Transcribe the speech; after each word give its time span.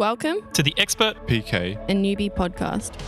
Welcome 0.00 0.38
to 0.54 0.62
the 0.62 0.72
Expert 0.78 1.26
PK. 1.26 1.78
and 1.90 2.02
newbie 2.02 2.34
podcast. 2.34 2.98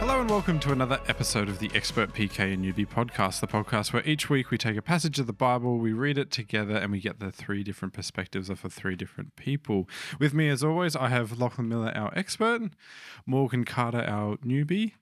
Hello 0.00 0.22
and 0.22 0.28
welcome 0.28 0.58
to 0.58 0.72
another 0.72 0.98
episode 1.06 1.48
of 1.48 1.60
the 1.60 1.70
Expert 1.72 2.12
PK 2.12 2.52
and 2.52 2.64
Newbie 2.64 2.84
podcast, 2.84 3.38
the 3.38 3.46
podcast 3.46 3.92
where 3.92 4.04
each 4.04 4.28
week 4.28 4.50
we 4.50 4.58
take 4.58 4.76
a 4.76 4.82
passage 4.82 5.20
of 5.20 5.28
the 5.28 5.32
Bible, 5.32 5.78
we 5.78 5.92
read 5.92 6.18
it 6.18 6.32
together, 6.32 6.74
and 6.74 6.90
we 6.90 6.98
get 6.98 7.20
the 7.20 7.30
three 7.30 7.62
different 7.62 7.94
perspectives 7.94 8.50
of 8.50 8.60
the 8.60 8.70
three 8.70 8.96
different 8.96 9.36
people. 9.36 9.88
With 10.18 10.34
me, 10.34 10.48
as 10.48 10.64
always, 10.64 10.96
I 10.96 11.10
have 11.10 11.38
Lachlan 11.38 11.68
Miller, 11.68 11.92
our 11.94 12.12
expert, 12.18 12.72
Morgan 13.24 13.64
Carter, 13.64 14.02
our 14.02 14.36
newbie, 14.38 14.94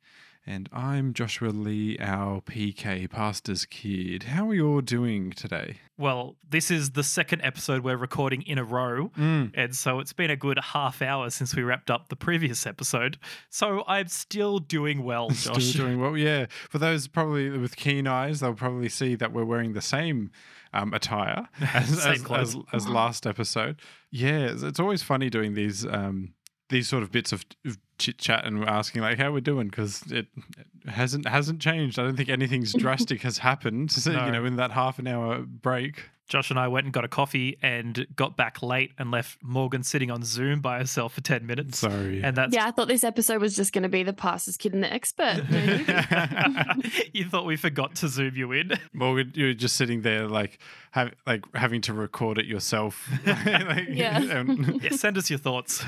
and 0.46 0.68
I'm 0.72 1.14
Joshua 1.14 1.48
Lee, 1.48 1.96
our 1.98 2.40
PK, 2.42 3.08
pastor's 3.08 3.64
kid. 3.64 4.24
How 4.24 4.50
are 4.50 4.54
you 4.54 4.68
all 4.68 4.80
doing 4.82 5.30
today? 5.30 5.78
Well, 5.96 6.36
this 6.46 6.70
is 6.70 6.90
the 6.90 7.02
second 7.02 7.40
episode 7.42 7.82
we're 7.82 7.96
recording 7.96 8.42
in 8.42 8.58
a 8.58 8.64
row. 8.64 9.10
And 9.16 9.74
so 9.74 10.00
it's 10.00 10.12
been 10.12 10.30
a 10.30 10.36
good 10.36 10.58
half 10.58 11.00
hour 11.00 11.30
since 11.30 11.56
we 11.56 11.62
wrapped 11.62 11.90
up 11.90 12.08
the 12.08 12.16
previous 12.16 12.66
episode. 12.66 13.16
So 13.48 13.84
I'm 13.86 14.08
still 14.08 14.58
doing 14.58 15.02
well, 15.02 15.30
Still 15.34 15.86
doing 15.86 16.00
well. 16.00 16.16
Yeah. 16.16 16.46
For 16.68 16.78
those 16.78 17.08
probably 17.08 17.48
with 17.50 17.76
keen 17.76 18.06
eyes, 18.06 18.40
they'll 18.40 18.54
probably 18.54 18.90
see 18.90 19.14
that 19.14 19.32
we're 19.32 19.44
wearing 19.46 19.72
the 19.72 19.80
same 19.82 20.30
um, 20.74 20.92
attire 20.92 21.48
as, 21.72 22.04
as, 22.04 22.30
as, 22.30 22.56
as 22.72 22.88
last 22.88 23.26
episode. 23.26 23.80
Yeah, 24.10 24.50
it's, 24.50 24.62
it's 24.62 24.80
always 24.80 25.02
funny 25.02 25.30
doing 25.30 25.54
these 25.54 25.86
um, 25.86 26.33
these 26.68 26.88
sort 26.88 27.02
of 27.02 27.12
bits 27.12 27.32
of, 27.32 27.44
of 27.64 27.78
chit 27.98 28.18
chat 28.18 28.44
and 28.44 28.60
we're 28.60 28.66
asking 28.66 29.02
like 29.02 29.18
how 29.18 29.30
we're 29.30 29.40
doing 29.40 29.68
because 29.68 30.02
it, 30.10 30.26
it 30.56 30.90
hasn't 30.90 31.28
hasn't 31.28 31.60
changed. 31.60 31.98
I 31.98 32.02
don't 32.02 32.16
think 32.16 32.28
anything's 32.28 32.72
drastic 32.78 33.22
has 33.22 33.38
happened. 33.38 33.90
So, 34.04 34.12
No. 34.12 34.26
You 34.26 34.32
know, 34.32 34.44
in 34.44 34.56
that 34.56 34.70
half 34.72 34.98
an 34.98 35.06
hour 35.06 35.40
break. 35.40 36.10
Josh 36.28 36.48
and 36.50 36.58
I 36.58 36.68
went 36.68 36.84
and 36.86 36.92
got 36.92 37.04
a 37.04 37.08
coffee 37.08 37.58
and 37.60 38.06
got 38.16 38.34
back 38.36 38.62
late 38.62 38.92
and 38.98 39.10
left 39.10 39.38
Morgan 39.42 39.82
sitting 39.82 40.10
on 40.10 40.22
Zoom 40.22 40.60
by 40.62 40.78
herself 40.78 41.12
for 41.12 41.20
10 41.20 41.46
minutes. 41.46 41.78
Sorry. 41.80 42.22
And 42.22 42.34
that's 42.36 42.54
Yeah, 42.54 42.66
I 42.66 42.70
thought 42.70 42.88
this 42.88 43.04
episode 43.04 43.42
was 43.42 43.54
just 43.54 43.72
going 43.74 43.82
to 43.82 43.88
be 43.90 44.02
the 44.02 44.14
pastor's 44.14 44.56
kid 44.56 44.72
and 44.72 44.82
the 44.82 44.92
expert. 44.92 45.42
You 47.12 47.24
thought 47.28 47.46
we 47.46 47.56
forgot 47.56 47.94
to 47.96 48.08
zoom 48.08 48.34
you 48.36 48.52
in. 48.52 48.72
Morgan, 48.92 49.32
you 49.34 49.46
were 49.46 49.54
just 49.54 49.76
sitting 49.76 50.02
there 50.02 50.26
like 50.28 50.58
have, 50.92 51.12
like 51.26 51.44
having 51.54 51.80
to 51.82 51.92
record 51.92 52.38
it 52.38 52.46
yourself. 52.46 53.08
Like, 53.26 53.88
Yeah. 53.90 54.20
and- 54.22 54.32
um, 54.66 54.80
Yeah, 54.82 54.90
send 54.90 55.16
us 55.18 55.30
your 55.30 55.38
thoughts. 55.38 55.84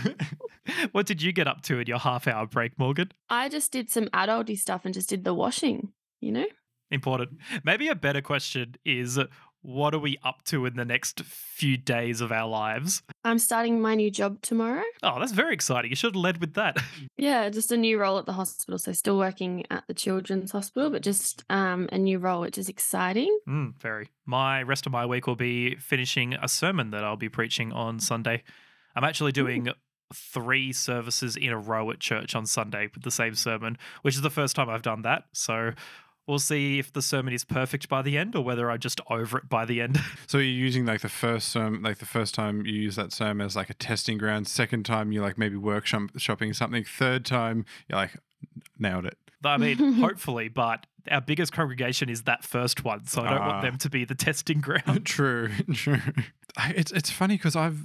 what 0.93 1.07
did 1.07 1.23
you 1.23 1.33
get 1.33 1.47
up 1.49 1.63
to 1.63 1.79
in 1.79 1.87
your 1.87 1.99
half 1.99 2.27
hour 2.29 2.47
break, 2.47 2.79
Morgan? 2.79 3.11
I 3.29 3.49
just 3.49 3.73
did 3.73 3.91
some 3.91 4.07
adulty 4.09 4.59
stuff 4.59 4.85
and 4.85 4.95
just 4.95 5.09
did 5.09 5.25
the 5.25 5.35
washing, 5.35 5.93
you 6.21 6.33
know? 6.33 6.47
Important. 6.91 7.31
Maybe 7.65 7.89
a 7.89 7.97
better 7.97 8.21
question 8.23 8.77
is 8.85 9.19
what 9.67 9.93
are 9.95 9.99
we 9.99 10.17
up 10.23 10.45
to 10.45 10.65
in 10.65 10.77
the 10.77 10.85
next 10.85 11.23
few 11.23 11.77
days 11.77 12.21
of 12.21 12.31
our 12.31 12.49
lives? 12.49 13.03
I'm 13.25 13.41
starting 13.41 13.81
my 13.81 13.97
new 13.97 14.13
job 14.13 14.41
tomorrow. 14.41 14.85
Oh, 15.03 15.19
that's 15.19 15.33
very 15.33 15.53
exciting. 15.53 15.91
You 15.91 15.97
should 15.97 16.15
have 16.15 16.23
led 16.23 16.41
with 16.41 16.55
that. 16.55 16.79
Yeah, 17.19 17.49
just 17.49 17.73
a 17.73 17.77
new 17.79 17.99
role 17.99 18.19
at 18.19 18.27
the 18.27 18.35
hospital. 18.35 18.79
So 18.79 18.93
still 18.93 19.17
working 19.17 19.65
at 19.71 19.85
the 19.89 19.95
children's 19.95 20.53
hospital, 20.53 20.91
but 20.91 21.03
just 21.03 21.45
um, 21.49 21.89
a 21.91 21.99
new 21.99 22.19
role, 22.19 22.43
which 22.43 22.59
is 22.59 22.69
exciting. 22.69 23.37
Mm, 23.49 23.75
very. 23.81 24.11
My 24.27 24.63
rest 24.63 24.87
of 24.87 24.93
my 24.93 25.07
week 25.07 25.27
will 25.27 25.35
be 25.35 25.77
finishing 25.77 26.35
a 26.35 26.47
sermon 26.47 26.91
that 26.91 27.03
I'll 27.05 27.17
be 27.17 27.31
preaching 27.31 27.73
on 27.73 28.01
Sunday. 28.01 28.45
I'm 28.95 29.03
actually 29.03 29.33
doing 29.33 29.69
three 30.15 30.73
services 30.73 31.37
in 31.37 31.51
a 31.51 31.59
row 31.59 31.91
at 31.91 32.01
church 32.01 32.35
on 32.35 32.45
Sunday 32.47 32.89
with 32.95 33.03
the 33.03 33.11
same 33.11 33.35
sermon, 33.35 33.79
which 34.03 34.15
is 34.15 34.21
the 34.21 34.31
first 34.31 34.55
time 34.55 34.69
I've 34.69 34.83
done 34.83 35.03
that. 35.03 35.25
So 35.33 35.73
we'll 36.27 36.39
see 36.39 36.79
if 36.79 36.93
the 36.93 37.03
sermon 37.03 37.33
is 37.33 37.45
perfect 37.45 37.89
by 37.89 38.03
the 38.03 38.19
end 38.19 38.35
or 38.35 38.45
whether 38.45 38.71
I 38.71 38.77
just 38.77 39.01
over 39.09 39.39
it 39.39 39.49
by 39.49 39.65
the 39.65 39.81
end. 39.81 39.99
So 40.29 40.39
you're 40.39 40.47
using 40.47 40.85
like 40.85 41.03
the 41.03 41.09
first 41.09 41.49
sermon, 41.49 41.83
like 41.83 41.99
the 41.99 42.07
first 42.07 42.35
time 42.35 42.67
you 42.67 42.75
use 42.75 42.97
that 42.97 43.13
sermon 43.13 43.47
as 43.47 43.55
like 43.55 43.71
a 43.71 43.75
testing 43.75 44.19
ground. 44.19 44.49
Second 44.49 44.85
time 44.85 45.13
you're 45.13 45.23
like 45.23 45.39
maybe 45.39 45.57
workshop 45.57 46.11
shopping 46.17 46.53
something. 46.53 46.85
Third 46.85 47.25
time 47.25 47.65
you're 47.89 47.99
like 47.99 48.17
nailed 48.79 49.07
it. 49.07 49.17
I 49.45 49.57
mean, 49.59 49.77
hopefully, 50.01 50.49
but 50.49 50.87
our 51.11 51.21
biggest 51.21 51.53
congregation 51.53 52.09
is 52.09 52.23
that 52.23 52.43
first 52.45 52.85
one, 52.85 53.07
so 53.07 53.23
I 53.23 53.31
don't 53.31 53.43
Ah. 53.43 53.49
want 53.49 53.63
them 53.63 53.79
to 53.79 53.91
be 53.91 54.05
the 54.05 54.15
testing 54.15 54.61
ground. 54.61 55.05
true, 55.07 55.51
true. 55.75 55.99
It's 56.71 56.91
it's 56.93 57.11
funny 57.11 57.37
because 57.37 57.55
I've 57.57 57.79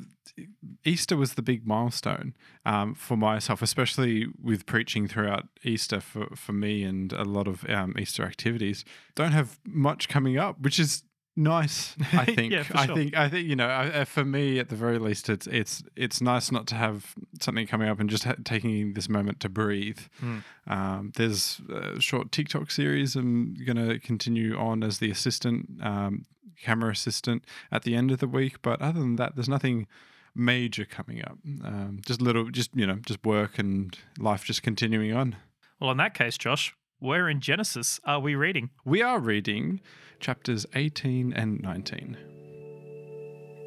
Easter 0.85 1.17
was 1.17 1.33
the 1.33 1.41
big 1.41 1.67
milestone 1.67 2.33
um, 2.65 2.95
for 2.95 3.17
myself, 3.17 3.61
especially 3.61 4.27
with 4.41 4.65
preaching 4.65 5.07
throughout 5.07 5.47
Easter 5.63 5.99
for 5.99 6.27
for 6.35 6.53
me 6.53 6.83
and 6.83 7.11
a 7.13 7.23
lot 7.25 7.47
of 7.47 7.65
um, 7.69 7.93
Easter 7.99 8.23
activities. 8.23 8.83
Don't 9.15 9.33
have 9.33 9.59
much 9.65 10.07
coming 10.09 10.37
up, 10.37 10.59
which 10.61 10.79
is 10.79 11.03
nice. 11.35 11.95
I 12.13 12.25
think. 12.25 12.53
Yeah, 12.53 12.63
I 12.73 12.85
sure. 12.85 12.95
think. 12.95 13.15
I 13.15 13.29
think 13.29 13.47
you 13.47 13.55
know. 13.55 13.67
I, 13.67 13.87
uh, 13.87 14.05
for 14.05 14.25
me, 14.25 14.59
at 14.59 14.69
the 14.69 14.75
very 14.75 14.99
least, 14.99 15.29
it's 15.29 15.47
it's 15.47 15.83
it's 15.95 16.21
nice 16.21 16.51
not 16.51 16.67
to 16.67 16.75
have 16.75 17.15
something 17.39 17.67
coming 17.67 17.89
up 17.89 17.99
and 17.99 18.09
just 18.09 18.23
ha- 18.23 18.35
taking 18.43 18.93
this 18.93 19.09
moment 19.09 19.39
to 19.41 19.49
breathe. 19.49 19.99
Mm. 20.21 20.43
Um, 20.67 21.11
there's 21.15 21.61
a 21.69 21.99
short 21.99 22.31
TikTok 22.31 22.71
series 22.71 23.15
I'm 23.15 23.55
going 23.65 23.77
to 23.77 23.99
continue 23.99 24.57
on 24.57 24.83
as 24.83 24.99
the 24.99 25.11
assistant, 25.11 25.79
um, 25.81 26.25
camera 26.61 26.91
assistant 26.91 27.45
at 27.71 27.83
the 27.83 27.95
end 27.95 28.11
of 28.11 28.19
the 28.19 28.27
week. 28.27 28.61
But 28.61 28.81
other 28.81 28.99
than 28.99 29.15
that, 29.17 29.35
there's 29.35 29.49
nothing 29.49 29.87
major 30.35 30.85
coming 30.85 31.21
up. 31.23 31.37
Um, 31.63 31.99
just 32.05 32.21
little, 32.21 32.49
just, 32.49 32.75
you 32.75 32.87
know, 32.87 32.95
just 33.05 33.25
work 33.25 33.59
and 33.59 33.97
life 34.17 34.45
just 34.45 34.63
continuing 34.63 35.13
on. 35.13 35.35
Well, 35.79 35.91
in 35.91 35.97
that 35.97 36.13
case, 36.13 36.37
Josh, 36.37 36.73
where 36.99 37.27
in 37.27 37.41
Genesis 37.41 37.99
are 38.05 38.19
we 38.19 38.35
reading? 38.35 38.69
We 38.85 39.01
are 39.01 39.19
reading 39.19 39.81
chapters 40.21 40.67
18 40.75 41.33
and 41.33 41.61
19. 41.61 42.15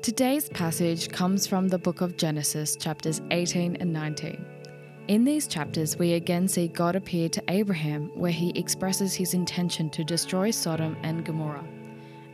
Today's 0.03 0.49
passage 0.51 1.09
comes 1.09 1.47
from 1.47 1.69
the 1.69 1.79
book 1.79 2.01
of 2.01 2.17
Genesis, 2.17 2.77
chapters 2.77 3.21
18 3.33 3.77
and 3.77 3.93
19. 3.93 4.47
In 5.09 5.25
these 5.25 5.49
chapters, 5.49 5.99
we 5.99 6.15
again 6.15 6.47
see 6.47 6.69
God 6.69 6.95
appear 6.95 7.29
to 7.31 7.43
Abraham, 7.49 8.11
where 8.15 8.33
he 8.33 8.51
expresses 8.51 9.15
his 9.15 9.35
intention 9.35 9.91
to 9.91 10.05
destroy 10.05 10.51
Sodom 10.53 10.97
and 11.03 11.25
Gomorrah. 11.25 11.67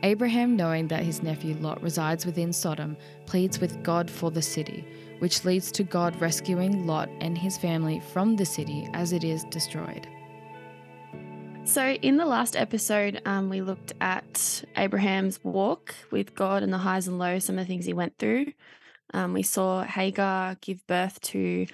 Abraham, 0.03 0.55
knowing 0.55 0.87
that 0.87 1.03
his 1.03 1.23
nephew 1.23 1.55
Lot 1.55 1.81
resides 1.81 2.25
within 2.25 2.53
Sodom, 2.53 2.97
pleads 3.25 3.59
with 3.59 3.83
God 3.83 4.09
for 4.09 4.29
the 4.29 4.41
city, 4.41 4.85
which 5.19 5.45
leads 5.45 5.71
to 5.73 5.83
God 5.83 6.19
rescuing 6.21 6.85
Lot 6.85 7.09
and 7.21 7.37
his 7.37 7.57
family 7.57 7.99
from 8.13 8.35
the 8.35 8.45
city 8.45 8.87
as 8.93 9.13
it 9.13 9.23
is 9.23 9.43
destroyed. 9.45 10.07
So, 11.63 11.91
in 11.91 12.17
the 12.17 12.25
last 12.25 12.57
episode, 12.57 13.21
um, 13.25 13.49
we 13.49 13.61
looked 13.61 13.93
at 14.01 14.63
Abraham's 14.75 15.41
walk 15.43 15.95
with 16.11 16.35
God 16.35 16.63
and 16.63 16.73
the 16.73 16.77
highs 16.77 17.07
and 17.07 17.17
lows, 17.17 17.45
some 17.45 17.57
of 17.57 17.65
the 17.65 17.67
things 17.67 17.85
he 17.85 17.93
went 17.93 18.17
through. 18.17 18.47
Um, 19.13 19.33
we 19.33 19.43
saw 19.43 19.83
Hagar 19.83 20.57
give 20.59 20.85
birth 20.87 21.21
to 21.21 21.67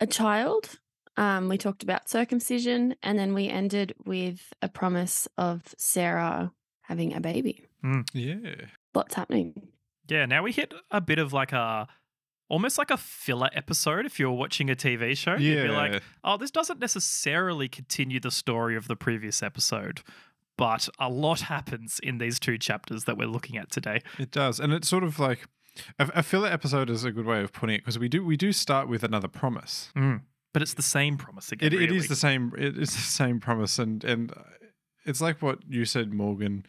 a 0.00 0.06
child. 0.06 0.78
Um, 1.16 1.48
we 1.48 1.58
talked 1.58 1.82
about 1.82 2.08
circumcision, 2.08 2.94
and 3.02 3.18
then 3.18 3.34
we 3.34 3.48
ended 3.48 3.94
with 4.06 4.40
a 4.62 4.68
promise 4.68 5.28
of 5.36 5.62
Sarah 5.76 6.50
having 6.82 7.14
a 7.14 7.20
baby. 7.20 7.66
Yeah. 8.14 8.66
Lots 8.94 9.14
happening. 9.14 9.68
Yeah, 10.08 10.24
now 10.26 10.42
we 10.42 10.52
hit 10.52 10.72
a 10.90 11.00
bit 11.00 11.18
of 11.18 11.32
like 11.32 11.52
a 11.52 11.86
almost 12.48 12.78
like 12.78 12.90
a 12.90 12.96
filler 12.96 13.50
episode 13.52 14.06
if 14.06 14.18
you're 14.18 14.32
watching 14.32 14.70
a 14.70 14.74
TV 14.74 15.16
show. 15.16 15.36
You'd 15.36 15.62
be 15.62 15.68
like, 15.68 16.02
oh, 16.22 16.36
this 16.36 16.50
doesn't 16.50 16.80
necessarily 16.80 17.68
continue 17.68 18.20
the 18.20 18.30
story 18.30 18.76
of 18.76 18.88
the 18.88 18.96
previous 18.96 19.42
episode. 19.42 20.02
But 20.56 20.88
a 21.00 21.08
lot 21.08 21.42
happens 21.42 21.98
in 22.02 22.18
these 22.18 22.38
two 22.38 22.58
chapters 22.58 23.04
that 23.04 23.18
we're 23.18 23.26
looking 23.26 23.56
at 23.56 23.70
today. 23.70 24.02
It 24.18 24.30
does, 24.30 24.60
and 24.60 24.72
it's 24.72 24.88
sort 24.88 25.02
of 25.02 25.18
like 25.18 25.48
a, 25.98 26.10
a 26.16 26.22
filler 26.22 26.48
episode 26.48 26.90
is 26.90 27.04
a 27.04 27.10
good 27.10 27.26
way 27.26 27.42
of 27.42 27.52
putting 27.52 27.76
it 27.76 27.78
because 27.78 27.98
we 27.98 28.08
do 28.08 28.24
we 28.24 28.36
do 28.36 28.52
start 28.52 28.88
with 28.88 29.02
another 29.02 29.28
promise. 29.28 29.90
Mm. 29.96 30.22
But 30.52 30.62
it's 30.62 30.74
the 30.74 30.82
same 30.82 31.16
promise 31.16 31.50
again. 31.50 31.66
It, 31.66 31.74
it 31.74 31.78
really. 31.78 31.96
is 31.96 32.08
the 32.08 32.16
same. 32.16 32.52
It 32.56 32.78
is 32.78 32.94
the 32.94 33.00
same 33.00 33.40
promise, 33.40 33.78
and 33.78 34.04
and 34.04 34.32
it's 35.04 35.20
like 35.20 35.42
what 35.42 35.58
you 35.68 35.84
said, 35.84 36.12
Morgan. 36.12 36.64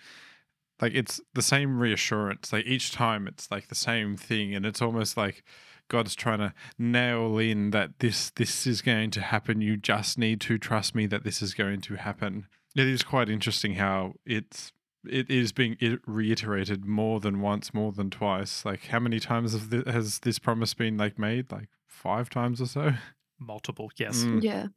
Like 0.81 0.93
it's 0.95 1.21
the 1.33 1.41
same 1.41 1.79
reassurance. 1.79 2.51
Like 2.51 2.65
each 2.65 2.91
time, 2.91 3.27
it's 3.27 3.49
like 3.51 3.67
the 3.67 3.75
same 3.75 4.17
thing, 4.17 4.55
and 4.55 4.65
it's 4.65 4.81
almost 4.81 5.15
like 5.15 5.43
God's 5.87 6.15
trying 6.15 6.39
to 6.39 6.53
nail 6.77 7.37
in 7.37 7.71
that 7.71 7.99
this 7.99 8.31
this 8.31 8.65
is 8.65 8.81
going 8.81 9.11
to 9.11 9.21
happen. 9.21 9.61
You 9.61 9.77
just 9.77 10.17
need 10.17 10.41
to 10.41 10.57
trust 10.57 10.95
me 10.95 11.05
that 11.07 11.23
this 11.23 11.41
is 11.41 11.53
going 11.53 11.81
to 11.81 11.95
happen. 11.95 12.47
It 12.75 12.87
is 12.87 13.03
quite 13.03 13.29
interesting 13.29 13.75
how 13.75 14.13
it's 14.25 14.71
it 15.07 15.29
is 15.29 15.51
being 15.51 15.77
reiterated 16.07 16.85
more 16.85 17.19
than 17.19 17.39
once, 17.41 17.73
more 17.73 17.91
than 17.91 18.09
twice. 18.09 18.65
Like 18.65 18.87
how 18.87 18.99
many 18.99 19.19
times 19.19 19.53
has 19.85 20.19
this 20.19 20.39
promise 20.39 20.73
been 20.73 20.97
like 20.97 21.19
made? 21.19 21.51
Like 21.51 21.69
five 21.87 22.29
times 22.29 22.61
or 22.61 22.65
so. 22.65 22.93
multiple. 23.39 23.91
Yes. 23.97 24.23
Mm. 24.23 24.43
Yeah. 24.43 24.67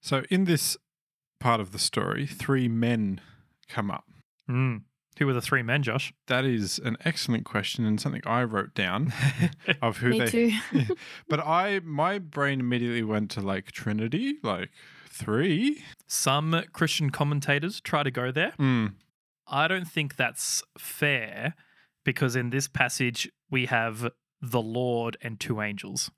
So 0.00 0.22
in 0.30 0.44
this 0.44 0.76
part 1.40 1.60
of 1.60 1.72
the 1.72 1.78
story, 1.78 2.26
three 2.26 2.68
men 2.68 3.20
come 3.68 3.90
up. 3.90 4.04
Mm. 4.48 4.82
Who 5.18 5.26
were 5.26 5.34
the 5.34 5.42
three 5.42 5.62
men, 5.62 5.82
Josh? 5.82 6.12
That 6.26 6.44
is 6.44 6.78
an 6.78 6.96
excellent 7.04 7.44
question 7.44 7.84
and 7.84 8.00
something 8.00 8.22
I 8.24 8.44
wrote 8.44 8.74
down 8.74 9.12
of 9.82 9.98
who 9.98 10.08
Me 10.10 10.18
they. 10.20 10.30
too. 10.30 10.96
but 11.28 11.40
I, 11.40 11.80
my 11.84 12.18
brain 12.18 12.60
immediately 12.60 13.02
went 13.02 13.30
to 13.32 13.40
like 13.40 13.72
Trinity, 13.72 14.36
like 14.42 14.70
three. 15.08 15.84
Some 16.06 16.62
Christian 16.72 17.10
commentators 17.10 17.80
try 17.80 18.02
to 18.02 18.10
go 18.10 18.32
there. 18.32 18.54
Mm. 18.58 18.94
I 19.46 19.68
don't 19.68 19.86
think 19.88 20.16
that's 20.16 20.62
fair 20.78 21.54
because 22.04 22.34
in 22.34 22.50
this 22.50 22.68
passage 22.68 23.30
we 23.50 23.66
have 23.66 24.10
the 24.40 24.62
Lord 24.62 25.16
and 25.22 25.38
two 25.38 25.60
angels. 25.60 26.10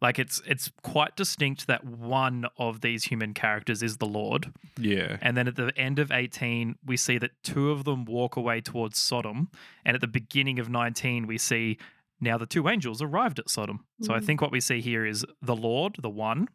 Like 0.00 0.18
it's 0.18 0.42
it's 0.46 0.70
quite 0.82 1.16
distinct 1.16 1.66
that 1.68 1.84
one 1.84 2.46
of 2.58 2.82
these 2.82 3.04
human 3.04 3.32
characters 3.32 3.82
is 3.82 3.96
the 3.96 4.06
Lord. 4.06 4.52
Yeah. 4.78 5.16
And 5.22 5.36
then 5.36 5.48
at 5.48 5.56
the 5.56 5.72
end 5.76 5.98
of 5.98 6.12
18, 6.12 6.76
we 6.84 6.96
see 6.98 7.16
that 7.18 7.30
two 7.42 7.70
of 7.70 7.84
them 7.84 8.04
walk 8.04 8.36
away 8.36 8.60
towards 8.60 8.98
Sodom. 8.98 9.48
And 9.84 9.94
at 9.94 10.00
the 10.02 10.06
beginning 10.06 10.58
of 10.58 10.68
19, 10.68 11.26
we 11.26 11.38
see 11.38 11.78
now 12.20 12.36
the 12.36 12.46
two 12.46 12.68
angels 12.68 13.00
arrived 13.00 13.38
at 13.38 13.48
Sodom. 13.48 13.84
So 14.02 14.12
I 14.14 14.18
Mm. 14.18 14.24
think 14.26 14.40
what 14.42 14.52
we 14.52 14.60
see 14.60 14.80
here 14.82 15.06
is 15.06 15.24
the 15.40 15.56
Lord, 15.56 15.96
the 16.00 16.10
one. 16.10 16.48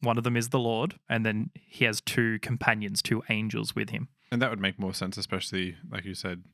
One 0.00 0.16
of 0.16 0.24
them 0.24 0.36
is 0.36 0.50
the 0.50 0.60
Lord, 0.60 0.94
and 1.08 1.26
then 1.26 1.50
he 1.54 1.84
has 1.84 2.00
two 2.00 2.38
companions, 2.38 3.02
two 3.02 3.22
angels 3.28 3.74
with 3.74 3.90
him. 3.90 4.08
And 4.30 4.40
that 4.40 4.48
would 4.50 4.60
make 4.60 4.78
more 4.78 4.94
sense, 4.94 5.16
especially 5.18 5.76
like 5.90 6.04
you 6.04 6.14
said, 6.14 6.44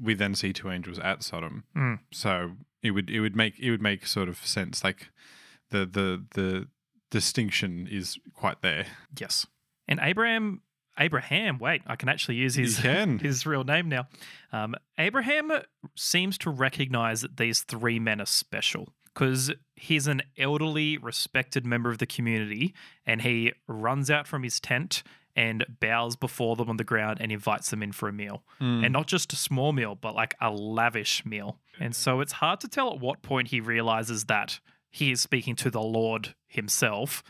we 0.00 0.14
then 0.14 0.34
see 0.34 0.52
two 0.52 0.70
angels 0.70 0.98
at 0.98 1.22
Sodom. 1.22 1.64
Mm. 1.76 1.98
So 2.12 2.52
it 2.82 2.92
would 2.92 3.10
it 3.10 3.20
would 3.20 3.36
make 3.36 3.58
it 3.60 3.70
would 3.70 3.82
make 3.82 4.06
sort 4.06 4.28
of 4.28 4.44
sense. 4.46 4.82
Like 4.82 5.10
the 5.70 5.86
the 5.86 6.24
the 6.34 6.68
distinction 7.10 7.88
is 7.90 8.18
quite 8.34 8.62
there. 8.62 8.86
Yes. 9.18 9.46
And 9.86 9.98
Abraham, 10.02 10.60
Abraham, 10.98 11.58
wait, 11.58 11.82
I 11.86 11.96
can 11.96 12.08
actually 12.08 12.36
use 12.36 12.54
his 12.54 12.78
his 13.20 13.46
real 13.46 13.64
name 13.64 13.88
now. 13.88 14.08
Um, 14.52 14.74
Abraham 14.98 15.52
seems 15.96 16.36
to 16.38 16.50
recognize 16.50 17.22
that 17.22 17.36
these 17.36 17.62
three 17.62 17.98
men 17.98 18.20
are 18.20 18.26
special 18.26 18.92
because 19.04 19.50
he's 19.74 20.06
an 20.06 20.22
elderly, 20.36 20.98
respected 20.98 21.66
member 21.66 21.90
of 21.90 21.98
the 21.98 22.06
community 22.06 22.74
and 23.04 23.22
he 23.22 23.52
runs 23.66 24.10
out 24.10 24.26
from 24.26 24.42
his 24.42 24.60
tent 24.60 25.02
and 25.34 25.64
bows 25.80 26.16
before 26.16 26.56
them 26.56 26.68
on 26.68 26.78
the 26.78 26.84
ground 26.84 27.18
and 27.20 27.30
invites 27.30 27.70
them 27.70 27.82
in 27.82 27.92
for 27.92 28.08
a 28.08 28.12
meal. 28.12 28.42
Mm. 28.60 28.84
And 28.84 28.92
not 28.92 29.06
just 29.06 29.32
a 29.32 29.36
small 29.36 29.72
meal, 29.72 29.94
but 29.94 30.14
like 30.14 30.34
a 30.40 30.50
lavish 30.50 31.24
meal. 31.24 31.58
And 31.78 31.94
so 31.94 32.20
it's 32.20 32.32
hard 32.32 32.60
to 32.60 32.68
tell 32.68 32.92
at 32.92 32.98
what 33.00 33.22
point 33.22 33.48
he 33.48 33.60
realizes 33.60 34.24
that 34.24 34.58
he 34.90 35.10
is 35.10 35.20
speaking 35.20 35.56
to 35.56 35.70
the 35.70 35.80
Lord 35.80 36.34
himself, 36.46 37.22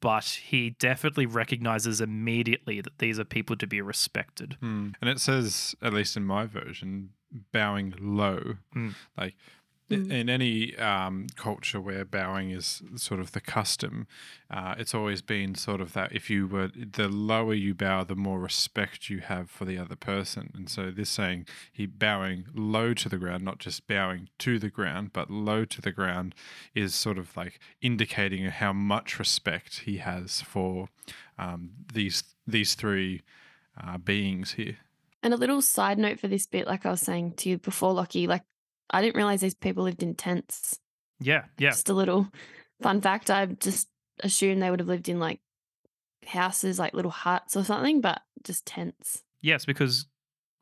but 0.00 0.24
he 0.24 0.70
definitely 0.70 1.26
recognizes 1.26 2.00
immediately 2.00 2.80
that 2.80 2.98
these 2.98 3.18
are 3.18 3.24
people 3.24 3.56
to 3.56 3.66
be 3.66 3.80
respected. 3.80 4.56
Mm. 4.62 4.94
And 5.00 5.10
it 5.10 5.20
says, 5.20 5.74
at 5.82 5.92
least 5.92 6.16
in 6.16 6.24
my 6.24 6.46
version, 6.46 7.10
bowing 7.52 7.94
low. 7.98 8.56
Mm. 8.74 8.94
Like 9.16 9.34
Mm. 9.88 10.10
in 10.10 10.28
any 10.28 10.76
um, 10.78 11.28
culture 11.36 11.80
where 11.80 12.04
bowing 12.04 12.50
is 12.50 12.82
sort 12.96 13.20
of 13.20 13.30
the 13.30 13.40
custom, 13.40 14.08
uh, 14.50 14.74
it's 14.78 14.96
always 14.96 15.22
been 15.22 15.54
sort 15.54 15.80
of 15.80 15.92
that 15.92 16.12
if 16.12 16.28
you 16.28 16.48
were 16.48 16.68
the 16.74 17.06
lower 17.06 17.54
you 17.54 17.72
bow, 17.72 18.02
the 18.02 18.16
more 18.16 18.40
respect 18.40 19.08
you 19.08 19.20
have 19.20 19.48
for 19.48 19.64
the 19.64 19.78
other 19.78 19.94
person. 19.94 20.50
And 20.56 20.68
so 20.68 20.90
this 20.90 21.10
saying 21.10 21.46
he 21.72 21.86
bowing 21.86 22.46
low 22.52 22.94
to 22.94 23.08
the 23.08 23.16
ground, 23.16 23.44
not 23.44 23.58
just 23.58 23.86
bowing 23.86 24.28
to 24.38 24.58
the 24.58 24.70
ground, 24.70 25.12
but 25.12 25.30
low 25.30 25.64
to 25.64 25.80
the 25.80 25.92
ground, 25.92 26.34
is 26.74 26.92
sort 26.92 27.16
of 27.16 27.36
like 27.36 27.60
indicating 27.80 28.44
how 28.46 28.72
much 28.72 29.20
respect 29.20 29.80
he 29.80 29.98
has 29.98 30.42
for 30.42 30.88
um, 31.38 31.70
these 31.92 32.24
these 32.44 32.74
three 32.74 33.22
uh, 33.80 33.98
beings 33.98 34.52
here. 34.52 34.78
And 35.22 35.32
a 35.32 35.36
little 35.36 35.62
side 35.62 35.98
note 35.98 36.18
for 36.18 36.26
this 36.26 36.46
bit, 36.46 36.66
like 36.66 36.84
I 36.84 36.90
was 36.90 37.00
saying 37.00 37.34
to 37.38 37.48
you 37.48 37.58
before, 37.58 37.92
Lockie, 37.92 38.26
like 38.26 38.42
I 38.90 39.02
didn't 39.02 39.16
realize 39.16 39.40
these 39.40 39.54
people 39.54 39.84
lived 39.84 40.02
in 40.02 40.14
tents. 40.14 40.78
Yeah, 41.20 41.44
yeah. 41.58 41.70
Just 41.70 41.88
a 41.88 41.94
little 41.94 42.28
fun 42.82 43.00
fact. 43.00 43.30
I 43.30 43.46
just 43.46 43.88
assumed 44.20 44.62
they 44.62 44.70
would 44.70 44.80
have 44.80 44.88
lived 44.88 45.08
in 45.08 45.18
like 45.18 45.40
houses, 46.26 46.78
like 46.78 46.94
little 46.94 47.10
huts 47.10 47.56
or 47.56 47.64
something, 47.64 48.00
but 48.00 48.20
just 48.44 48.66
tents. 48.66 49.22
Yes, 49.40 49.64
because 49.64 50.06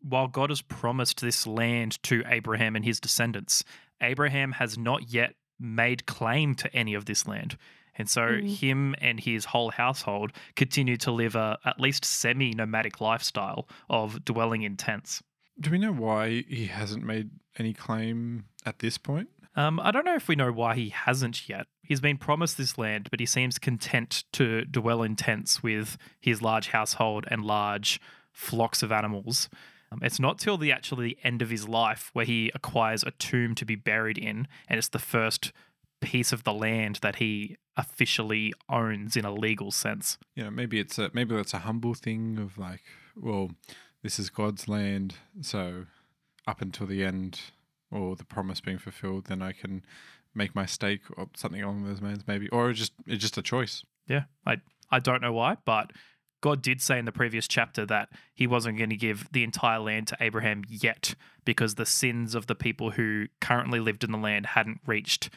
while 0.01 0.29
God 0.29 0.51
has 0.51 0.63
promised 0.63 1.21
this 1.21 1.47
land 1.47 2.03
to 2.05 2.23
Abraham 2.27 2.77
and 2.77 2.85
his 2.85 3.01
descendants, 3.01 3.65
Abraham 4.03 4.53
has 4.53 4.77
not 4.77 5.11
yet 5.13 5.35
made 5.59 6.07
claim 6.07 6.55
to 6.57 6.75
any 6.75 6.95
of 6.95 7.07
this 7.07 7.27
land. 7.27 7.57
And 7.97 8.11
so 8.11 8.23
Mhm. 8.23 8.57
him 8.57 8.95
and 9.01 9.21
his 9.21 9.45
whole 9.47 9.71
household 9.71 10.33
continue 10.57 10.97
to 10.99 11.13
live 11.13 11.37
a 11.37 11.59
at 11.65 11.79
least 11.81 12.05
semi 12.05 12.53
nomadic 12.53 13.01
lifestyle 13.01 13.69
of 13.89 14.25
dwelling 14.25 14.63
in 14.63 14.77
tents. 14.77 15.23
Do 15.59 15.71
we 15.71 15.79
know 15.79 15.93
why 15.93 16.45
he 16.49 16.67
hasn't 16.67 17.05
made 17.05 17.31
any 17.59 17.73
claim 17.73 18.45
at 18.67 18.81
this 18.81 18.99
point? 18.99 19.29
Um, 19.57 19.79
I 19.81 19.91
don't 19.91 20.05
know 20.05 20.17
if 20.17 20.27
we 20.27 20.35
know 20.35 20.51
why 20.51 20.75
he 20.75 20.89
hasn't 20.89 21.49
yet. 21.49 21.67
He's 21.83 22.01
been 22.01 22.19
promised 22.19 22.57
this 22.57 22.77
land, 22.77 23.09
but 23.11 23.21
he 23.21 23.27
seems 23.27 23.59
content 23.59 24.25
to 24.33 24.65
dwell 24.65 25.03
in 25.03 25.17
tents 25.17 25.63
with 25.63 25.97
his 26.21 26.43
large 26.43 26.69
household 26.69 27.25
and 27.31 27.45
large 27.45 28.01
flocks 28.33 28.83
of 28.83 28.91
animals. 28.91 29.49
Um, 29.93 30.01
it's 30.03 30.19
not 30.19 30.39
till 30.39 30.59
the 30.59 30.73
actually 30.73 31.19
end 31.23 31.41
of 31.41 31.51
his 31.51 31.69
life 31.69 32.11
where 32.15 32.25
he 32.25 32.51
acquires 32.55 33.05
a 33.05 33.13
tomb 33.13 33.55
to 33.55 33.65
be 33.65 33.77
buried 33.77 34.19
in, 34.19 34.49
and 34.69 34.79
it's 34.79 34.89
the 34.89 34.99
first 34.99 35.53
piece 36.01 36.33
of 36.33 36.43
the 36.43 36.53
land 36.53 36.99
that 37.03 37.17
he 37.17 37.57
officially 37.77 38.53
owns 38.69 39.17
in 39.17 39.25
a 39.25 39.33
legal 39.33 39.71
sense. 39.71 40.19
Know, 40.37 40.51
maybe 40.51 40.81
it's 40.81 40.99
a 40.99 41.11
maybe 41.15 41.35
it's 41.37 41.55
a 41.55 41.61
humble 41.61 41.95
thing 41.95 42.39
of 42.39 42.59
like, 42.59 42.83
well, 43.17 43.51
this 44.05 44.19
is 44.19 44.29
God's 44.29 44.69
land, 44.69 45.15
so 45.41 45.87
up 46.47 46.61
until 46.61 46.87
the 46.87 47.03
end 47.03 47.41
or 47.91 48.15
the 48.15 48.25
promise 48.25 48.61
being 48.61 48.77
fulfilled, 48.77 49.25
then 49.29 49.41
I 49.41 49.53
can 49.53 49.83
make 50.35 50.55
my 50.55 50.67
stake 50.67 51.01
or 51.17 51.29
something 51.35 51.63
along 51.63 51.85
those 51.85 52.03
lines, 52.03 52.25
maybe, 52.27 52.49
or 52.51 52.73
just 52.75 52.93
it's 53.07 53.23
just 53.23 53.39
a 53.39 53.43
choice. 53.43 53.83
Yeah, 54.07 54.25
I 54.47 54.59
I 54.91 54.99
don't 54.99 55.23
know 55.23 55.33
why, 55.33 55.57
but 55.65 55.93
God 56.43 56.61
did 56.61 56.83
say 56.83 56.99
in 56.99 57.07
the 57.07 57.13
previous 57.13 57.49
chapter 57.49 57.87
that 57.87 58.11
he 58.35 58.47
wasn't 58.47 58.77
going 58.77 58.91
to 58.91 58.97
give 58.97 59.27
the 59.33 59.43
entire 59.43 59.79
land 59.79 60.09
to 60.09 60.19
Abraham 60.21 60.65
yet 60.69 61.15
because 61.47 61.77
the 61.77 61.87
sins 61.87 62.35
of 62.35 62.47
the 62.47 62.55
people 62.55 62.91
who 62.91 63.29
currently 63.41 63.81
lived 63.81 64.05
in 64.05 64.13
the 64.13 64.19
land 64.19 64.47
hadn't 64.47 64.81
reached 64.87 65.31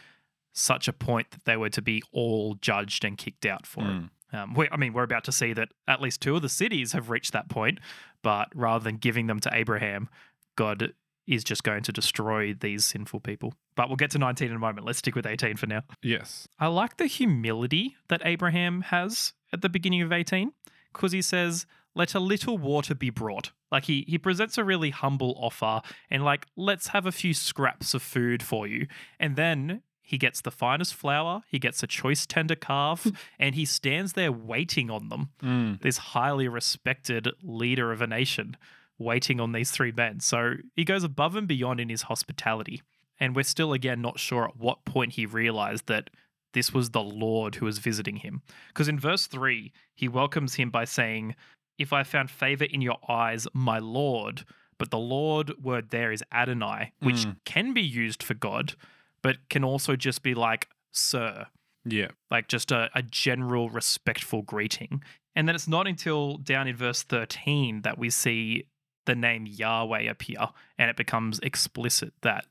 such 0.52 0.90
a 0.90 0.94
point 0.94 1.32
that 1.32 1.46
they 1.46 1.56
were 1.56 1.70
to 1.70 1.82
be 1.82 2.04
all 2.12 2.56
judged 2.56 3.06
and 3.06 3.18
kicked 3.18 3.46
out 3.46 3.66
for 3.66 3.82
it. 3.86 4.02
Mm. 4.02 4.10
Um, 4.34 4.54
we, 4.54 4.68
I 4.72 4.78
mean, 4.78 4.94
we're 4.94 5.04
about 5.04 5.24
to 5.26 5.32
see 5.32 5.54
that 5.54 5.70
at 5.88 6.02
least 6.02 6.22
two 6.22 6.36
of 6.36 6.42
the 6.42 6.50
cities 6.50 6.92
have 6.92 7.10
reached 7.10 7.34
that 7.34 7.50
point, 7.50 7.80
but 8.22 8.50
rather 8.54 8.84
than 8.84 8.98
giving 8.98 9.28
them 9.28 9.40
to 9.42 9.50
Abraham, 9.54 10.10
God 10.56 10.94
is 11.28 11.44
just 11.44 11.64
going 11.64 11.84
to 11.84 11.92
destroy 11.92 12.54
these 12.54 12.86
sinful 12.86 13.20
people. 13.20 13.54
But 13.76 13.90
we'll 13.90 13.98
get 13.98 14.12
to 14.12 14.18
19 14.18 14.50
in 14.50 14.56
a 14.56 14.60
moment. 14.60 14.86
Let's 14.86 15.00
stick 15.00 15.16
with 15.16 15.26
18 15.26 15.58
for 15.58 15.68
now. 15.68 15.84
Yes. 16.02 16.48
I 16.60 16.68
like 16.68 16.98
the 16.98 17.06
humility 17.06 17.96
that 18.08 18.22
Abraham 18.26 18.82
has 18.82 19.34
at 19.54 19.62
the 19.62 19.70
beginning 19.70 20.02
of 20.02 20.12
18 20.12 20.54
because 20.94 21.12
he 21.12 21.22
says, 21.22 21.66
Let 21.96 22.16
a 22.16 22.20
little 22.20 22.58
water 22.58 22.96
be 22.96 23.10
brought. 23.10 23.52
Like 23.72 23.86
he, 23.86 24.06
he 24.08 24.18
presents 24.18 24.58
a 24.58 24.64
really 24.64 24.90
humble 24.90 25.36
offer 25.38 25.82
and, 26.10 26.24
like, 26.24 26.48
let's 26.56 26.88
have 26.88 27.06
a 27.06 27.12
few 27.12 27.34
scraps 27.34 27.94
of 27.94 28.02
food 28.02 28.42
for 28.42 28.66
you. 28.66 28.88
And 29.20 29.36
then 29.36 29.82
he 30.08 30.18
gets 30.18 30.40
the 30.40 30.52
finest 30.52 30.96
flour, 30.96 31.44
he 31.52 31.60
gets 31.60 31.84
a 31.84 31.88
choice 31.88 32.26
tender 32.26 32.56
calf, 32.56 33.06
and 33.38 33.56
he 33.56 33.66
stands 33.66 34.14
there 34.14 34.32
waiting 34.32 34.90
on 34.90 35.10
them. 35.10 35.30
Mm. 35.44 35.82
This 35.82 35.98
highly 35.98 36.48
respected 36.48 37.28
leader 37.44 37.92
of 37.92 38.02
a 38.02 38.08
nation 38.08 38.56
waiting 38.98 39.42
on 39.42 39.52
these 39.52 39.70
three 39.70 39.92
men. 39.92 40.22
So 40.22 40.54
he 40.74 40.86
goes 40.86 41.04
above 41.04 41.36
and 41.36 41.46
beyond 41.48 41.82
in 41.82 41.90
his 41.90 42.04
hospitality. 42.04 42.82
And 43.20 43.36
we're 43.36 43.44
still, 43.44 43.74
again, 43.74 44.02
not 44.02 44.18
sure 44.18 44.46
at 44.46 44.56
what 44.58 44.86
point 44.86 45.14
he 45.14 45.26
realized 45.26 45.88
that 45.88 46.10
this 46.54 46.74
was 46.74 46.92
the 46.92 47.04
Lord 47.04 47.56
who 47.56 47.66
was 47.66 47.80
visiting 47.80 48.16
him. 48.18 48.42
Because 48.70 48.88
in 48.88 48.98
verse 49.00 49.28
3, 49.28 49.74
he 49.94 50.08
welcomes 50.08 50.56
him 50.56 50.70
by 50.72 50.86
saying, 50.86 51.36
If 51.78 51.92
I 51.92 52.04
found 52.04 52.32
favor 52.32 52.64
in 52.64 52.82
your 52.82 52.98
eyes, 53.10 53.46
my 53.54 53.78
Lord. 53.80 54.46
But 54.80 54.90
the 54.92 54.98
Lord 55.00 55.62
word 55.62 55.90
there 55.90 56.12
is 56.14 56.24
Adonai, 56.32 56.94
which 57.02 57.26
Mm. 57.26 57.36
can 57.46 57.74
be 57.74 57.82
used 57.82 58.24
for 58.24 58.36
God, 58.36 58.76
but 59.22 59.38
can 59.50 59.64
also 59.64 59.96
just 59.96 60.24
be 60.24 60.34
like, 60.34 60.70
Sir 60.92 61.48
Yeah. 61.86 62.10
like 62.32 62.48
just 62.48 62.72
a, 62.72 62.90
a 62.96 63.02
general 63.02 63.70
respectful 63.70 64.42
greeting. 64.42 65.04
And 65.36 65.48
then 65.48 65.56
it's 65.56 65.68
not 65.68 65.88
until 65.88 66.38
down 66.38 66.68
in 66.68 66.76
verse 66.76 67.04
13 67.04 67.82
that 67.84 67.98
we 67.98 68.10
see 68.10 68.66
the 69.06 69.16
name 69.16 69.46
Yahweh 69.46 70.02
appear 70.10 70.50
and 70.78 70.90
it 70.90 70.98
becomes 70.98 71.40
explicit 71.40 72.14
that 72.24 72.46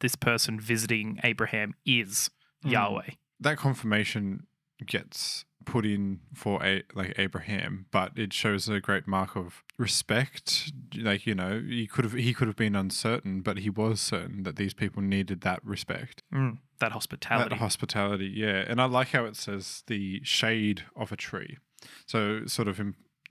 this 0.00 0.14
person 0.16 0.58
visiting 0.60 1.18
Abraham 1.24 1.74
is 1.86 2.30
Mm. 2.64 2.72
Yahweh. 2.72 3.10
That 3.40 3.58
confirmation 3.58 4.46
gets 4.84 5.44
put 5.66 5.84
in 5.84 6.20
for 6.32 6.64
a 6.64 6.82
like 6.94 7.14
Abraham, 7.18 7.86
but 7.90 8.12
it 8.16 8.32
shows 8.32 8.68
a 8.68 8.80
great 8.80 9.06
mark 9.06 9.36
of 9.36 9.62
respect. 9.76 10.72
Like 10.96 11.26
you 11.26 11.34
know, 11.34 11.60
he 11.60 11.86
could 11.86 12.04
have 12.04 12.14
he 12.14 12.32
could 12.32 12.46
have 12.46 12.56
been 12.56 12.76
uncertain, 12.76 13.42
but 13.42 13.58
he 13.58 13.68
was 13.68 14.00
certain 14.00 14.44
that 14.44 14.56
these 14.56 14.72
people 14.72 15.02
needed 15.02 15.42
that 15.42 15.60
respect. 15.64 16.22
Mm, 16.32 16.58
that 16.80 16.92
hospitality. 16.92 17.50
That 17.50 17.58
hospitality, 17.58 18.32
yeah. 18.34 18.64
And 18.66 18.80
I 18.80 18.86
like 18.86 19.08
how 19.08 19.26
it 19.26 19.36
says 19.36 19.82
the 19.86 20.20
shade 20.22 20.84
of 20.94 21.12
a 21.12 21.16
tree. 21.16 21.58
So 22.06 22.46
sort 22.46 22.68
of, 22.68 22.80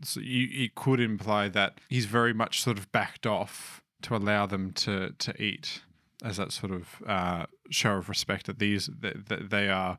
so 0.04 0.20
you, 0.20 0.48
it 0.52 0.76
could 0.76 1.00
imply 1.00 1.50
that 1.50 1.80
he's 1.90 2.06
very 2.06 2.34
much 2.34 2.62
sort 2.62 2.78
of 2.78 2.92
backed 2.92 3.26
off 3.26 3.82
to 4.04 4.16
allow 4.16 4.46
them 4.46 4.72
to 4.74 5.14
to 5.18 5.42
eat, 5.42 5.82
as 6.24 6.38
that 6.38 6.52
sort 6.52 6.72
of 6.72 7.02
uh, 7.08 7.46
show 7.70 7.94
of 7.96 8.10
respect 8.10 8.46
that 8.48 8.60
these 8.60 8.90
that, 9.00 9.28
that 9.28 9.50
they 9.50 9.70
are 9.70 9.98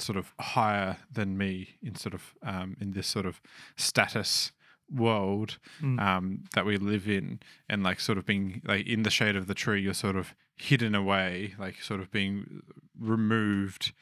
sort 0.00 0.18
of 0.18 0.32
higher 0.40 0.96
than 1.12 1.36
me 1.38 1.76
in 1.82 1.94
sort 1.94 2.14
of 2.14 2.34
um, 2.42 2.76
in 2.80 2.92
this 2.92 3.06
sort 3.06 3.26
of 3.26 3.40
status 3.76 4.52
world 4.92 5.58
Mm. 5.80 6.00
um, 6.00 6.44
that 6.54 6.66
we 6.66 6.76
live 6.76 7.08
in, 7.08 7.38
and 7.68 7.82
like 7.84 8.00
sort 8.00 8.18
of 8.18 8.26
being 8.26 8.60
like 8.64 8.86
in 8.86 9.02
the 9.04 9.10
shade 9.10 9.36
of 9.36 9.46
the 9.46 9.54
tree, 9.54 9.80
you're 9.82 9.94
sort 9.94 10.16
of 10.16 10.34
hidden 10.56 10.94
away, 10.94 11.54
like 11.58 11.80
sort 11.82 12.00
of 12.00 12.10
being 12.10 12.62
removed 12.98 13.92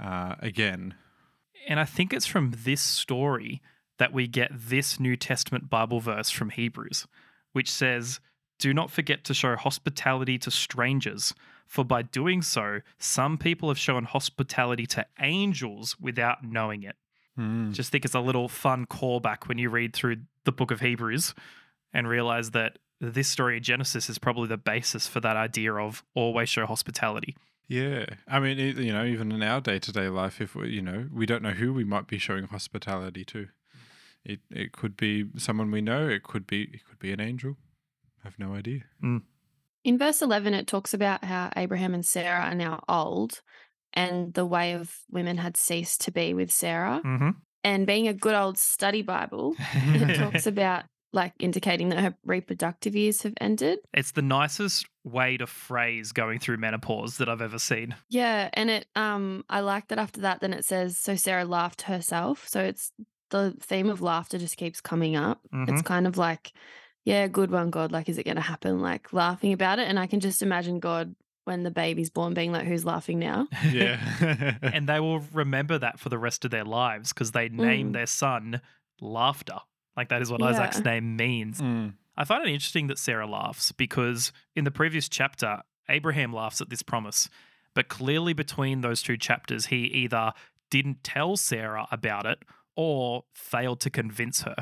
uh, 0.00 0.34
again. 0.40 0.94
And 1.68 1.78
I 1.78 1.84
think 1.84 2.12
it's 2.12 2.26
from 2.26 2.54
this 2.64 2.80
story 2.80 3.60
that 3.98 4.12
we 4.12 4.26
get 4.26 4.50
this 4.54 4.98
New 5.00 5.16
Testament 5.16 5.68
Bible 5.68 6.00
verse 6.00 6.30
from 6.30 6.50
Hebrews, 6.50 7.06
which 7.52 7.70
says, 7.70 8.20
Do 8.58 8.72
not 8.72 8.90
forget 8.90 9.24
to 9.24 9.34
show 9.34 9.54
hospitality 9.56 10.38
to 10.38 10.50
strangers, 10.50 11.34
for 11.68 11.84
by 11.84 12.00
doing 12.00 12.40
so, 12.40 12.80
some 12.98 13.36
people 13.36 13.68
have 13.68 13.78
shown 13.78 14.04
hospitality 14.04 14.86
to 14.86 15.06
angels 15.20 15.96
without 16.00 16.42
knowing 16.42 16.82
it. 16.82 16.96
Mm. 17.38 17.72
Just 17.72 17.92
think 17.92 18.06
it's 18.06 18.14
a 18.14 18.20
little 18.20 18.48
fun 18.48 18.86
callback 18.86 19.46
when 19.46 19.58
you 19.58 19.68
read 19.68 19.94
through 19.94 20.16
the 20.44 20.50
book 20.50 20.70
of 20.70 20.80
Hebrews 20.80 21.34
and 21.92 22.08
realize 22.08 22.52
that 22.52 22.78
this 23.00 23.28
story 23.28 23.58
in 23.58 23.62
Genesis 23.62 24.08
is 24.08 24.18
probably 24.18 24.48
the 24.48 24.56
basis 24.56 25.06
for 25.06 25.20
that 25.20 25.36
idea 25.36 25.74
of 25.74 26.02
always 26.14 26.48
show 26.48 26.64
hospitality. 26.64 27.36
Yeah, 27.68 28.06
I 28.26 28.40
mean, 28.40 28.58
you 28.58 28.92
know, 28.92 29.04
even 29.04 29.30
in 29.30 29.42
our 29.42 29.60
day 29.60 29.78
to 29.78 29.92
day 29.92 30.08
life, 30.08 30.40
if 30.40 30.54
we, 30.54 30.70
you 30.70 30.80
know, 30.80 31.06
we 31.12 31.26
don't 31.26 31.42
know 31.42 31.50
who 31.50 31.74
we 31.74 31.84
might 31.84 32.06
be 32.06 32.18
showing 32.18 32.44
hospitality 32.44 33.26
to. 33.26 33.48
It 34.24 34.40
it 34.50 34.72
could 34.72 34.96
be 34.96 35.26
someone 35.36 35.70
we 35.70 35.82
know. 35.82 36.08
It 36.08 36.22
could 36.22 36.46
be 36.46 36.62
it 36.62 36.86
could 36.88 36.98
be 36.98 37.12
an 37.12 37.20
angel. 37.20 37.56
I 38.24 38.28
have 38.28 38.38
no 38.38 38.54
idea. 38.54 38.84
In 39.88 39.96
verse 39.96 40.20
11, 40.20 40.52
it 40.52 40.66
talks 40.66 40.92
about 40.92 41.24
how 41.24 41.50
Abraham 41.56 41.94
and 41.94 42.04
Sarah 42.04 42.44
are 42.44 42.54
now 42.54 42.84
old 42.90 43.40
and 43.94 44.34
the 44.34 44.44
way 44.44 44.74
of 44.74 44.94
women 45.10 45.38
had 45.38 45.56
ceased 45.56 46.02
to 46.02 46.10
be 46.10 46.34
with 46.34 46.50
Sarah. 46.50 47.00
Mm-hmm. 47.02 47.30
And 47.64 47.86
being 47.86 48.06
a 48.06 48.12
good 48.12 48.34
old 48.34 48.58
study 48.58 49.00
Bible, 49.00 49.56
it 49.58 50.18
talks 50.18 50.46
about 50.46 50.84
like 51.14 51.32
indicating 51.38 51.88
that 51.88 52.00
her 52.00 52.14
reproductive 52.22 52.94
years 52.94 53.22
have 53.22 53.32
ended. 53.40 53.78
It's 53.94 54.10
the 54.12 54.20
nicest 54.20 54.84
way 55.04 55.38
to 55.38 55.46
phrase 55.46 56.12
going 56.12 56.38
through 56.38 56.58
menopause 56.58 57.16
that 57.16 57.30
I've 57.30 57.40
ever 57.40 57.58
seen. 57.58 57.94
Yeah. 58.10 58.50
And 58.52 58.68
it, 58.68 58.88
um, 58.94 59.42
I 59.48 59.60
like 59.60 59.88
that 59.88 59.98
after 59.98 60.20
that, 60.20 60.40
then 60.40 60.52
it 60.52 60.66
says, 60.66 60.98
so 60.98 61.16
Sarah 61.16 61.46
laughed 61.46 61.80
herself. 61.80 62.46
So 62.46 62.60
it's 62.60 62.92
the 63.30 63.56
theme 63.58 63.88
of 63.88 64.02
laughter 64.02 64.36
just 64.36 64.58
keeps 64.58 64.82
coming 64.82 65.16
up. 65.16 65.40
It's 65.50 65.80
kind 65.80 66.06
of 66.06 66.18
like, 66.18 66.52
yeah, 67.08 67.26
good 67.26 67.50
one, 67.50 67.70
God. 67.70 67.90
Like, 67.92 68.08
is 68.08 68.18
it 68.18 68.24
going 68.24 68.36
to 68.36 68.42
happen? 68.42 68.80
Like 68.80 69.12
laughing 69.12 69.52
about 69.52 69.78
it. 69.78 69.88
And 69.88 69.98
I 69.98 70.06
can 70.06 70.20
just 70.20 70.42
imagine 70.42 70.78
God 70.80 71.14
when 71.44 71.62
the 71.62 71.70
baby's 71.70 72.10
born 72.10 72.34
being 72.34 72.52
like, 72.52 72.66
who's 72.66 72.84
laughing 72.84 73.18
now? 73.18 73.48
Yeah, 73.72 73.98
and 74.62 74.86
they 74.88 75.00
will 75.00 75.20
remember 75.32 75.78
that 75.78 75.98
for 75.98 76.10
the 76.10 76.18
rest 76.18 76.44
of 76.44 76.50
their 76.50 76.64
lives 76.64 77.12
because 77.12 77.32
they 77.32 77.48
name 77.48 77.90
Mm. 77.90 77.92
their 77.94 78.06
son 78.06 78.60
Laughter. 79.00 79.58
Like 79.96 80.08
that 80.10 80.20
is 80.22 80.30
what 80.30 80.40
Yeah. 80.40 80.48
Isaac's 80.48 80.84
name 80.84 81.16
means. 81.16 81.60
Mm. 81.60 81.94
I 82.16 82.24
find 82.24 82.44
it 82.46 82.52
interesting 82.52 82.88
that 82.88 82.98
Sarah 82.98 83.26
laughs 83.28 83.72
because 83.72 84.32
in 84.56 84.64
the 84.64 84.70
previous 84.72 85.08
chapter, 85.08 85.62
Abraham 85.88 86.32
laughs 86.32 86.60
at 86.60 86.68
this 86.68 86.82
promise. 86.82 87.30
But 87.74 87.88
clearly, 87.88 88.32
between 88.34 88.80
those 88.80 89.02
two 89.02 89.16
chapters, 89.16 89.66
he 89.66 89.84
either 89.84 90.32
didn't 90.70 91.02
tell 91.04 91.36
Sarah 91.36 91.86
about 91.92 92.26
it 92.26 92.40
or 92.76 93.24
failed 93.34 93.80
to 93.80 93.90
convince 93.90 94.42
her. 94.42 94.56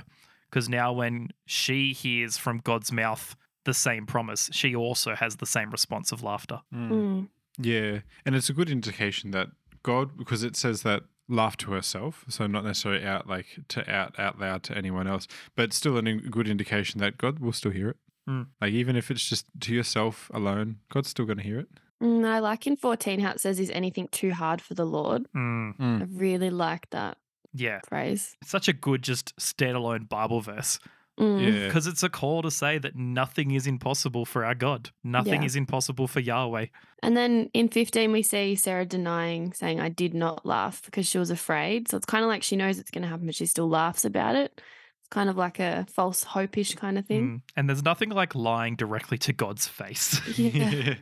Because 0.57 0.71
now, 0.71 0.91
when 0.91 1.29
she 1.45 1.93
hears 1.93 2.39
from 2.39 2.63
God's 2.65 2.91
mouth 2.91 3.37
the 3.67 3.75
same 3.75 4.07
promise, 4.07 4.49
she 4.55 4.75
also 4.75 5.15
has 5.15 5.37
the 5.37 5.45
same 5.45 5.71
response 5.71 6.13
of 6.13 6.23
laughter. 6.23 6.63
Mm. 6.75 6.91
Mm. 6.91 7.29
Yeah, 7.59 7.99
and 8.25 8.35
it's 8.35 8.49
a 8.49 8.55
good 8.55 8.71
indication 8.71 9.33
that 9.33 9.49
God, 9.83 10.17
because 10.17 10.43
it 10.43 10.57
says 10.57 10.81
that 10.81 11.03
laugh 11.29 11.59
to 11.59 11.73
herself, 11.73 12.25
so 12.29 12.47
not 12.47 12.65
necessarily 12.65 13.05
out 13.05 13.27
like 13.27 13.59
to 13.69 13.87
out 13.95 14.19
out 14.19 14.41
loud 14.41 14.63
to 14.63 14.75
anyone 14.75 15.07
else, 15.07 15.29
but 15.57 15.75
still 15.75 15.99
a 15.99 16.03
good 16.03 16.49
indication 16.49 17.01
that 17.01 17.19
God 17.19 17.39
will 17.39 17.53
still 17.53 17.73
hear 17.73 17.91
it. 17.91 17.97
Mm. 18.27 18.47
Like 18.59 18.73
even 18.73 18.97
if 18.97 19.11
it's 19.11 19.29
just 19.29 19.45
to 19.61 19.75
yourself 19.75 20.31
alone, 20.33 20.77
God's 20.91 21.11
still 21.11 21.27
going 21.27 21.37
to 21.37 21.45
hear 21.45 21.59
it. 21.59 21.69
Mm, 22.03 22.27
I 22.27 22.39
like 22.39 22.67
in 22.67 22.77
14 22.77 23.21
how 23.21 23.33
it 23.33 23.43
says, 23.43 23.61
is 23.61 23.71
anything 23.73 24.09
too 24.09 24.33
hard 24.33 24.63
for 24.63 24.73
the 24.73 24.87
Lord? 24.87 25.27
Mm, 25.37 26.01
I 26.01 26.07
really 26.19 26.49
like 26.49 26.89
that 26.91 27.19
yeah. 27.57 27.81
phrase. 27.89 28.37
It's 28.43 28.51
such 28.51 28.69
a 28.69 28.73
good, 28.73 29.03
just 29.03 29.37
standalone 29.39 30.09
Bible 30.09 30.41
verse 30.41 30.79
Mm. 31.19 31.41
Yeah, 31.41 31.67
because 31.67 31.87
it's 31.87 32.03
a 32.03 32.11
call 32.11 32.43
to 32.43 32.51
say 32.51 32.77
that 32.79 32.95
nothing 32.95 33.53
is 33.53 33.67
impossible 33.67 34.27
for 34.27 34.45
our 34.45 34.55
God. 34.55 34.91
Nothing 35.03 35.43
Yeah. 35.43 35.47
is 35.47 35.57
impossible 35.57 36.07
for 36.09 36.21
Yahweh. 36.21 36.67
And 37.03 37.17
then 37.17 37.49
in 37.55 37.69
15, 37.69 38.13
we 38.13 38.23
see 38.23 38.55
Sarah 38.55 38.85
denying, 38.85 39.55
saying, 39.55 39.81
I 39.81 39.89
did 39.89 40.13
not 40.13 40.45
laugh 40.45 40.83
because 40.85 41.07
she 41.07 41.17
was 41.19 41.31
afraid. 41.31 41.89
So 41.89 41.97
it's 41.97 42.07
kind 42.07 42.23
of 42.23 42.29
like 42.29 42.43
she 42.43 42.57
knows 42.57 42.79
it's 42.79 42.91
going 42.91 43.03
to 43.03 43.09
happen, 43.09 43.25
but 43.27 43.35
she 43.35 43.47
still 43.47 43.69
laughs 43.69 44.05
about 44.05 44.37
it. 44.37 44.61
It's 45.07 45.15
kind 45.15 45.31
of 45.31 45.37
like 45.37 45.61
a 45.61 45.87
false 45.89 46.25
hope-ish 46.25 46.75
kind 46.75 46.99
of 46.99 47.07
thing. 47.07 47.23
Mm. 47.29 47.43
And 47.55 47.69
there's 47.69 47.85
nothing 47.85 48.09
like 48.09 48.35
lying 48.35 48.75
directly 48.75 49.17
to 49.19 49.33
God's 49.33 49.69
face. 49.69 50.21
Yeah. 50.37 50.95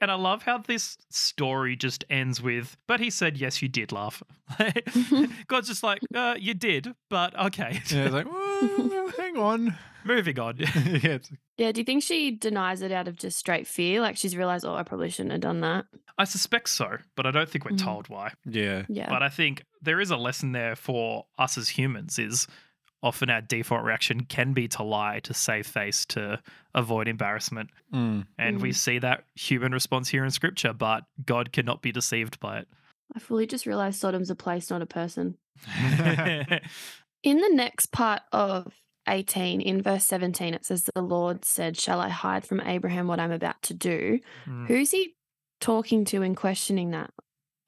and 0.00 0.10
I 0.10 0.14
love 0.14 0.42
how 0.42 0.56
this 0.58 0.96
story 1.10 1.76
just 1.76 2.02
ends 2.08 2.40
with, 2.40 2.78
but 2.88 2.98
he 2.98 3.10
said, 3.10 3.36
yes, 3.36 3.60
you 3.60 3.68
did 3.68 3.92
laugh. 3.92 4.22
God's 5.48 5.68
just 5.68 5.82
like, 5.82 6.00
uh, 6.14 6.36
you 6.38 6.54
did, 6.54 6.94
but 7.10 7.38
okay. 7.38 7.80
yeah, 7.90 8.04
it's 8.04 8.14
like 8.14 8.30
well, 8.32 9.08
hang 9.18 9.36
on. 9.36 9.76
Moving 10.04 10.38
on. 10.40 10.56
yeah, 10.58 11.18
Yeah. 11.58 11.72
Do 11.72 11.80
you 11.80 11.84
think 11.84 12.02
she 12.02 12.30
denies 12.32 12.80
it 12.82 12.90
out 12.90 13.06
of 13.06 13.16
just 13.16 13.38
straight 13.38 13.66
fear? 13.66 14.00
Like 14.00 14.16
she's 14.16 14.34
realized, 14.36 14.64
oh, 14.64 14.74
I 14.74 14.82
probably 14.82 15.10
shouldn't 15.10 15.32
have 15.32 15.40
done 15.42 15.60
that. 15.60 15.84
I 16.18 16.24
suspect 16.24 16.70
so, 16.70 16.96
but 17.16 17.26
I 17.26 17.30
don't 17.30 17.48
think 17.48 17.64
we're 17.66 17.72
Mhm. 17.72 17.84
told 17.84 18.08
why. 18.08 18.32
yeah, 18.46 18.84
Yeah. 18.88 19.08
But 19.10 19.22
I 19.22 19.28
think 19.28 19.64
there 19.82 20.00
is 20.00 20.10
a 20.10 20.16
lesson 20.16 20.52
there 20.52 20.74
for 20.74 21.26
us 21.38 21.58
as 21.58 21.68
humans 21.68 22.18
is 22.18 22.46
often 23.02 23.30
our 23.30 23.40
default 23.40 23.84
reaction 23.84 24.24
can 24.24 24.52
be 24.52 24.68
to 24.68 24.82
lie, 24.82 25.20
to 25.20 25.34
save 25.34 25.66
face, 25.66 26.04
to 26.06 26.40
avoid 26.74 27.08
embarrassment. 27.08 27.70
Mm. 27.92 28.26
And 28.38 28.60
we 28.60 28.70
Mm. 28.70 28.74
see 28.76 28.98
that 29.00 29.24
human 29.34 29.72
response 29.72 30.08
here 30.08 30.24
in 30.24 30.30
scripture, 30.30 30.72
but 30.72 31.04
God 31.24 31.52
cannot 31.52 31.82
be 31.82 31.90
deceived 31.92 32.38
by 32.40 32.58
it. 32.58 32.68
I 33.14 33.18
fully 33.18 33.46
just 33.46 33.66
realized 33.66 34.00
Sodom's 34.00 34.30
a 34.30 34.34
place, 34.36 34.70
not 34.70 34.82
a 34.82 34.86
person. 34.86 35.36
In 37.22 37.38
the 37.38 37.50
next 37.52 37.86
part 37.92 38.22
of 38.32 38.72
18, 39.08 39.60
in 39.60 39.82
verse 39.82 40.04
17, 40.06 40.54
it 40.54 40.64
says, 40.64 40.88
The 40.94 41.02
Lord 41.02 41.44
said, 41.44 41.76
Shall 41.78 42.00
I 42.00 42.08
hide 42.08 42.44
from 42.46 42.60
Abraham 42.60 43.06
what 43.08 43.20
I'm 43.20 43.32
about 43.32 43.60
to 43.62 43.74
do? 43.74 44.18
Mm. 44.46 44.66
Who's 44.66 44.90
he 44.90 45.14
talking 45.60 46.04
to 46.06 46.22
and 46.22 46.36
questioning 46.36 46.90
that? 46.90 47.10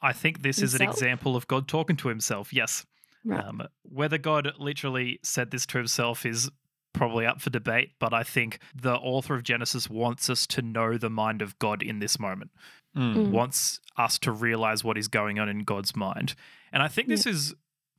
I 0.01 0.13
think 0.13 0.43
this 0.43 0.61
is 0.61 0.75
an 0.75 0.83
example 0.83 1.35
of 1.37 1.47
God 1.47 1.67
talking 1.69 1.97
to 1.97 2.09
himself. 2.09 2.53
Yes. 2.53 2.85
Right. 3.25 3.45
Um, 3.45 3.63
whether 3.83 4.19
God 4.19 4.53
literally 4.59 5.19
said 5.23 5.51
this 5.51 5.67
to 5.67 5.79
himself 5.79 6.27
is 6.27 6.51
probably 6.93 7.27
up 7.27 7.41
for 7.41 7.51
debate, 7.51 7.93
but 7.99 8.13
I 8.13 8.23
think 8.23 8.59
the 8.75 8.95
author 8.95 9.35
of 9.35 9.43
Genesis 9.43 9.91
wants 9.91 10.31
us 10.31 10.47
to 10.49 10.63
know 10.63 10.97
the 10.97 11.11
mind 11.11 11.43
of 11.43 11.59
God 11.59 11.83
in 11.83 11.99
this 11.99 12.19
moment. 12.19 12.51
Mm. 12.97 13.17
Mm. 13.17 13.31
wants 13.31 13.81
us 13.97 14.21
to 14.21 14.31
realize 14.31 14.85
what 14.85 14.97
is 14.97 15.09
going 15.09 15.41
on 15.41 15.49
in 15.49 15.65
God's 15.65 15.97
mind. 15.97 16.37
And 16.73 16.81
I 16.81 16.87
think 16.87 17.09
this 17.09 17.27
is 17.27 17.53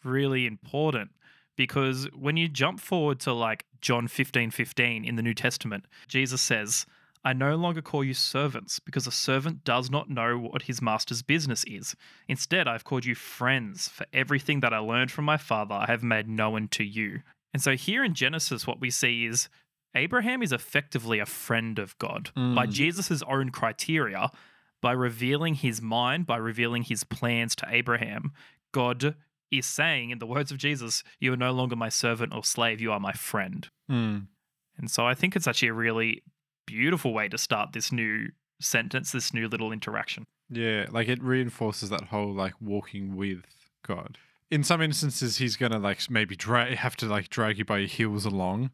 really 0.05 0.46
important 0.46 1.12
because 1.58 2.08
when 2.13 2.38
you 2.38 2.48
jump 2.48 2.79
forward 2.79 3.20
to 3.22 3.34
like 3.34 3.65
John 3.82 4.08
15 4.08 4.51
15 4.51 5.03
in 5.03 5.15
the 5.17 5.22
New 5.22 5.34
Testament, 5.34 5.86
Jesus 6.08 6.41
says, 6.41 6.86
I 7.25 7.34
no 7.34 7.55
longer 7.55 7.82
call 7.82 8.03
you 8.03 8.13
servants 8.13 8.79
because 8.79 9.08
a 9.08 9.12
servant 9.12 9.63
does 9.63 9.89
not 9.89 10.10
know 10.10 10.38
what 10.38 10.62
his 10.62 10.82
master's 10.82 11.24
business 11.24 11.63
is. 11.65 11.96
Instead, 12.27 12.67
I've 12.67 12.84
called 12.84 13.03
you 13.03 13.15
friends, 13.15 13.88
for 13.88 14.05
everything 14.13 14.60
that 14.60 14.74
I 14.74 14.77
learned 14.77 15.12
from 15.12 15.25
my 15.25 15.38
father 15.38 15.74
I 15.74 15.88
have 15.88 16.03
made 16.03 16.29
known 16.29 16.67
to 16.70 16.84
you. 16.84 17.22
And 17.51 17.63
so 17.63 17.75
here 17.75 18.03
in 18.03 18.13
Genesis, 18.13 18.67
what 18.67 18.79
we 18.79 18.91
see 18.91 19.25
is 19.25 19.50
Abraham 19.96 20.44
is 20.44 20.51
effectively 20.51 21.20
a 21.20 21.25
friend 21.25 21.79
of 21.79 21.98
God 21.98 22.29
by 22.36 22.67
Mm. 22.67 22.72
Jesus' 22.72 23.24
own 23.24 23.50
criteria 23.50 24.29
by 24.82 24.91
revealing 24.91 25.55
his 25.55 25.82
mind, 25.82 26.27
by 26.27 26.38
revealing 26.38 26.84
his 26.84 27.03
plans 27.03 27.55
to 27.55 27.65
Abraham, 27.70 28.34
God 28.72 29.15
is 29.50 29.65
saying, 29.65 30.12
in 30.12 30.20
the 30.20 30.27
words 30.27 30.51
of 30.51 30.60
Jesus, 30.60 31.03
You 31.20 31.34
are 31.34 31.38
no 31.38 31.51
longer 31.53 31.75
my 31.75 31.89
servant 31.89 32.36
or 32.36 32.44
slave, 32.44 32.79
you 32.82 32.91
are 32.91 33.00
my 33.00 33.13
friend. 33.13 33.67
Mm. 33.89 34.27
And 34.77 34.91
so 34.91 35.08
I 35.08 35.15
think 35.15 35.36
it's 35.36 35.48
actually 35.48 35.70
a 35.70 35.74
really 35.74 36.22
beautiful 36.66 37.14
way 37.14 37.28
to 37.30 37.38
start 37.38 37.74
this 37.74 37.92
new 37.92 38.30
sentence, 38.60 39.12
this 39.12 39.34
new 39.34 39.48
little 39.48 39.72
interaction. 39.72 40.26
Yeah, 40.50 40.86
like 40.92 41.08
it 41.08 41.22
reinforces 41.24 41.90
that 41.90 42.06
whole 42.06 42.34
like 42.34 42.54
walking 42.62 43.16
with 43.16 43.44
God. 43.86 44.18
In 44.52 44.64
some 44.64 44.82
instances, 44.82 45.38
he's 45.38 45.56
gonna 45.56 45.80
like 45.80 46.10
maybe 46.10 46.36
dra- 46.36 46.76
have 46.76 46.96
to 46.98 47.08
like 47.08 47.30
drag 47.30 47.58
you 47.58 47.66
by 47.66 47.80
your 47.80 47.88
heels 47.88 48.26
along, 48.26 48.70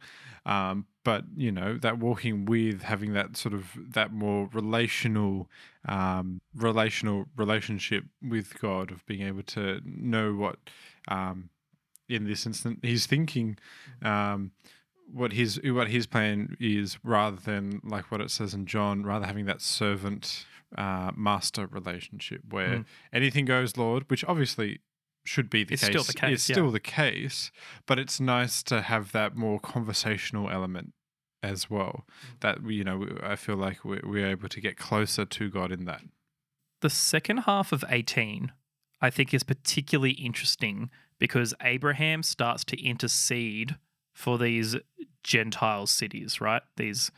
um, 0.46 0.86
but 1.04 1.24
you 1.36 1.52
know 1.52 1.78
that 1.78 1.98
walking 1.98 2.46
with, 2.46 2.84
having 2.84 3.14
that 3.14 3.38
sort 3.38 3.54
of 3.54 3.72
that 3.94 4.12
more 4.12 4.50
relational, 4.52 5.50
um, 5.88 6.42
relational 6.56 7.26
relationship 7.38 8.04
with 8.22 8.60
God, 8.60 8.92
of 8.92 9.06
being 9.06 9.22
able 9.22 9.44
to 9.44 9.82
know 9.86 10.34
what, 10.34 10.58
um, 11.08 11.50
in 12.10 12.26
this 12.26 12.46
instant, 12.46 12.80
he's 12.84 13.06
thinking, 13.06 13.58
um, 14.02 14.52
what 15.14 15.34
his 15.34 15.60
what 15.64 15.90
his 15.90 16.08
plan 16.08 16.56
is, 16.60 16.98
rather 17.04 17.38
than 17.38 17.82
like 17.84 18.12
what 18.12 18.22
it 18.22 18.32
says 18.32 18.54
in 18.54 18.66
John, 18.66 19.04
rather 19.04 19.26
having 19.26 19.46
that 19.46 19.62
servant 19.62 20.46
uh, 20.78 21.12
master 21.16 21.68
relationship 21.68 22.42
where 22.50 22.78
Mm. 22.80 22.86
anything 23.12 23.46
goes, 23.46 23.76
Lord, 23.78 24.10
which 24.10 24.24
obviously 24.26 24.80
should 25.26 25.50
be 25.50 25.64
the 25.64 25.74
It's 25.74 25.84
case. 25.84 25.90
still 25.92 26.04
the 26.04 26.14
case, 26.14 26.34
It's 26.34 26.50
yeah. 26.50 26.54
still 26.56 26.72
the 26.72 26.80
case, 26.80 27.52
but 27.86 28.00
it's 28.00 28.20
nice 28.20 28.64
to 28.64 28.82
have 28.82 29.12
that 29.12 29.36
more 29.36 29.60
conversational 29.60 30.50
element 30.50 30.94
as 31.44 31.70
well. 31.70 32.06
Mm. 32.08 32.40
That 32.40 32.64
you 32.70 32.84
know, 32.84 33.18
I 33.22 33.36
feel 33.36 33.58
like 33.58 33.84
we're, 33.84 34.02
we're 34.04 34.28
able 34.28 34.48
to 34.50 34.62
get 34.62 34.78
closer 34.78 35.26
to 35.26 35.50
God 35.50 35.72
in 35.72 35.86
that. 35.86 36.04
The 36.82 36.90
second 36.90 37.40
half 37.40 37.72
of 37.72 37.84
18, 37.90 38.52
I 39.02 39.10
think, 39.10 39.34
is 39.34 39.44
particularly 39.44 40.12
interesting 40.14 40.90
because 41.20 41.54
Abraham 41.62 42.24
starts 42.24 42.64
to 42.66 42.82
intercede 42.82 43.76
for 44.14 44.38
these 44.38 44.76
Gentile 45.24 45.88
cities, 45.88 46.42
right? 46.42 46.62
These 46.78 47.12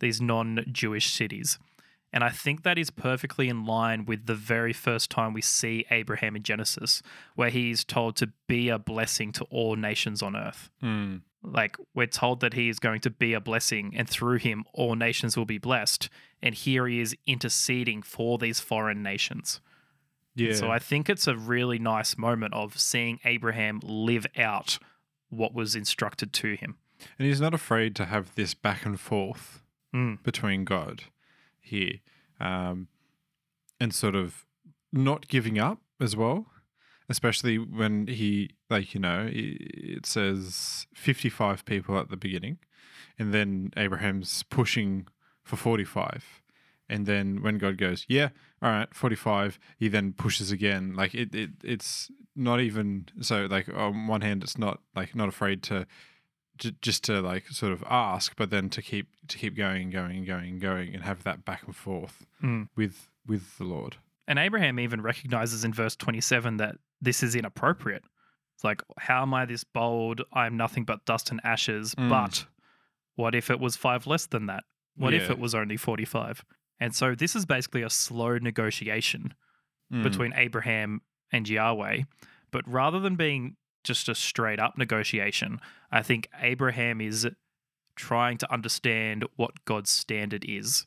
these 0.00 0.20
non-Jewish 0.20 1.10
cities. 1.10 1.58
And 2.12 2.24
I 2.24 2.30
think 2.30 2.62
that 2.62 2.78
is 2.78 2.90
perfectly 2.90 3.48
in 3.48 3.66
line 3.66 4.06
with 4.06 4.26
the 4.26 4.34
very 4.34 4.72
first 4.72 5.10
time 5.10 5.34
we 5.34 5.42
see 5.42 5.84
Abraham 5.90 6.36
in 6.36 6.42
Genesis, 6.42 7.02
where 7.34 7.50
he's 7.50 7.84
told 7.84 8.16
to 8.16 8.30
be 8.46 8.68
a 8.68 8.78
blessing 8.78 9.32
to 9.32 9.44
all 9.50 9.76
nations 9.76 10.22
on 10.22 10.34
earth. 10.34 10.70
Mm. 10.82 11.22
Like 11.42 11.76
we're 11.94 12.06
told 12.06 12.40
that 12.40 12.54
he 12.54 12.68
is 12.68 12.78
going 12.78 13.00
to 13.02 13.10
be 13.10 13.34
a 13.34 13.40
blessing, 13.40 13.92
and 13.94 14.08
through 14.08 14.38
him 14.38 14.64
all 14.72 14.94
nations 14.94 15.36
will 15.36 15.44
be 15.44 15.58
blessed. 15.58 16.08
And 16.42 16.54
here 16.54 16.86
he 16.86 17.00
is 17.00 17.14
interceding 17.26 18.02
for 18.02 18.38
these 18.38 18.60
foreign 18.60 19.02
nations. 19.02 19.60
Yeah. 20.34 20.54
So 20.54 20.70
I 20.70 20.78
think 20.78 21.10
it's 21.10 21.26
a 21.26 21.36
really 21.36 21.78
nice 21.78 22.16
moment 22.16 22.54
of 22.54 22.78
seeing 22.78 23.18
Abraham 23.24 23.80
live 23.82 24.26
out 24.36 24.78
what 25.30 25.54
was 25.54 25.74
instructed 25.76 26.32
to 26.34 26.54
him. 26.54 26.76
and 27.18 27.28
he's 27.28 27.40
not 27.40 27.54
afraid 27.54 27.94
to 27.96 28.06
have 28.06 28.34
this 28.34 28.54
back 28.54 28.84
and 28.84 28.98
forth 28.98 29.62
Mm. 29.94 30.22
between 30.22 30.64
God 30.64 31.04
here, 31.60 32.00
um, 32.40 32.88
and 33.80 33.94
sort 33.94 34.14
of 34.14 34.44
not 34.92 35.28
giving 35.28 35.58
up 35.58 35.80
as 36.00 36.14
well. 36.16 36.46
Especially 37.08 37.56
when 37.56 38.06
he, 38.06 38.50
like, 38.68 38.92
you 38.92 39.00
know, 39.00 39.26
it 39.32 40.04
says 40.04 40.86
55 40.94 41.64
people 41.64 41.98
at 41.98 42.10
the 42.10 42.18
beginning, 42.18 42.58
and 43.18 43.32
then 43.32 43.72
Abraham's 43.78 44.42
pushing 44.42 45.06
for 45.42 45.56
45. 45.56 46.42
And 46.88 47.04
then 47.06 47.42
when 47.42 47.58
God 47.58 47.76
goes, 47.76 48.04
yeah, 48.08 48.30
all 48.62 48.70
right, 48.70 48.92
45, 48.94 49.58
he 49.76 49.88
then 49.88 50.12
pushes 50.14 50.50
again. 50.50 50.94
Like, 50.96 51.14
it, 51.14 51.34
it 51.34 51.50
it's 51.62 52.10
not 52.34 52.60
even 52.60 53.06
so, 53.20 53.46
like, 53.50 53.68
on 53.68 54.06
one 54.06 54.22
hand, 54.22 54.42
it's 54.42 54.56
not 54.58 54.80
like 54.96 55.14
not 55.14 55.28
afraid 55.28 55.62
to 55.64 55.86
j- 56.56 56.74
just 56.80 57.04
to 57.04 57.20
like 57.20 57.48
sort 57.48 57.72
of 57.72 57.84
ask, 57.88 58.34
but 58.36 58.50
then 58.50 58.70
to 58.70 58.80
keep 58.82 59.08
to 59.28 59.36
keep 59.38 59.54
going 59.56 59.82
and 59.82 59.92
going 59.92 60.16
and 60.16 60.26
going 60.26 60.48
and 60.48 60.60
going 60.60 60.94
and 60.94 61.04
have 61.04 61.24
that 61.24 61.44
back 61.44 61.62
and 61.66 61.76
forth 61.76 62.26
Mm. 62.42 62.68
with 62.74 63.08
with 63.26 63.58
the 63.58 63.64
Lord. 63.64 63.96
And 64.26 64.38
Abraham 64.38 64.78
even 64.80 65.00
recognizes 65.02 65.64
in 65.64 65.72
verse 65.72 65.94
27 65.96 66.56
that 66.58 66.76
this 67.00 67.22
is 67.22 67.34
inappropriate. 67.34 68.04
It's 68.54 68.64
like, 68.64 68.82
how 68.98 69.22
am 69.22 69.34
I 69.34 69.44
this 69.44 69.62
bold? 69.64 70.22
I'm 70.32 70.56
nothing 70.56 70.84
but 70.84 71.04
dust 71.04 71.30
and 71.30 71.40
ashes. 71.44 71.94
Mm. 71.94 72.08
But 72.08 72.46
what 73.14 73.34
if 73.34 73.50
it 73.50 73.60
was 73.60 73.76
five 73.76 74.06
less 74.06 74.26
than 74.26 74.46
that? 74.46 74.64
What 74.96 75.14
if 75.14 75.30
it 75.30 75.38
was 75.38 75.54
only 75.54 75.76
45? 75.76 76.44
And 76.80 76.94
so 76.94 77.14
this 77.14 77.34
is 77.34 77.44
basically 77.46 77.82
a 77.82 77.90
slow 77.90 78.38
negotiation 78.38 79.34
Mm. 79.90 80.02
between 80.02 80.34
Abraham 80.34 81.00
and 81.32 81.48
Yahweh. 81.48 82.02
But 82.50 82.68
rather 82.68 83.00
than 83.00 83.16
being 83.16 83.56
just 83.84 84.06
a 84.10 84.14
straight 84.14 84.60
up 84.60 84.76
negotiation, 84.76 85.60
I 85.90 86.02
think 86.02 86.28
Abraham 86.40 87.00
is 87.00 87.26
trying 87.96 88.36
to 88.38 88.52
understand 88.52 89.24
what 89.36 89.64
God's 89.64 89.88
standard 89.88 90.44
is. 90.46 90.84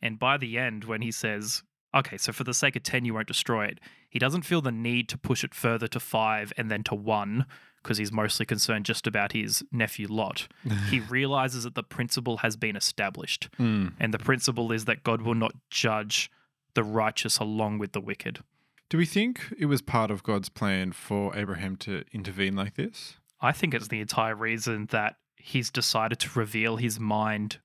And 0.00 0.18
by 0.18 0.38
the 0.38 0.58
end, 0.58 0.84
when 0.84 1.02
he 1.02 1.12
says, 1.12 1.62
okay, 1.94 2.16
so 2.16 2.32
for 2.32 2.42
the 2.42 2.52
sake 2.52 2.74
of 2.74 2.82
10, 2.82 3.04
you 3.04 3.14
won't 3.14 3.28
destroy 3.28 3.66
it, 3.66 3.78
he 4.10 4.18
doesn't 4.18 4.42
feel 4.42 4.60
the 4.60 4.72
need 4.72 5.08
to 5.10 5.18
push 5.18 5.44
it 5.44 5.54
further 5.54 5.86
to 5.86 6.00
five 6.00 6.52
and 6.56 6.68
then 6.68 6.82
to 6.84 6.96
one 6.96 7.46
because 7.82 7.98
he's 7.98 8.12
mostly 8.12 8.46
concerned 8.46 8.84
just 8.84 9.06
about 9.06 9.32
his 9.32 9.62
nephew 9.72 10.06
Lot. 10.08 10.48
he 10.90 11.00
realizes 11.00 11.64
that 11.64 11.74
the 11.74 11.82
principle 11.82 12.38
has 12.38 12.56
been 12.56 12.76
established. 12.76 13.48
Mm. 13.58 13.94
And 13.98 14.14
the 14.14 14.18
principle 14.18 14.72
is 14.72 14.84
that 14.86 15.02
God 15.02 15.22
will 15.22 15.34
not 15.34 15.52
judge 15.70 16.30
the 16.74 16.84
righteous 16.84 17.38
along 17.38 17.78
with 17.78 17.92
the 17.92 18.00
wicked. 18.00 18.40
Do 18.88 18.98
we 18.98 19.06
think 19.06 19.40
it 19.58 19.66
was 19.66 19.80
part 19.80 20.10
of 20.10 20.22
God's 20.22 20.48
plan 20.48 20.92
for 20.92 21.34
Abraham 21.36 21.76
to 21.76 22.04
intervene 22.12 22.54
like 22.54 22.74
this? 22.74 23.14
I 23.40 23.52
think 23.52 23.74
it's 23.74 23.88
the 23.88 24.00
entire 24.00 24.34
reason 24.34 24.86
that 24.90 25.16
he's 25.36 25.70
decided 25.70 26.20
to 26.20 26.38
reveal 26.38 26.76
his 26.76 27.00
mind 27.00 27.58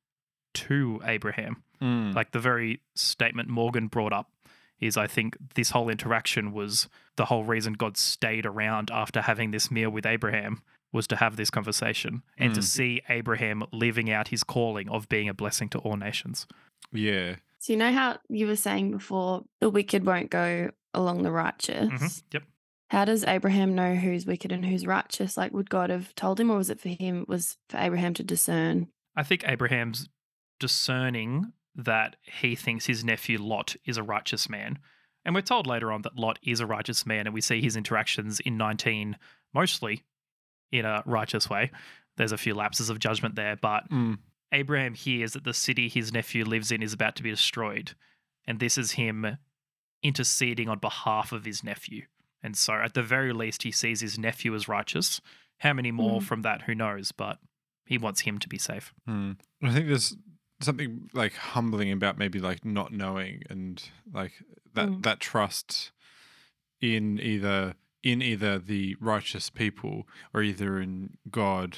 to 0.53 1.01
Abraham. 1.05 1.63
Mm. 1.81 2.15
Like 2.15 2.31
the 2.31 2.39
very 2.39 2.81
statement 2.95 3.49
Morgan 3.49 3.87
brought 3.87 4.13
up 4.13 4.31
is 4.79 4.97
I 4.97 5.07
think 5.07 5.37
this 5.55 5.71
whole 5.71 5.89
interaction 5.89 6.51
was 6.53 6.87
the 7.15 7.25
whole 7.25 7.43
reason 7.43 7.73
God 7.73 7.97
stayed 7.97 8.45
around 8.45 8.91
after 8.91 9.21
having 9.21 9.51
this 9.51 9.71
meal 9.71 9.89
with 9.89 10.05
Abraham 10.05 10.61
was 10.93 11.07
to 11.07 11.15
have 11.17 11.35
this 11.35 11.49
conversation 11.49 12.23
and 12.37 12.53
to 12.53 12.61
Mm. 12.61 12.63
see 12.63 13.01
Abraham 13.09 13.63
living 13.73 14.09
out 14.09 14.29
his 14.29 14.43
calling 14.43 14.87
of 14.89 15.09
being 15.09 15.27
a 15.27 15.33
blessing 15.33 15.67
to 15.69 15.79
all 15.79 15.97
nations. 15.97 16.47
yeah. 16.93 17.35
So 17.59 17.73
you 17.73 17.77
know 17.79 17.91
how 17.91 18.19
you 18.29 18.45
were 18.47 18.55
saying 18.55 18.91
before 18.91 19.43
the 19.59 19.69
wicked 19.69 20.05
won't 20.05 20.29
go 20.29 20.69
along 20.93 21.23
the 21.23 21.31
righteous. 21.31 21.89
Mhm. 21.89 22.23
Yep. 22.31 22.43
How 22.91 23.03
does 23.03 23.23
Abraham 23.25 23.73
know 23.75 23.95
who's 23.95 24.25
wicked 24.27 24.51
and 24.51 24.63
who's 24.65 24.85
righteous? 24.85 25.35
Like, 25.35 25.51
would 25.53 25.69
God 25.69 25.89
have 25.89 26.13
told 26.15 26.39
him, 26.39 26.49
or 26.51 26.57
was 26.57 26.69
it 26.69 26.79
for 26.79 26.89
him? 26.89 27.25
Was 27.27 27.57
for 27.67 27.77
Abraham 27.79 28.13
to 28.13 28.23
discern? 28.23 28.87
I 29.15 29.23
think 29.23 29.43
Abraham's 29.45 30.07
discerning 30.59 31.51
that 31.77 32.15
he 32.41 32.55
thinks 32.55 32.87
his 32.87 33.05
nephew 33.05 33.37
Lot 33.37 33.75
is 33.85 33.97
a 33.97 34.03
righteous 34.03 34.49
man. 34.49 34.79
And 35.23 35.33
we're 35.35 35.41
told 35.41 35.67
later 35.67 35.91
on 35.91 36.01
that 36.01 36.17
Lot 36.17 36.39
is 36.41 36.59
a 36.59 36.65
righteous 36.65 37.05
man, 37.05 37.27
and 37.27 37.33
we 37.33 37.41
see 37.41 37.61
his 37.61 37.75
interactions 37.77 38.39
in 38.39 38.57
19 38.57 39.17
mostly 39.53 40.03
in 40.71 40.85
a 40.85 41.03
righteous 41.05 41.49
way. 41.49 41.71
There's 42.17 42.31
a 42.31 42.37
few 42.37 42.53
lapses 42.55 42.89
of 42.89 42.99
judgment 42.99 43.35
there, 43.35 43.55
but 43.55 43.89
Mm. 43.89 44.19
Abraham 44.51 44.93
hears 44.95 45.33
that 45.33 45.43
the 45.43 45.53
city 45.53 45.87
his 45.89 46.11
nephew 46.13 46.43
lives 46.45 46.71
in 46.71 46.81
is 46.81 46.93
about 46.93 47.15
to 47.17 47.23
be 47.23 47.29
destroyed. 47.29 47.93
And 48.45 48.59
this 48.59 48.77
is 48.77 48.93
him 48.93 49.37
interceding 50.03 50.69
on 50.69 50.79
behalf 50.79 51.31
of 51.31 51.45
his 51.45 51.63
nephew. 51.63 52.05
And 52.41 52.55
so, 52.57 52.73
at 52.73 52.93
the 52.93 53.03
very 53.03 53.33
least, 53.33 53.63
he 53.63 53.71
sees 53.71 53.99
his 54.01 54.17
nephew 54.17 54.53
as 54.55 54.67
righteous. 54.67 55.21
How 55.59 55.73
many 55.73 55.91
more 55.91 56.21
Mhm. 56.21 56.23
from 56.23 56.41
that? 56.43 56.63
Who 56.63 56.75
knows? 56.75 57.11
But 57.11 57.39
he 57.85 57.97
wants 57.97 58.21
him 58.21 58.37
to 58.39 58.47
be 58.47 58.57
safe. 58.57 58.93
Mm. 59.07 59.37
I 59.63 59.71
think 59.73 59.87
there's 59.87 60.15
something 60.59 61.09
like 61.13 61.33
humbling 61.33 61.91
about 61.91 62.17
maybe 62.17 62.39
like 62.39 62.65
not 62.65 62.91
knowing 62.91 63.43
and 63.49 63.83
like 64.13 64.33
that 64.73 64.87
Mm. 64.89 65.03
that 65.03 65.19
trust 65.19 65.91
in 66.81 67.19
either 67.19 67.75
in 68.03 68.21
either 68.21 68.57
the 68.59 68.95
righteous 68.99 69.49
people 69.49 70.07
or 70.33 70.41
either 70.41 70.79
in 70.79 71.17
God 71.29 71.77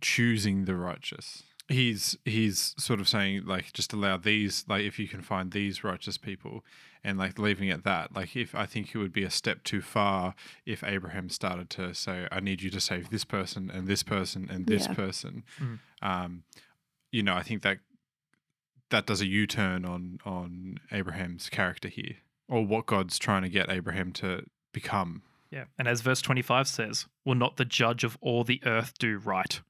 choosing 0.00 0.64
the 0.66 0.76
righteous. 0.76 1.42
He's 1.68 2.16
he's 2.24 2.74
sort 2.78 3.00
of 3.00 3.08
saying 3.08 3.44
like 3.44 3.72
just 3.72 3.92
allow 3.92 4.16
these 4.18 4.64
like 4.68 4.84
if 4.84 4.98
you 5.00 5.08
can 5.08 5.20
find 5.20 5.50
these 5.50 5.82
righteous 5.82 6.16
people 6.16 6.64
and 7.02 7.18
like 7.18 7.40
leaving 7.40 7.68
it 7.68 7.72
at 7.78 7.84
that 7.84 8.14
like 8.14 8.36
if 8.36 8.54
I 8.54 8.66
think 8.66 8.94
it 8.94 8.98
would 8.98 9.12
be 9.12 9.24
a 9.24 9.30
step 9.30 9.64
too 9.64 9.80
far 9.80 10.34
if 10.64 10.84
Abraham 10.84 11.28
started 11.28 11.68
to 11.70 11.92
say 11.92 12.28
I 12.30 12.38
need 12.38 12.62
you 12.62 12.70
to 12.70 12.80
save 12.80 13.10
this 13.10 13.24
person 13.24 13.68
and 13.68 13.88
this 13.88 14.04
person 14.04 14.48
and 14.48 14.66
this 14.66 14.86
Yeah. 14.86 14.94
person 14.94 15.42
Mm. 15.60 15.78
um 16.02 16.42
you 17.16 17.22
know 17.22 17.34
I 17.34 17.42
think 17.42 17.62
that 17.62 17.78
that 18.90 19.06
does 19.06 19.22
a 19.22 19.26
U-turn 19.26 19.86
on 19.86 20.18
on 20.26 20.78
Abraham's 20.92 21.48
character 21.48 21.88
here 21.88 22.16
or 22.46 22.64
what 22.64 22.84
God's 22.86 23.18
trying 23.18 23.42
to 23.42 23.48
get 23.48 23.70
Abraham 23.70 24.12
to 24.14 24.44
become 24.72 25.22
Yeah. 25.50 25.64
And 25.78 25.88
as 25.88 26.02
verse 26.02 26.20
25 26.20 26.68
says, 26.68 27.06
will 27.24 27.34
not 27.34 27.56
the 27.56 27.64
judge 27.64 28.04
of 28.04 28.18
all 28.20 28.44
the 28.44 28.60
earth 28.64 28.92
do 28.98 29.16
right? 29.18 29.60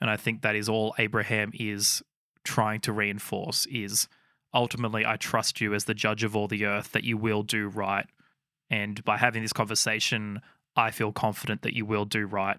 And 0.00 0.10
I 0.10 0.16
think 0.16 0.42
that 0.42 0.56
is 0.56 0.68
all 0.68 0.94
Abraham 0.98 1.52
is 1.54 2.02
trying 2.44 2.80
to 2.80 2.92
reinforce 2.92 3.66
is 3.66 4.08
ultimately 4.52 5.06
I 5.06 5.16
trust 5.16 5.60
you 5.60 5.72
as 5.72 5.84
the 5.84 5.94
judge 5.94 6.24
of 6.24 6.34
all 6.34 6.48
the 6.48 6.64
earth 6.64 6.92
that 6.92 7.04
you 7.04 7.16
will 7.16 7.42
do 7.42 7.68
right. 7.68 8.06
And 8.68 9.04
by 9.04 9.18
having 9.18 9.42
this 9.42 9.52
conversation, 9.52 10.40
I 10.74 10.90
feel 10.90 11.12
confident 11.12 11.62
that 11.62 11.76
you 11.76 11.86
will 11.86 12.04
do 12.04 12.26
right 12.26 12.58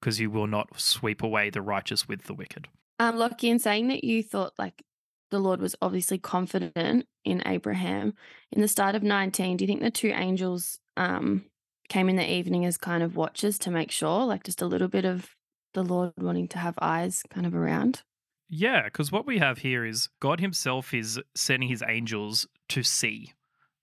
because 0.00 0.18
you 0.18 0.30
will 0.30 0.48
not 0.48 0.80
sweep 0.80 1.22
away 1.22 1.48
the 1.50 1.62
righteous 1.62 2.08
with 2.08 2.24
the 2.24 2.34
wicked. 2.34 2.68
Um, 2.98 3.16
Lockie, 3.16 3.50
in 3.50 3.58
saying 3.58 3.88
that 3.88 4.04
you 4.04 4.22
thought 4.22 4.52
like 4.58 4.82
the 5.30 5.38
Lord 5.38 5.60
was 5.60 5.74
obviously 5.82 6.18
confident 6.18 7.06
in 7.24 7.42
Abraham 7.46 8.14
in 8.52 8.60
the 8.62 8.68
start 8.68 8.94
of 8.94 9.02
19, 9.02 9.56
do 9.56 9.64
you 9.64 9.66
think 9.66 9.80
the 9.82 9.90
two 9.90 10.12
angels 10.14 10.78
um 10.96 11.44
came 11.88 12.08
in 12.08 12.16
the 12.16 12.30
evening 12.32 12.64
as 12.64 12.76
kind 12.78 13.02
of 13.02 13.16
watchers 13.16 13.58
to 13.60 13.70
make 13.70 13.90
sure, 13.90 14.24
like 14.24 14.44
just 14.44 14.62
a 14.62 14.66
little 14.66 14.88
bit 14.88 15.04
of 15.04 15.30
the 15.74 15.82
Lord 15.84 16.12
wanting 16.18 16.48
to 16.48 16.58
have 16.58 16.74
eyes 16.80 17.22
kind 17.30 17.46
of 17.46 17.54
around? 17.54 18.02
Yeah, 18.48 18.84
because 18.84 19.10
what 19.10 19.26
we 19.26 19.38
have 19.38 19.58
here 19.58 19.84
is 19.84 20.08
God 20.20 20.40
Himself 20.40 20.94
is 20.94 21.20
sending 21.34 21.68
His 21.68 21.82
angels 21.86 22.46
to 22.70 22.82
see. 22.82 23.32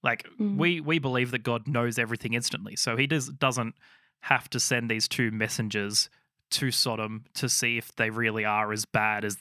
Like 0.01 0.25
Mm. 0.39 0.57
we 0.57 0.81
we 0.81 0.99
believe 0.99 1.31
that 1.31 1.43
God 1.43 1.67
knows 1.67 1.97
everything 1.99 2.33
instantly, 2.33 2.75
so 2.75 2.97
He 2.97 3.07
does 3.07 3.29
doesn't 3.29 3.75
have 4.21 4.49
to 4.49 4.59
send 4.59 4.89
these 4.89 5.07
two 5.07 5.31
messengers 5.31 6.09
to 6.53 6.71
Sodom 6.71 7.25
to 7.35 7.47
see 7.49 7.77
if 7.77 7.95
they 7.95 8.09
really 8.09 8.45
are 8.45 8.71
as 8.71 8.85
bad 8.85 9.23
as 9.25 9.37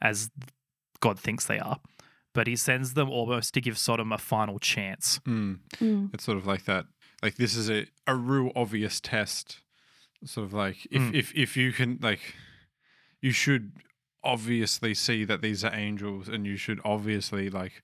as 0.00 0.30
God 1.00 1.18
thinks 1.18 1.46
they 1.46 1.58
are. 1.58 1.80
But 2.34 2.46
He 2.46 2.56
sends 2.56 2.94
them 2.94 3.10
almost 3.10 3.54
to 3.54 3.60
give 3.60 3.78
Sodom 3.78 4.12
a 4.12 4.18
final 4.18 4.58
chance. 4.58 5.18
Mm. 5.26 5.58
Mm. 5.76 6.14
It's 6.14 6.24
sort 6.24 6.38
of 6.38 6.46
like 6.46 6.64
that 6.66 6.86
like 7.22 7.36
this 7.36 7.56
is 7.56 7.70
a, 7.70 7.86
a 8.06 8.14
real 8.14 8.52
obvious 8.54 9.00
test. 9.00 9.60
Sort 10.24 10.46
of 10.46 10.52
like 10.54 10.86
if 10.90 11.02
Mm. 11.02 11.14
if 11.14 11.34
if 11.34 11.56
you 11.56 11.72
can 11.72 11.98
like, 12.02 12.34
you 13.22 13.32
should 13.32 13.72
obviously 14.24 14.92
see 14.94 15.24
that 15.24 15.40
these 15.40 15.64
are 15.64 15.74
angels, 15.74 16.28
and 16.28 16.46
you 16.46 16.56
should 16.56 16.80
obviously 16.84 17.48
like 17.50 17.82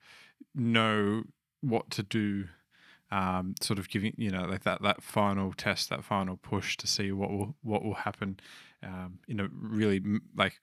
know 0.55 1.25
what 1.61 1.91
to 1.91 2.03
do. 2.03 2.49
Um, 3.13 3.55
sort 3.61 3.79
of 3.79 3.91
giving 3.91 4.15
you 4.17 4.31
know 4.31 4.45
like 4.45 4.65
that 4.65 4.81
that 4.81 5.03
final 5.03 5.53
test, 5.53 5.91
that 5.91 6.03
final 6.03 6.39
push 6.39 6.79
to 6.79 6.87
see 6.87 7.13
what 7.13 7.31
will 7.31 7.55
what 7.63 7.85
will 7.85 7.95
happen, 7.95 8.41
um, 8.83 9.19
in 9.29 9.39
a 9.39 9.49
really 9.53 10.01
like 10.35 10.61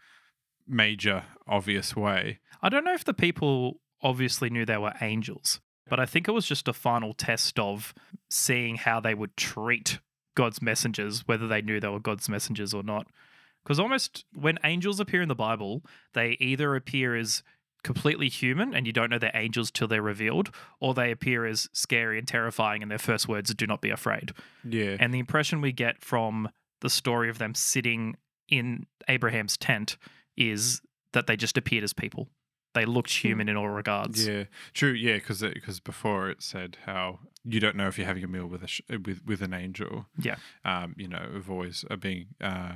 major 0.67 1.25
obvious 1.47 1.95
way. 1.95 2.39
I 2.61 2.69
don't 2.69 2.83
know 2.83 2.93
if 2.93 3.05
the 3.05 3.13
people 3.13 3.81
obviously 4.01 4.49
knew 4.49 4.65
they 4.65 4.77
were 4.77 4.93
angels, 4.99 5.59
but 5.89 5.99
I 5.99 6.05
think 6.05 6.27
it 6.27 6.31
was 6.31 6.47
just 6.47 6.67
a 6.67 6.73
final 6.73 7.13
test 7.13 7.59
of 7.59 7.93
seeing 8.29 8.77
how 8.77 8.99
they 8.99 9.13
would 9.13 9.37
treat 9.37 9.99
God's 10.35 10.61
messengers, 10.61 11.27
whether 11.27 11.47
they 11.47 11.61
knew 11.61 11.79
they 11.79 11.87
were 11.87 11.99
God's 11.99 12.29
messengers 12.29 12.73
or 12.73 12.81
not. 12.81 13.07
Because 13.63 13.79
almost 13.79 14.25
when 14.33 14.57
angels 14.63 14.99
appear 14.99 15.21
in 15.21 15.27
the 15.27 15.35
Bible, 15.35 15.83
they 16.13 16.37
either 16.39 16.75
appear 16.75 17.15
as 17.15 17.43
completely 17.83 18.29
human 18.29 18.73
and 18.73 18.85
you 18.85 18.93
don't 18.93 19.09
know 19.09 19.17
they're 19.19 19.31
angels 19.33 19.71
till 19.71 19.87
they're 19.87 20.01
revealed, 20.01 20.53
or 20.79 20.93
they 20.93 21.11
appear 21.11 21.45
as 21.45 21.67
scary 21.73 22.17
and 22.19 22.27
terrifying 22.27 22.81
and 22.81 22.91
their 22.91 22.97
first 22.97 23.27
words 23.27 23.49
are 23.49 23.53
do 23.55 23.65
not 23.67 23.81
be 23.81 23.89
afraid. 23.89 24.31
Yeah, 24.63 24.97
And 24.99 25.13
the 25.13 25.19
impression 25.19 25.61
we 25.61 25.71
get 25.71 26.01
from 26.03 26.49
the 26.81 26.89
story 26.89 27.29
of 27.29 27.37
them 27.37 27.55
sitting 27.55 28.15
in 28.49 28.85
Abraham's 29.07 29.57
tent 29.57 29.97
is 30.37 30.81
that 31.13 31.27
they 31.27 31.35
just 31.35 31.57
appeared 31.57 31.83
as 31.83 31.93
people. 31.93 32.27
They 32.75 32.85
looked 32.85 33.11
human 33.11 33.49
in 33.49 33.57
all 33.57 33.67
regards. 33.69 34.27
Yeah, 34.27 34.43
true. 34.73 34.91
Yeah, 34.91 35.15
because 35.15 35.41
because 35.41 35.79
before 35.79 36.29
it 36.29 36.43
said 36.43 36.77
how 36.85 37.19
you 37.43 37.59
don't 37.59 37.75
know 37.75 37.87
if 37.87 37.97
you're 37.97 38.05
having 38.05 38.23
a 38.23 38.27
meal 38.27 38.45
with 38.45 38.63
a 38.63 38.67
sh- 38.67 38.81
with 39.03 39.21
with 39.25 39.41
an 39.41 39.53
angel. 39.55 40.05
Yeah. 40.21 40.35
Um, 40.63 40.93
you 40.95 41.07
know, 41.07 41.25
of 41.35 41.49
always 41.49 41.83
uh, 41.89 41.95
being 41.95 42.27
uh, 42.39 42.73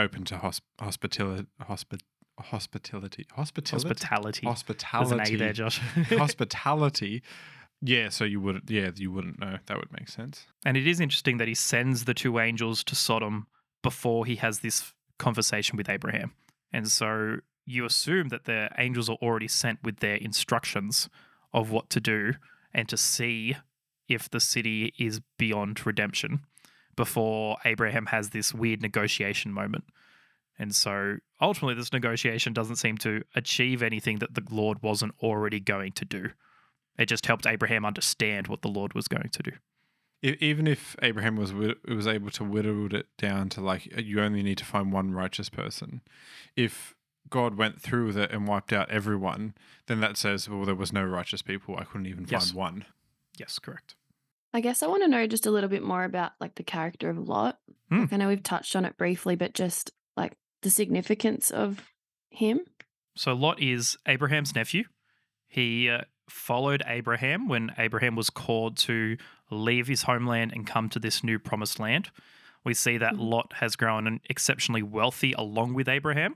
open 0.00 0.24
to 0.24 0.38
hosp- 0.38 0.62
hospitality, 0.80 1.46
hospi- 1.62 2.00
hospitality, 2.38 3.26
hospitality, 3.32 3.88
Hospitality. 3.88 4.40
There's 4.42 4.52
hospitality, 4.52 5.34
an 5.34 5.34
A 5.34 5.38
there, 5.38 5.52
Josh. 5.52 5.78
hospitality. 6.10 7.22
Yeah, 7.82 8.08
so 8.08 8.24
you 8.24 8.40
wouldn't. 8.40 8.70
yeah 8.70 8.90
you 8.94 9.10
wouldn't 9.12 9.38
know. 9.38 9.58
That 9.66 9.76
would 9.78 9.92
make 9.92 10.08
sense. 10.08 10.46
and 10.64 10.76
it 10.76 10.86
is 10.86 11.00
interesting 11.00 11.36
that 11.38 11.48
he 11.48 11.54
sends 11.54 12.04
the 12.04 12.14
two 12.14 12.38
angels 12.38 12.82
to 12.84 12.94
Sodom 12.94 13.46
before 13.82 14.26
he 14.26 14.36
has 14.36 14.60
this 14.60 14.92
conversation 15.18 15.76
with 15.76 15.88
Abraham. 15.88 16.32
And 16.72 16.88
so 16.88 17.36
you 17.64 17.84
assume 17.84 18.28
that 18.28 18.44
the 18.44 18.70
angels 18.78 19.08
are 19.08 19.16
already 19.22 19.48
sent 19.48 19.82
with 19.82 19.98
their 19.98 20.16
instructions 20.16 21.08
of 21.52 21.70
what 21.70 21.90
to 21.90 22.00
do 22.00 22.32
and 22.72 22.88
to 22.88 22.96
see 22.96 23.56
if 24.08 24.28
the 24.30 24.40
city 24.40 24.92
is 24.98 25.20
beyond 25.38 25.84
redemption 25.86 26.40
before 26.96 27.56
Abraham 27.64 28.06
has 28.06 28.30
this 28.30 28.54
weird 28.54 28.82
negotiation 28.82 29.52
moment. 29.52 29.84
And 30.58 30.74
so 30.74 31.18
ultimately, 31.40 31.74
this 31.74 31.92
negotiation 31.92 32.52
doesn't 32.52 32.76
seem 32.76 32.96
to 32.98 33.22
achieve 33.34 33.82
anything 33.82 34.18
that 34.20 34.34
the 34.34 34.42
Lord 34.50 34.82
wasn't 34.82 35.14
already 35.22 35.60
going 35.60 35.92
to 35.92 36.04
do. 36.04 36.30
It 36.98 37.06
just 37.06 37.26
helped 37.26 37.46
Abraham 37.46 37.84
understand 37.84 38.48
what 38.48 38.62
the 38.62 38.68
Lord 38.68 38.94
was 38.94 39.06
going 39.06 39.28
to 39.30 39.42
do. 39.42 39.52
Even 40.22 40.66
if 40.66 40.96
Abraham 41.02 41.36
was 41.36 41.52
was 41.52 42.06
able 42.06 42.30
to 42.30 42.42
whittle 42.44 42.92
it 42.94 43.06
down 43.18 43.50
to 43.50 43.60
like 43.60 43.86
you 44.02 44.20
only 44.20 44.42
need 44.42 44.58
to 44.58 44.64
find 44.64 44.90
one 44.92 45.12
righteous 45.12 45.50
person, 45.50 46.00
if 46.56 46.94
God 47.28 47.56
went 47.56 47.82
through 47.82 48.06
with 48.06 48.16
it 48.16 48.30
and 48.32 48.48
wiped 48.48 48.72
out 48.72 48.88
everyone, 48.90 49.54
then 49.88 50.00
that 50.00 50.16
says 50.16 50.48
well 50.48 50.64
there 50.64 50.74
was 50.74 50.90
no 50.92 51.04
righteous 51.04 51.42
people. 51.42 51.76
I 51.76 51.84
couldn't 51.84 52.06
even 52.06 52.26
Yes. 52.30 52.46
find 52.50 52.56
one. 52.56 52.84
Yes, 53.36 53.58
correct. 53.58 53.94
I 54.54 54.62
guess 54.62 54.82
I 54.82 54.86
want 54.86 55.02
to 55.02 55.08
know 55.08 55.26
just 55.26 55.44
a 55.44 55.50
little 55.50 55.68
bit 55.68 55.82
more 55.82 56.04
about 56.04 56.32
like 56.40 56.54
the 56.54 56.62
character 56.64 57.10
of 57.10 57.18
Lot. 57.18 57.58
Hmm. 57.90 58.00
Like 58.00 58.12
I 58.14 58.16
know 58.16 58.28
we've 58.28 58.42
touched 58.42 58.74
on 58.74 58.86
it 58.86 58.96
briefly, 58.96 59.36
but 59.36 59.52
just 59.52 59.90
like 60.16 60.32
the 60.66 60.70
significance 60.70 61.52
of 61.52 61.80
him. 62.28 62.58
So 63.14 63.32
Lot 63.34 63.62
is 63.62 63.96
Abraham's 64.08 64.52
nephew. 64.52 64.82
He 65.46 65.88
uh, 65.88 66.00
followed 66.28 66.82
Abraham 66.88 67.46
when 67.48 67.70
Abraham 67.78 68.16
was 68.16 68.30
called 68.30 68.76
to 68.78 69.16
leave 69.48 69.86
his 69.86 70.02
homeland 70.02 70.50
and 70.52 70.66
come 70.66 70.88
to 70.88 70.98
this 70.98 71.22
new 71.22 71.38
promised 71.38 71.78
land. 71.78 72.10
We 72.64 72.74
see 72.74 72.98
that 72.98 73.14
Mhm. 73.14 73.30
Lot 73.30 73.52
has 73.60 73.76
grown 73.76 74.18
exceptionally 74.28 74.82
wealthy 74.82 75.32
along 75.34 75.74
with 75.74 75.88
Abraham. 75.88 76.34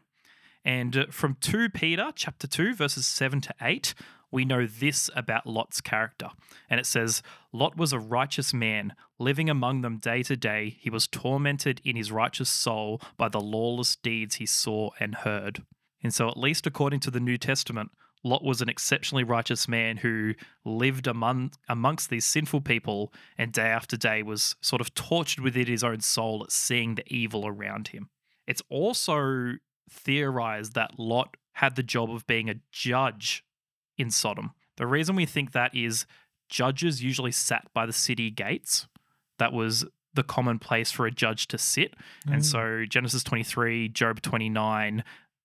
And 0.65 0.97
uh, 0.97 1.07
from 1.11 1.35
2 1.41 1.71
Peter 1.71 2.13
chapter 2.15 2.47
2 2.47 2.73
verses 2.77 3.05
7 3.09 3.41
to 3.41 3.55
8, 3.61 3.95
we 4.31 4.45
know 4.45 4.65
this 4.65 5.11
about 5.17 5.45
Lot's 5.49 5.81
character. 5.81 6.29
And 6.69 6.79
it 6.79 6.87
says, 6.87 7.21
Lot 7.53 7.77
was 7.77 7.93
a 7.93 7.99
righteous 7.99 8.55
man, 8.55 8.95
living 9.21 9.51
among 9.51 9.83
them 9.83 9.99
day 9.99 10.23
to 10.25 10.37
day. 10.37 10.77
He 10.81 10.91
was 10.91 11.07
tormented 11.07 11.81
in 11.85 11.95
his 11.95 12.11
righteous 12.11 12.49
soul 12.49 13.01
by 13.17 13.29
the 13.29 13.41
lawless 13.41 13.95
deeds 13.95 14.37
he 14.37 14.47
saw 14.47 14.91
and 14.99 15.15
heard. 15.15 15.63
And 16.03 16.13
so, 16.13 16.29
at 16.29 16.39
least 16.39 16.67
according 16.67 17.01
to 17.01 17.11
the 17.11 17.21
New 17.21 17.37
Testament, 17.37 17.91
Lot 18.25 18.43
was 18.43 18.61
an 18.61 18.69
exceptionally 18.69 19.25
righteous 19.25 19.69
man 19.69 19.99
who 19.99 20.35
lived 20.65 21.07
among, 21.07 21.53
amongst 21.69 22.11
these 22.11 22.25
sinful 22.25 22.63
people 22.63 23.13
and 23.39 23.53
day 23.53 23.69
after 23.69 23.97
day 23.97 24.23
was 24.23 24.57
sort 24.61 24.81
of 24.81 24.95
tortured 24.95 25.43
within 25.43 25.67
his 25.67 25.85
own 25.85 26.01
soul 26.01 26.43
at 26.43 26.53
seeing 26.53 26.95
the 26.95 27.05
evil 27.07 27.47
around 27.47 27.89
him. 27.89 28.11
It's 28.47 28.63
also 28.69 29.55
theorized 29.91 30.75
that 30.75 30.99
Lot 30.99 31.37
had 31.55 31.77
the 31.77 31.83
job 31.83 32.11
of 32.11 32.27
being 32.27 32.51
a 32.51 32.61
judge 32.73 33.45
in 33.97 34.11
Sodom. 34.11 34.53
The 34.77 34.87
reason 34.87 35.17
we 35.17 35.27
think 35.27 35.53
that 35.53 35.75
is 35.75 36.07
judges 36.49 37.03
usually 37.03 37.33
sat 37.33 37.69
by 37.75 37.87
the 37.87 37.93
city 37.93 38.31
gates. 38.31 38.87
That 39.41 39.53
was 39.53 39.85
the 40.15 40.23
common 40.23 40.59
place 40.59 40.91
for 40.91 41.07
a 41.07 41.11
judge 41.11 41.49
to 41.49 41.59
sit. 41.59 41.95
And 42.31 42.45
so 42.45 42.59
mm. 42.59 42.89
Genesis 42.89 43.25
23, 43.25 43.89
Job 43.89 44.21
29, 44.23 45.03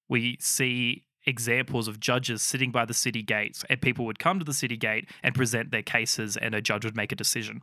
we 0.09 0.37
see 0.39 1.03
examples 1.25 1.87
of 1.87 1.99
judges 1.99 2.41
sitting 2.41 2.71
by 2.71 2.85
the 2.85 2.93
city 2.93 3.23
gates 3.23 3.63
and 3.69 3.81
people 3.81 4.05
would 4.05 4.19
come 4.19 4.37
to 4.37 4.45
the 4.45 4.53
city 4.53 4.77
gate 4.77 5.09
and 5.23 5.33
present 5.33 5.71
their 5.71 5.81
cases 5.81 6.37
and 6.37 6.53
a 6.53 6.61
judge 6.61 6.85
would 6.85 6.95
make 6.95 7.11
a 7.11 7.15
decision. 7.15 7.61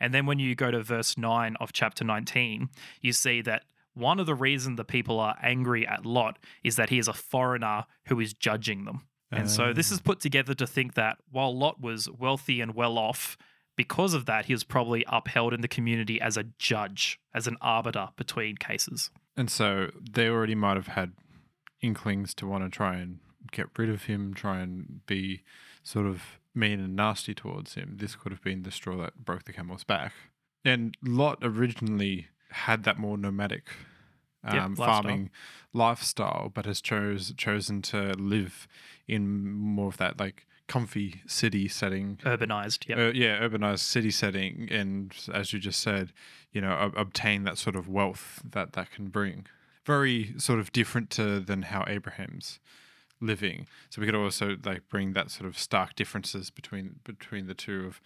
And 0.00 0.12
then 0.12 0.26
when 0.26 0.38
you 0.38 0.54
go 0.54 0.70
to 0.70 0.82
verse 0.82 1.16
9 1.16 1.56
of 1.60 1.72
chapter 1.72 2.02
19, 2.02 2.68
you 3.00 3.12
see 3.12 3.40
that 3.42 3.64
one 3.94 4.18
of 4.18 4.26
the 4.26 4.34
reasons 4.34 4.76
the 4.76 4.84
people 4.84 5.20
are 5.20 5.36
angry 5.42 5.86
at 5.86 6.04
Lot 6.04 6.38
is 6.64 6.76
that 6.76 6.90
he 6.90 6.98
is 6.98 7.06
a 7.06 7.12
foreigner 7.12 7.84
who 8.08 8.18
is 8.18 8.32
judging 8.32 8.84
them. 8.84 9.02
And 9.30 9.50
so 9.50 9.72
this 9.72 9.90
ah. 9.90 9.94
is 9.94 10.00
put 10.00 10.20
together 10.20 10.54
to 10.54 10.66
think 10.66 10.94
that 10.94 11.16
while 11.30 11.56
Lot 11.56 11.80
was 11.80 12.08
wealthy 12.08 12.60
and 12.60 12.74
well 12.74 12.98
off, 12.98 13.36
because 13.76 14.14
of 14.14 14.26
that, 14.26 14.46
he 14.46 14.52
was 14.52 14.64
probably 14.64 15.04
upheld 15.08 15.52
in 15.52 15.60
the 15.60 15.68
community 15.68 16.20
as 16.20 16.36
a 16.36 16.44
judge, 16.58 17.18
as 17.34 17.46
an 17.46 17.56
arbiter 17.60 18.10
between 18.16 18.56
cases. 18.56 19.10
And 19.36 19.50
so 19.50 19.90
they 20.12 20.28
already 20.28 20.54
might 20.54 20.76
have 20.76 20.88
had 20.88 21.12
inklings 21.80 22.34
to 22.34 22.46
want 22.46 22.64
to 22.64 22.70
try 22.70 22.96
and 22.96 23.18
get 23.52 23.66
rid 23.76 23.90
of 23.90 24.04
him, 24.04 24.32
try 24.34 24.60
and 24.60 25.00
be 25.06 25.42
sort 25.82 26.06
of 26.06 26.22
mean 26.54 26.80
and 26.80 26.94
nasty 26.96 27.34
towards 27.34 27.74
him. 27.74 27.96
This 27.98 28.14
could 28.14 28.32
have 28.32 28.42
been 28.42 28.62
the 28.62 28.70
straw 28.70 28.96
that 28.98 29.24
broke 29.24 29.44
the 29.44 29.52
camel's 29.52 29.84
back. 29.84 30.12
And 30.64 30.96
Lot 31.02 31.38
originally 31.42 32.28
had 32.50 32.84
that 32.84 32.98
more 32.98 33.18
nomadic 33.18 33.64
Yep, 34.44 34.54
um, 34.62 34.74
lifestyle. 34.74 35.02
farming 35.02 35.30
lifestyle, 35.72 36.50
but 36.52 36.66
has 36.66 36.80
chose 36.82 37.32
chosen 37.36 37.80
to 37.82 38.12
live 38.18 38.68
in 39.08 39.50
more 39.50 39.88
of 39.88 39.96
that 39.96 40.20
like 40.20 40.46
comfy 40.66 41.22
city 41.26 41.68
setting 41.68 42.18
Urbanized, 42.24 42.88
yeah. 42.88 42.96
uh, 42.96 43.12
yeah, 43.12 43.40
urbanized 43.40 43.80
city 43.80 44.10
setting, 44.10 44.68
and 44.70 45.12
as 45.32 45.52
you 45.52 45.58
just 45.58 45.80
said, 45.80 46.12
you 46.52 46.60
know, 46.60 46.70
ob- 46.72 46.96
obtain 46.96 47.44
that 47.44 47.58
sort 47.58 47.76
of 47.76 47.88
wealth 47.88 48.40
that 48.48 48.72
that 48.72 48.90
can 48.90 49.08
bring. 49.08 49.46
Very 49.84 50.34
sort 50.38 50.58
of 50.58 50.72
different 50.72 51.10
to 51.10 51.40
than 51.40 51.62
how 51.62 51.84
Abraham's 51.86 52.58
living. 53.20 53.66
So 53.90 54.00
we 54.00 54.06
could 54.06 54.14
also 54.14 54.56
like 54.64 54.88
bring 54.88 55.12
that 55.12 55.30
sort 55.30 55.46
of 55.46 55.58
stark 55.58 55.94
differences 55.94 56.50
between 56.50 57.00
between 57.04 57.46
the 57.46 57.54
two 57.54 57.84
of 57.84 58.00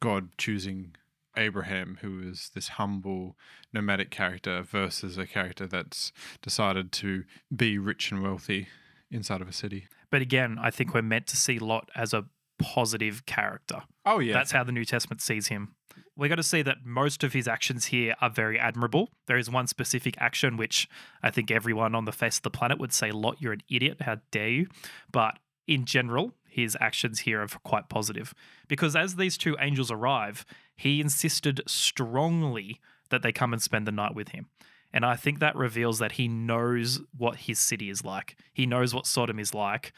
God 0.00 0.30
choosing 0.36 0.96
Abraham, 1.36 1.98
who 2.00 2.20
is 2.20 2.50
this 2.54 2.68
humble 2.68 3.36
nomadic 3.72 4.10
character, 4.10 4.62
versus 4.62 5.18
a 5.18 5.26
character 5.26 5.66
that's 5.66 6.12
decided 6.42 6.92
to 6.92 7.24
be 7.54 7.78
rich 7.78 8.12
and 8.12 8.22
wealthy 8.22 8.68
inside 9.10 9.40
of 9.40 9.48
a 9.48 9.52
city. 9.52 9.86
But 10.14 10.22
again, 10.22 10.58
I 10.62 10.70
think 10.70 10.94
we're 10.94 11.02
meant 11.02 11.26
to 11.26 11.36
see 11.36 11.58
Lot 11.58 11.90
as 11.96 12.14
a 12.14 12.26
positive 12.60 13.26
character. 13.26 13.82
Oh 14.06 14.20
yeah, 14.20 14.34
That's 14.34 14.52
how 14.52 14.62
the 14.62 14.70
New 14.70 14.84
Testament 14.84 15.20
sees 15.20 15.48
him. 15.48 15.74
We're 16.16 16.28
going 16.28 16.36
to 16.36 16.44
see 16.44 16.62
that 16.62 16.84
most 16.84 17.24
of 17.24 17.32
his 17.32 17.48
actions 17.48 17.86
here 17.86 18.14
are 18.20 18.30
very 18.30 18.56
admirable. 18.56 19.10
There 19.26 19.38
is 19.38 19.50
one 19.50 19.66
specific 19.66 20.14
action 20.18 20.56
which 20.56 20.88
I 21.24 21.32
think 21.32 21.50
everyone 21.50 21.96
on 21.96 22.04
the 22.04 22.12
face 22.12 22.36
of 22.36 22.44
the 22.44 22.50
planet 22.52 22.78
would 22.78 22.92
say, 22.92 23.10
Lot, 23.10 23.42
you're 23.42 23.54
an 23.54 23.64
idiot. 23.68 24.02
How 24.02 24.18
dare 24.30 24.50
you? 24.50 24.68
But 25.10 25.40
in 25.66 25.84
general, 25.84 26.34
his 26.48 26.76
actions 26.80 27.18
here 27.18 27.42
are 27.42 27.48
quite 27.64 27.88
positive. 27.88 28.34
Because 28.68 28.94
as 28.94 29.16
these 29.16 29.36
two 29.36 29.56
angels 29.58 29.90
arrive, 29.90 30.46
he 30.76 31.00
insisted 31.00 31.60
strongly 31.66 32.80
that 33.10 33.22
they 33.22 33.32
come 33.32 33.52
and 33.52 33.60
spend 33.60 33.84
the 33.84 33.90
night 33.90 34.14
with 34.14 34.28
him. 34.28 34.46
And 34.94 35.04
I 35.04 35.16
think 35.16 35.40
that 35.40 35.56
reveals 35.56 35.98
that 35.98 36.12
he 36.12 36.28
knows 36.28 37.00
what 37.14 37.36
his 37.36 37.58
city 37.58 37.90
is 37.90 38.04
like. 38.04 38.36
He 38.54 38.64
knows 38.64 38.94
what 38.94 39.06
Sodom 39.06 39.38
is 39.38 39.52
like. 39.52 39.92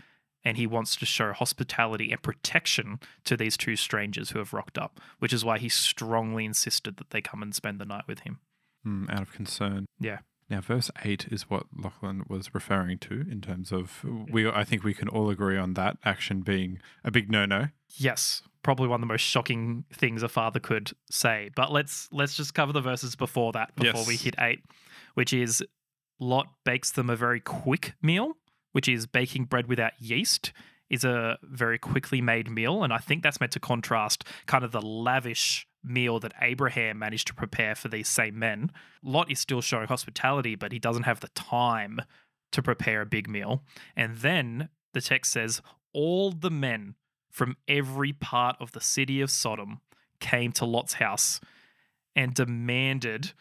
and 0.45 0.57
he 0.57 0.67
wants 0.67 0.95
to 0.95 1.05
show 1.05 1.33
hospitality 1.33 2.13
and 2.13 2.23
protection 2.23 3.01
to 3.25 3.37
these 3.37 3.57
two 3.57 3.75
strangers 3.75 4.31
who 4.31 4.39
have 4.39 4.53
rocked 4.53 4.79
up, 4.79 5.01
which 5.19 5.33
is 5.33 5.45
why 5.45 5.59
he 5.59 5.69
strongly 5.69 6.45
insisted 6.45 6.97
that 6.99 7.11
they 7.11 7.21
come 7.21 7.43
and 7.43 7.53
spend 7.53 7.81
the 7.81 7.85
night 7.85 8.05
with 8.07 8.21
him. 8.21 8.39
Mm, 8.87 9.11
out 9.13 9.23
of 9.23 9.33
concern. 9.33 9.87
Yeah. 9.99 10.19
Now, 10.49 10.61
verse 10.61 10.91
eight 11.05 11.27
is 11.31 11.51
what 11.51 11.65
Lachlan 11.77 12.25
was 12.29 12.55
referring 12.55 12.99
to 12.99 13.27
in 13.29 13.41
terms 13.41 13.73
of 13.73 14.03
mm-hmm. 14.05 14.33
we. 14.33 14.49
I 14.49 14.65
think 14.65 14.85
we 14.85 14.95
can 14.95 15.09
all 15.09 15.29
agree 15.29 15.59
on 15.59 15.75
that 15.75 15.99
action 16.05 16.43
being 16.43 16.79
a 17.05 17.11
big 17.11 17.31
no-no. 17.31 17.69
Yes, 17.97 18.43
probably 18.63 18.87
one 18.87 19.01
of 19.01 19.01
the 19.01 19.13
most 19.13 19.23
shocking 19.23 19.85
things 19.93 20.23
a 20.23 20.29
father 20.29 20.61
could 20.61 20.93
say. 21.11 21.51
But 21.57 21.73
let's 21.73 22.09
let's 22.13 22.37
just 22.37 22.55
cover 22.55 22.73
the 22.73 22.81
verses 22.81 23.17
before 23.17 23.53
that 23.53 23.75
before 23.75 24.05
we 24.07 24.17
hit 24.17 24.37
8, 24.39 24.61
which 25.15 25.33
is 25.33 25.65
Lot 26.21 26.47
bakes 26.65 26.93
them 26.93 27.11
a 27.11 27.17
very 27.17 27.41
quick 27.41 27.95
meal, 28.01 28.35
which 28.73 28.89
is 28.89 29.07
baking 29.07 29.45
bread 29.45 29.67
without 29.67 29.93
yeast 29.99 30.53
is 30.89 31.03
a 31.03 31.37
very 31.43 31.79
quickly 31.79 32.21
made 32.21 32.49
meal 32.49 32.85
and 32.85 32.93
I 32.93 32.99
think 32.99 33.25
that's 33.25 33.41
meant 33.41 33.51
to 33.53 33.61
contrast 33.61 34.23
kind 34.47 34.65
of 34.65 34.71
the 34.71 34.81
lavish 34.81 35.67
meal 35.87 36.18
that 36.20 36.35
Abraham 36.40 36.99
managed 36.99 37.27
to 37.29 37.35
prepare 37.35 37.75
for 37.75 37.88
these 37.88 38.09
same 38.09 38.38
men. 38.38 38.70
Lot 39.03 39.31
is 39.31 39.38
still 39.38 39.61
showing 39.61 39.87
hospitality 39.87 40.55
but 40.55 40.72
he 40.72 40.79
doesn't 40.79 41.05
have 41.05 41.20
the 41.20 41.29
time 41.29 42.01
to 42.53 42.62
prepare 42.62 43.03
a 43.03 43.07
big 43.07 43.29
meal. 43.29 43.62
And 43.94 44.16
then 44.18 44.68
the 44.92 45.01
text 45.01 45.33
says 45.33 45.62
all 45.92 46.31
the 46.31 46.51
men 46.51 46.94
from 47.31 47.57
every 47.68 48.12
part 48.12 48.57
of 48.61 48.72
the 48.72 48.81
city 48.81 49.20
of 49.20 49.31
Sodom 49.31 49.81
came 50.20 50.53
to 50.53 50.64
Lot's 50.64 50.94
house 50.94 51.40
and 52.14 52.33
demanded 52.33 53.33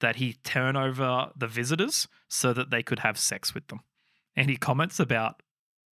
that 0.00 0.16
he 0.16 0.34
turn 0.44 0.76
over 0.76 1.30
the 1.36 1.46
visitors 1.46 2.08
so 2.28 2.52
that 2.52 2.70
they 2.70 2.82
could 2.82 2.98
have 2.98 3.18
sex 3.18 3.54
with 3.54 3.68
them. 3.68 3.80
And 4.34 4.50
he 4.50 4.56
comments 4.56 5.00
about 5.00 5.42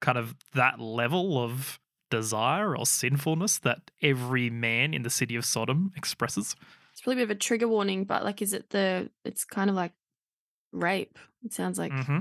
kind 0.01 0.19
of 0.19 0.35
that 0.53 0.81
level 0.81 1.39
of 1.39 1.79
desire 2.11 2.77
or 2.77 2.87
sinfulness 2.87 3.59
that 3.61 3.91
every 4.03 4.51
man 4.51 4.95
in 4.95 5.03
the 5.03 5.11
city 5.11 5.37
of 5.37 5.45
Sodom 5.45 5.93
expresses. 5.97 6.55
It's 6.93 7.01
probably 7.01 7.23
a 7.23 7.27
bit 7.27 7.33
of 7.33 7.37
a 7.37 7.41
trigger 7.41 7.69
warning, 7.69 8.05
but 8.05 8.25
like, 8.25 8.41
is 8.41 8.53
it 8.53 8.71
the? 8.71 9.11
It's 9.25 9.45
kind 9.45 9.69
of 9.69 9.77
like 9.77 9.93
rape. 10.73 11.19
It 11.45 11.53
sounds 11.53 11.79
like 11.79 11.93
hmm 11.93 12.19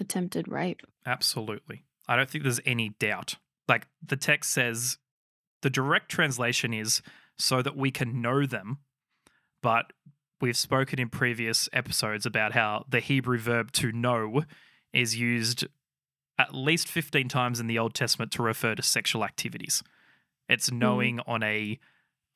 attempted 0.00 0.48
rape. 0.48 0.80
Absolutely. 1.04 1.84
I 2.08 2.16
don't 2.16 2.28
think 2.28 2.42
there's 2.42 2.60
any 2.64 2.88
doubt. 2.98 3.36
Like 3.68 3.86
the 4.04 4.16
text 4.16 4.50
says, 4.50 4.96
the 5.62 5.68
direct 5.68 6.10
translation 6.10 6.72
is 6.72 7.02
so 7.38 7.60
that 7.60 7.76
we 7.76 7.90
can 7.90 8.22
know 8.22 8.46
them. 8.46 8.78
But 9.62 9.92
we've 10.40 10.56
spoken 10.56 10.98
in 10.98 11.10
previous 11.10 11.68
episodes 11.72 12.24
about 12.24 12.52
how 12.52 12.86
the 12.88 13.00
Hebrew 13.00 13.38
verb 13.38 13.72
to 13.72 13.92
know 13.92 14.44
is 14.92 15.18
used 15.18 15.66
at 16.40 16.54
least 16.54 16.88
15 16.88 17.28
times 17.28 17.60
in 17.60 17.66
the 17.66 17.78
Old 17.78 17.92
Testament 17.94 18.32
to 18.32 18.42
refer 18.42 18.74
to 18.74 18.82
sexual 18.82 19.24
activities. 19.24 19.82
It's 20.48 20.72
knowing 20.72 21.20
on 21.26 21.42
a 21.42 21.78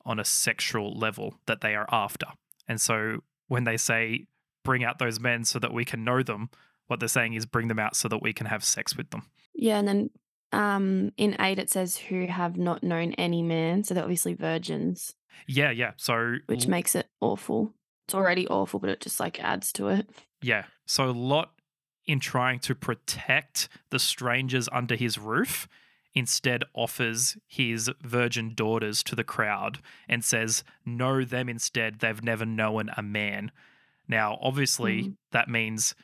on 0.04 0.20
a 0.20 0.24
sexual 0.24 0.92
level 0.94 1.34
that 1.46 1.62
they 1.62 1.74
are 1.74 1.86
after. 1.90 2.26
And 2.68 2.78
so 2.78 3.20
when 3.48 3.64
they 3.64 3.78
say 3.78 4.26
bring 4.62 4.84
out 4.84 4.98
those 4.98 5.18
men 5.18 5.44
so 5.44 5.58
that 5.58 5.72
we 5.72 5.84
can 5.86 6.04
know 6.04 6.22
them, 6.22 6.50
what 6.86 7.00
they're 7.00 7.08
saying 7.08 7.32
is 7.32 7.46
bring 7.46 7.68
them 7.68 7.78
out 7.78 7.96
so 7.96 8.08
that 8.08 8.20
we 8.20 8.34
can 8.34 8.46
have 8.46 8.62
sex 8.62 8.94
with 8.96 9.08
them. 9.10 9.22
Yeah, 9.54 9.78
and 9.78 9.88
then 9.88 10.10
um 10.52 11.12
in 11.16 11.34
eight 11.40 11.58
it 11.58 11.70
says 11.70 11.96
who 11.96 12.26
have 12.26 12.56
not 12.58 12.82
known 12.82 13.12
any 13.14 13.42
man, 13.42 13.84
so 13.84 13.94
they're 13.94 14.02
obviously 14.04 14.34
virgins, 14.34 15.14
Yeah, 15.46 15.70
yeah. 15.70 15.92
So 15.96 16.36
which 16.46 16.66
makes 16.66 16.94
it 16.94 17.06
awful. 17.20 17.72
It's 18.06 18.14
already 18.14 18.46
awful, 18.48 18.80
but 18.80 18.90
it 18.90 19.00
just 19.00 19.18
like 19.18 19.40
adds 19.40 19.72
to 19.72 19.88
it. 19.88 20.10
yeah. 20.42 20.64
So 20.84 21.08
a 21.08 21.12
Lot 21.12 21.53
in 22.06 22.20
trying 22.20 22.58
to 22.60 22.74
protect 22.74 23.68
the 23.90 23.98
strangers 23.98 24.68
under 24.72 24.94
his 24.94 25.18
roof 25.18 25.66
instead 26.14 26.62
offers 26.74 27.36
his 27.46 27.90
virgin 28.02 28.54
daughters 28.54 29.02
to 29.02 29.16
the 29.16 29.24
crowd 29.24 29.80
and 30.08 30.24
says, 30.24 30.62
Know 30.84 31.24
them 31.24 31.48
instead. 31.48 31.98
They've 32.00 32.22
never 32.22 32.46
known 32.46 32.90
a 32.96 33.02
man. 33.02 33.50
Now, 34.06 34.38
obviously, 34.40 35.02
Mhm. 35.02 35.16
that 35.32 35.48
means 35.48 35.94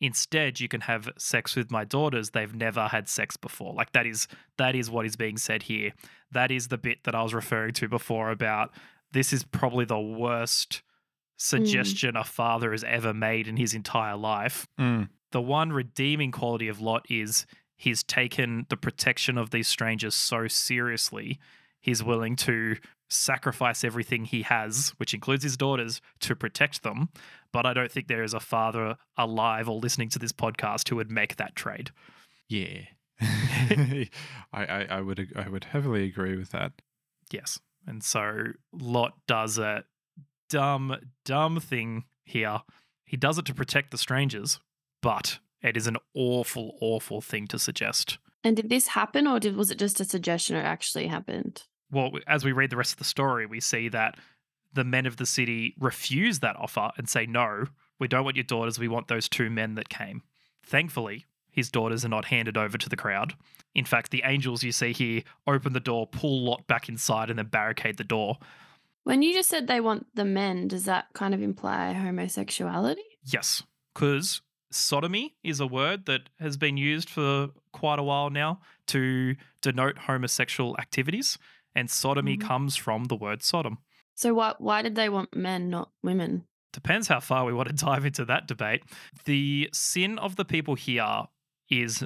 instead 0.00 0.58
you 0.58 0.66
can 0.66 0.80
have 0.80 1.08
sex 1.16 1.54
with 1.54 1.70
my 1.70 1.84
daughters. 1.84 2.30
They've 2.30 2.52
never 2.54 2.88
had 2.88 3.08
sex 3.08 3.36
before. 3.36 3.72
Like 3.72 3.92
that 3.92 4.04
is 4.06 4.26
that 4.56 4.74
is 4.74 4.90
what 4.90 5.06
is 5.06 5.14
being 5.14 5.36
said 5.36 5.64
here. 5.64 5.92
That 6.32 6.50
is 6.50 6.68
the 6.68 6.78
bit 6.78 7.04
that 7.04 7.14
I 7.14 7.22
was 7.22 7.32
referring 7.34 7.74
to 7.74 7.88
before 7.88 8.30
about 8.30 8.74
this 9.12 9.32
is 9.32 9.44
probably 9.44 9.84
the 9.84 10.00
worst 10.00 10.82
suggestion 11.36 12.16
a 12.16 12.24
father 12.24 12.72
has 12.72 12.82
ever 12.84 13.12
made 13.14 13.46
in 13.48 13.56
his 13.56 13.74
entire 13.74 14.16
life 14.16 14.66
Mm. 14.78 15.08
The 15.32 15.42
one 15.42 15.72
redeeming 15.72 16.30
quality 16.30 16.68
of 16.68 16.80
Lot 16.80 17.04
is 17.10 17.46
he's 17.76 18.02
taken 18.02 18.66
the 18.68 18.76
protection 18.76 19.36
of 19.36 19.50
these 19.50 19.66
strangers 19.66 20.14
so 20.14 20.46
seriously, 20.46 21.38
he's 21.80 22.02
willing 22.02 22.36
to 22.36 22.76
sacrifice 23.10 23.84
everything 23.84 24.24
he 24.24 24.42
has, 24.42 24.94
which 24.96 25.12
includes 25.12 25.44
his 25.44 25.56
daughters, 25.56 26.00
to 26.20 26.34
protect 26.34 26.82
them. 26.82 27.08
But 27.52 27.66
I 27.66 27.74
don't 27.74 27.90
think 27.90 28.08
there 28.08 28.22
is 28.22 28.34
a 28.34 28.40
father 28.40 28.96
alive 29.18 29.68
or 29.68 29.78
listening 29.78 30.08
to 30.10 30.18
this 30.18 30.32
podcast 30.32 30.88
who 30.88 30.96
would 30.96 31.10
make 31.10 31.36
that 31.36 31.54
trade. 31.56 31.90
Yeah. 32.48 32.82
I, 33.20 34.06
I 34.52 34.86
I 34.90 35.00
would 35.00 35.28
I 35.36 35.48
would 35.48 35.64
heavily 35.64 36.04
agree 36.04 36.36
with 36.36 36.50
that. 36.50 36.72
Yes. 37.30 37.58
And 37.86 38.02
so 38.02 38.52
Lot 38.72 39.14
does 39.26 39.58
a 39.58 39.84
dumb, 40.48 40.96
dumb 41.24 41.60
thing 41.60 42.04
here. 42.24 42.60
He 43.04 43.16
does 43.16 43.38
it 43.38 43.44
to 43.46 43.54
protect 43.54 43.90
the 43.90 43.98
strangers, 43.98 44.60
but 45.02 45.38
it 45.60 45.76
is 45.76 45.86
an 45.86 45.98
awful, 46.14 46.78
awful 46.80 47.20
thing 47.20 47.46
to 47.48 47.58
suggest. 47.58 48.18
And 48.42 48.56
did 48.56 48.70
this 48.70 48.88
happen, 48.88 49.26
or 49.26 49.38
did 49.38 49.54
was 49.56 49.70
it 49.70 49.78
just 49.78 50.00
a 50.00 50.04
suggestion, 50.04 50.56
or 50.56 50.62
actually 50.62 51.06
happened? 51.06 51.64
well, 51.92 52.10
as 52.26 52.44
we 52.44 52.52
read 52.52 52.70
the 52.70 52.76
rest 52.76 52.92
of 52.92 52.98
the 52.98 53.04
story, 53.04 53.46
we 53.46 53.60
see 53.60 53.88
that 53.90 54.16
the 54.72 54.82
men 54.82 55.06
of 55.06 55.18
the 55.18 55.26
city 55.26 55.74
refuse 55.78 56.40
that 56.40 56.56
offer 56.56 56.90
and 56.96 57.08
say, 57.08 57.26
No, 57.26 57.66
we 58.00 58.08
don't 58.08 58.24
want 58.24 58.36
your 58.36 58.44
daughters. 58.44 58.78
We 58.78 58.88
want 58.88 59.08
those 59.08 59.28
two 59.28 59.50
men 59.50 59.74
that 59.74 59.90
came. 59.90 60.22
Thankfully, 60.64 61.26
his 61.50 61.70
daughters 61.70 62.04
are 62.04 62.08
not 62.08 62.24
handed 62.24 62.56
over 62.56 62.78
to 62.78 62.88
the 62.88 62.96
crowd. 62.96 63.34
In 63.74 63.84
fact, 63.84 64.10
the 64.10 64.22
angels 64.24 64.62
you 64.62 64.72
see 64.72 64.92
here 64.92 65.22
open 65.46 65.74
the 65.74 65.80
door, 65.80 66.06
pull 66.06 66.42
Lot 66.44 66.66
back 66.66 66.88
inside, 66.88 67.28
and 67.28 67.38
then 67.38 67.46
barricade 67.46 67.98
the 67.98 68.04
door. 68.04 68.38
When 69.04 69.20
you 69.20 69.34
just 69.34 69.50
said 69.50 69.66
they 69.66 69.80
want 69.80 70.06
the 70.14 70.24
men, 70.24 70.68
does 70.68 70.84
that 70.86 71.06
kind 71.12 71.34
of 71.34 71.42
imply 71.42 71.92
homosexuality? 71.92 73.02
Yes, 73.24 73.62
because 73.92 74.40
sodomy 74.74 75.34
is 75.42 75.60
a 75.60 75.66
word 75.66 76.06
that 76.06 76.28
has 76.40 76.56
been 76.56 76.76
used 76.76 77.08
for 77.10 77.50
quite 77.72 77.98
a 77.98 78.02
while 78.02 78.30
now 78.30 78.60
to 78.88 79.36
denote 79.60 79.98
homosexual 79.98 80.76
activities, 80.78 81.38
and 81.74 81.90
sodomy 81.90 82.36
Mhm. 82.36 82.42
comes 82.42 82.76
from 82.76 83.04
the 83.04 83.16
word 83.16 83.42
Sodom. 83.42 83.78
So 84.14 84.34
why 84.34 84.54
why 84.58 84.82
did 84.82 84.94
they 84.94 85.08
want 85.08 85.34
men, 85.34 85.70
not 85.70 85.90
women? 86.02 86.44
depends 86.72 87.06
how 87.08 87.20
far 87.20 87.44
we 87.44 87.52
want 87.52 87.68
to 87.68 87.74
dive 87.86 88.06
into 88.06 88.24
that 88.24 88.46
debate. 88.48 88.82
The 89.26 89.68
sin 89.74 90.18
of 90.18 90.36
the 90.36 90.44
people 90.46 90.74
here 90.74 91.24
is 91.68 92.02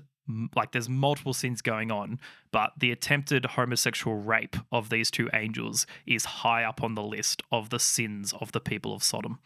like 0.57 0.72
there's 0.72 0.88
multiple 0.88 1.33
sins 1.33 1.62
going 1.62 1.92
on, 1.92 2.18
but 2.50 2.72
the 2.76 2.90
attempted 2.90 3.44
homosexual 3.46 4.16
rape 4.16 4.57
of 4.72 4.90
these 4.90 5.09
two 5.09 5.31
angels 5.33 5.87
is 6.05 6.24
high 6.24 6.64
up 6.64 6.83
on 6.83 6.96
the 6.96 7.02
list 7.02 7.44
of 7.52 7.70
the 7.70 7.79
sins 7.79 8.33
of 8.40 8.50
the 8.50 8.61
people 8.61 8.92
of 8.92 9.05
Sodom. 9.05 9.38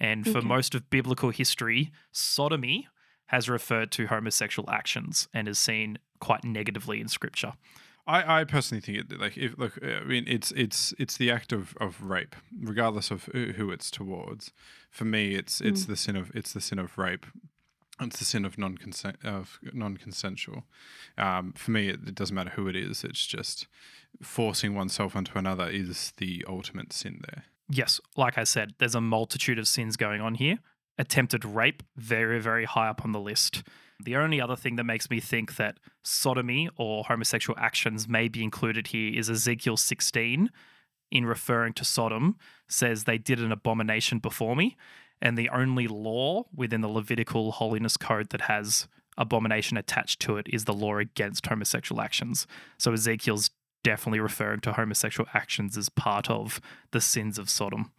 And 0.00 0.24
for 0.24 0.38
Okay. 0.38 0.46
most 0.46 0.74
of 0.74 0.90
biblical 0.90 1.30
history, 1.30 1.92
sodomy 2.12 2.88
has 3.26 3.48
referred 3.48 3.90
to 3.92 4.06
homosexual 4.08 4.68
actions 4.70 5.28
and 5.32 5.48
is 5.48 5.58
seen 5.58 5.98
quite 6.20 6.44
negatively 6.44 7.00
in 7.00 7.08
scripture. 7.08 7.54
I, 8.06 8.40
I 8.40 8.44
personally 8.44 8.82
think 8.82 8.98
it 8.98 9.18
like 9.18 9.38
if 9.38 9.56
look 9.56 9.78
I 9.82 10.04
mean 10.04 10.24
it's 10.26 10.50
it's 10.52 10.92
it's 10.98 11.16
the 11.16 11.30
act 11.30 11.52
of, 11.52 11.74
of 11.80 12.02
rape 12.02 12.36
regardless 12.60 13.10
of 13.10 13.24
who 13.32 13.52
who 13.52 13.70
it's 13.70 13.90
towards. 13.90 14.52
For 14.90 15.06
me, 15.06 15.34
it's 15.34 15.60
it's 15.62 15.86
the 15.86 15.96
sin 15.96 16.14
of 16.16 16.30
it's 16.34 16.52
the 16.52 16.60
sin 16.60 16.78
of 16.78 16.98
rape. 16.98 17.24
It's 18.00 18.18
the 18.18 18.24
sin 18.26 18.44
of 18.44 18.58
non 18.58 18.76
consent 18.76 19.16
of 19.24 19.58
non 19.72 19.96
consensual. 19.96 20.64
Um, 21.16 21.54
for 21.56 21.70
me, 21.70 21.88
it, 21.88 22.00
it 22.06 22.14
doesn't 22.14 22.34
matter 22.34 22.50
who 22.50 22.68
it 22.68 22.76
is. 22.76 23.04
It's 23.04 23.26
just 23.26 23.68
forcing 24.20 24.74
oneself 24.74 25.16
onto 25.16 25.38
another 25.38 25.68
is 25.68 26.12
the 26.18 26.44
ultimate 26.46 26.92
sin 26.92 27.22
there. 27.26 27.44
Yes, 27.68 28.00
like 28.16 28.38
I 28.38 28.44
said, 28.44 28.74
there's 28.78 28.94
a 28.94 29.00
multitude 29.00 29.58
of 29.58 29.68
sins 29.68 29.96
going 29.96 30.20
on 30.20 30.34
here. 30.34 30.58
Attempted 30.98 31.44
rape, 31.44 31.82
very, 31.96 32.40
very 32.40 32.64
high 32.64 32.88
up 32.88 33.04
on 33.04 33.12
the 33.12 33.20
list. 33.20 33.62
The 34.02 34.16
only 34.16 34.40
other 34.40 34.56
thing 34.56 34.76
that 34.76 34.84
makes 34.84 35.08
me 35.10 35.20
think 35.20 35.56
that 35.56 35.78
sodomy 36.02 36.68
or 36.76 37.04
homosexual 37.04 37.58
actions 37.58 38.08
may 38.08 38.28
be 38.28 38.42
included 38.42 38.88
here 38.88 39.18
is 39.18 39.30
Ezekiel 39.30 39.76
16, 39.76 40.50
in 41.10 41.26
referring 41.26 41.72
to 41.74 41.84
Sodom, 41.84 42.36
says 42.68 43.04
they 43.04 43.18
did 43.18 43.38
an 43.38 43.52
abomination 43.52 44.18
before 44.18 44.56
me. 44.56 44.76
And 45.22 45.38
the 45.38 45.48
only 45.48 45.86
law 45.86 46.44
within 46.54 46.80
the 46.80 46.88
Levitical 46.88 47.52
holiness 47.52 47.96
code 47.96 48.30
that 48.30 48.42
has 48.42 48.88
abomination 49.16 49.76
attached 49.76 50.20
to 50.20 50.36
it 50.36 50.46
is 50.50 50.64
the 50.64 50.74
law 50.74 50.98
against 50.98 51.46
homosexual 51.46 52.00
actions. 52.02 52.46
So 52.78 52.92
Ezekiel's 52.92 53.50
definitely 53.84 54.18
referring 54.18 54.60
to 54.60 54.72
homosexual 54.72 55.28
actions 55.32 55.78
as 55.78 55.88
part 55.88 56.28
of 56.28 56.60
the 56.90 57.00
sins 57.00 57.38
of 57.38 57.48
Sodom. 57.48 57.92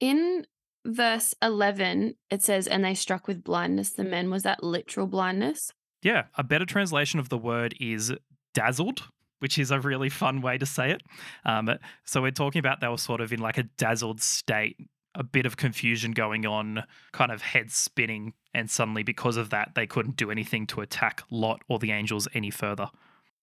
In 0.00 0.46
verse 0.86 1.34
11, 1.42 2.14
it 2.30 2.42
says, 2.42 2.66
and 2.66 2.82
they 2.82 2.94
struck 2.94 3.28
with 3.28 3.44
blindness 3.44 3.90
the 3.90 4.04
men. 4.04 4.30
Was 4.30 4.44
that 4.44 4.62
literal 4.62 5.06
blindness? 5.06 5.72
Yeah, 6.02 6.24
a 6.36 6.44
better 6.44 6.64
translation 6.64 7.20
of 7.20 7.28
the 7.28 7.38
word 7.38 7.74
is 7.80 8.12
dazzled, 8.52 9.02
which 9.40 9.58
is 9.58 9.70
a 9.70 9.80
really 9.80 10.08
fun 10.08 10.40
way 10.40 10.56
to 10.58 10.66
say 10.66 10.90
it. 10.90 11.02
Um, 11.44 11.70
so 12.04 12.22
we're 12.22 12.30
talking 12.30 12.60
about 12.60 12.80
they 12.80 12.88
were 12.88 12.98
sort 12.98 13.20
of 13.20 13.32
in 13.32 13.40
like 13.40 13.58
a 13.58 13.64
dazzled 13.64 14.20
state, 14.20 14.76
a 15.14 15.24
bit 15.24 15.46
of 15.46 15.56
confusion 15.56 16.12
going 16.12 16.44
on, 16.46 16.84
kind 17.12 17.32
of 17.32 17.42
head 17.42 17.70
spinning, 17.70 18.34
and 18.52 18.70
suddenly 18.70 19.02
because 19.02 19.36
of 19.36 19.50
that, 19.50 19.72
they 19.74 19.86
couldn't 19.86 20.16
do 20.16 20.30
anything 20.30 20.66
to 20.68 20.80
attack 20.80 21.22
Lot 21.30 21.62
or 21.68 21.78
the 21.78 21.90
angels 21.90 22.28
any 22.34 22.50
further. 22.50 22.90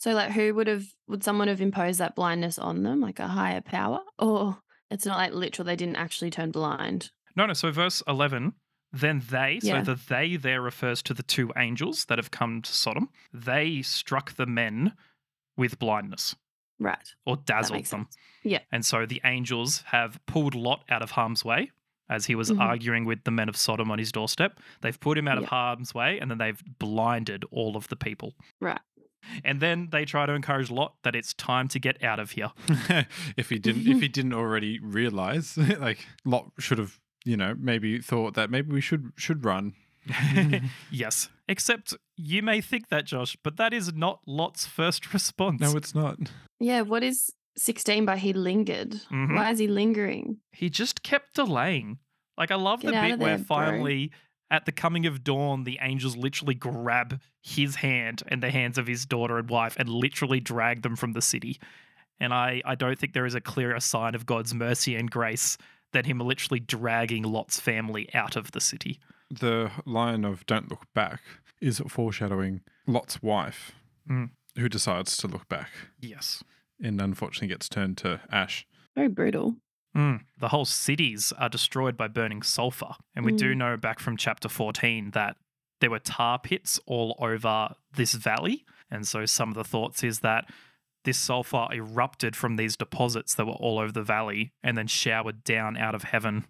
So, 0.01 0.13
like, 0.13 0.31
who 0.31 0.55
would 0.55 0.65
have, 0.65 0.85
would 1.07 1.23
someone 1.23 1.47
have 1.47 1.61
imposed 1.61 1.99
that 1.99 2.15
blindness 2.15 2.57
on 2.57 2.81
them, 2.81 3.01
like 3.01 3.19
a 3.19 3.27
higher 3.27 3.61
power? 3.61 3.99
Or 4.17 4.57
it's 4.89 5.05
not 5.05 5.17
like 5.19 5.31
literal, 5.31 5.63
they 5.63 5.75
didn't 5.75 5.97
actually 5.97 6.31
turn 6.31 6.49
blind. 6.49 7.11
No, 7.35 7.45
no. 7.45 7.53
So 7.53 7.69
verse 7.71 8.01
11, 8.07 8.53
then 8.91 9.21
they, 9.29 9.59
Yeah. 9.61 9.83
so 9.83 9.93
the 9.93 10.01
they 10.09 10.37
there 10.37 10.59
refers 10.59 11.03
to 11.03 11.13
the 11.13 11.21
two 11.21 11.51
angels 11.55 12.05
that 12.05 12.17
have 12.17 12.31
come 12.31 12.63
to 12.63 12.73
Sodom. 12.73 13.09
They 13.31 13.83
struck 13.83 14.33
the 14.37 14.47
men 14.47 14.93
with 15.55 15.77
blindness 15.77 16.35
Right. 16.79 17.13
or 17.27 17.37
dazzled 17.37 17.81
them. 17.81 17.85
sense. 17.85 18.17
Yeah. 18.43 18.61
And 18.71 18.83
so 18.83 19.05
the 19.05 19.21
angels 19.23 19.83
have 19.87 20.19
pulled 20.25 20.55
Lot 20.55 20.83
out 20.89 21.03
of 21.03 21.11
harm's 21.11 21.45
way 21.45 21.69
as 22.09 22.25
he 22.25 22.33
was 22.33 22.49
Mhm. 22.49 22.59
arguing 22.59 23.05
with 23.05 23.23
the 23.23 23.29
men 23.29 23.49
of 23.49 23.55
Sodom 23.55 23.91
on 23.91 23.99
his 23.99 24.11
doorstep. 24.11 24.59
They've 24.81 24.99
put 24.99 25.15
him 25.15 25.27
out 25.27 25.37
of 25.37 25.45
harm's 25.45 25.93
way 25.93 26.17
and 26.19 26.31
then 26.31 26.39
they've 26.39 26.61
blinded 26.79 27.45
all 27.51 27.77
of 27.77 27.87
the 27.89 27.95
people. 27.95 28.33
Right. 28.59 28.81
And 29.43 29.59
then 29.61 29.89
they 29.91 30.05
try 30.05 30.25
to 30.25 30.33
encourage 30.33 30.69
Lot 30.71 30.95
that 31.03 31.15
it's 31.15 31.33
time 31.33 31.67
to 31.69 31.79
get 31.79 32.03
out 32.03 32.19
of 32.19 32.31
here. 32.31 32.51
if 33.37 33.49
he 33.49 33.59
didn't, 33.59 33.87
if 33.87 34.01
he 34.01 34.07
didn't 34.07 34.33
already 34.33 34.79
realize, 34.79 35.57
like 35.79 36.05
Lot 36.25 36.51
should 36.59 36.77
have, 36.77 36.99
you 37.25 37.37
know, 37.37 37.55
maybe 37.57 37.99
thought 37.99 38.33
that 38.35 38.49
maybe 38.49 38.71
we 38.71 38.81
should 38.81 39.11
should 39.15 39.45
run. 39.45 39.73
yes. 40.91 41.29
Except 41.47 41.93
you 42.17 42.41
may 42.41 42.61
think 42.61 42.89
that, 42.89 43.05
Josh, 43.05 43.37
but 43.43 43.57
that 43.57 43.73
is 43.73 43.93
not 43.93 44.21
Lot's 44.25 44.65
first 44.65 45.13
response. 45.13 45.61
No, 45.61 45.75
it's 45.77 45.93
not. 45.93 46.17
Yeah. 46.59 46.81
What 46.81 47.03
is 47.03 47.29
16 47.57 48.05
by 48.05 48.17
he 48.17 48.33
lingered? 48.33 48.91
Mhm. 49.11 49.35
Why 49.35 49.51
is 49.51 49.59
he 49.59 49.67
lingering? 49.67 50.37
he 50.53 50.69
just 50.69 51.03
kept 51.03 51.35
delaying. 51.35 51.99
Like 52.37 52.49
I 52.51 52.55
love 52.55 52.81
Get 52.81 52.91
the 52.91 52.97
out 52.97 53.03
bit 53.03 53.13
of 53.13 53.19
where 53.19 53.37
there, 53.37 53.45
bro. 53.45 53.83
Finally 54.51 54.57
at 54.57 54.65
the 54.65 54.71
coming 54.71 55.05
of 55.05 55.23
dawn 55.23 55.63
the 55.63 55.79
angels 55.81 56.15
literally 56.17 56.53
grab 56.55 57.19
his 57.41 57.75
hand 57.75 58.21
and 58.27 58.43
the 58.43 58.51
hands 58.51 58.77
of 58.77 58.87
his 58.87 59.05
daughter 59.05 59.37
and 59.37 59.49
wife 59.49 59.75
and 59.79 59.89
literally 59.89 60.39
drag 60.39 60.81
them 60.81 60.95
from 60.95 61.13
the 61.13 61.21
city. 61.21 61.59
And 62.19 62.33
I 62.33 62.61
I 62.65 62.75
don't 62.75 62.99
think 62.99 63.13
there 63.13 63.25
is 63.25 63.35
a 63.35 63.41
clearer 63.41 63.79
sign 63.79 64.15
of 64.15 64.25
God's 64.25 64.53
mercy 64.53 64.95
and 64.95 65.09
grace 65.09 65.57
than 65.93 66.05
him 66.05 66.19
literally 66.19 66.59
dragging 66.59 67.23
Lot's 67.23 67.59
family 67.59 68.07
out 68.13 68.35
of 68.35 68.51
the 68.51 68.61
city. 68.61 68.99
The 69.29 69.71
line 69.85 70.23
of 70.25 70.45
"Don't 70.45 70.69
look 70.69 70.85
back" 70.93 71.21
is 71.61 71.81
foreshadowing 71.87 72.61
Lot's 72.87 73.21
wife, 73.21 73.71
Mm. 74.09 74.29
who 74.57 74.67
decides 74.69 75.15
to 75.17 75.27
look 75.27 75.47
back 75.47 75.69
Yes. 75.99 76.43
and 76.83 76.99
unfortunately 77.01 77.47
gets 77.49 77.69
turned 77.69 77.97
to 77.99 78.19
ash. 78.31 78.65
Very 78.95 79.07
brutal. 79.09 79.55
Mm. 79.95 80.21
The 80.39 80.47
whole 80.49 80.65
cities 80.65 81.33
are 81.37 81.49
destroyed 81.49 81.97
by 81.97 82.07
burning 82.07 82.41
sulfur. 82.43 82.93
And 83.15 83.25
we 83.25 83.31
do 83.33 83.53
know 83.53 83.75
back 83.77 83.99
from 83.99 84.15
chapter 84.17 84.47
14 84.49 85.11
that 85.11 85.35
there 85.81 85.89
were 85.89 85.99
tar 85.99 86.39
pits 86.39 86.79
all 86.85 87.15
over 87.19 87.75
this 87.95 88.13
valley. 88.13 88.63
And 88.89 89.07
so 89.07 89.25
some 89.25 89.49
of 89.49 89.55
the 89.55 89.63
thoughts 89.63 90.03
is 90.03 90.19
that 90.19 90.45
this 91.03 91.17
sulfur 91.17 91.67
erupted 91.73 92.35
from 92.35 92.55
these 92.55 92.77
deposits 92.77 93.35
that 93.35 93.45
were 93.45 93.53
all 93.53 93.79
over 93.79 93.91
the 93.91 94.03
valley 94.03 94.53
and 94.63 94.77
then 94.77 94.87
showered 94.87 95.43
down 95.43 95.75
out 95.75 95.95
of 95.95 96.03
heaven, 96.03 96.45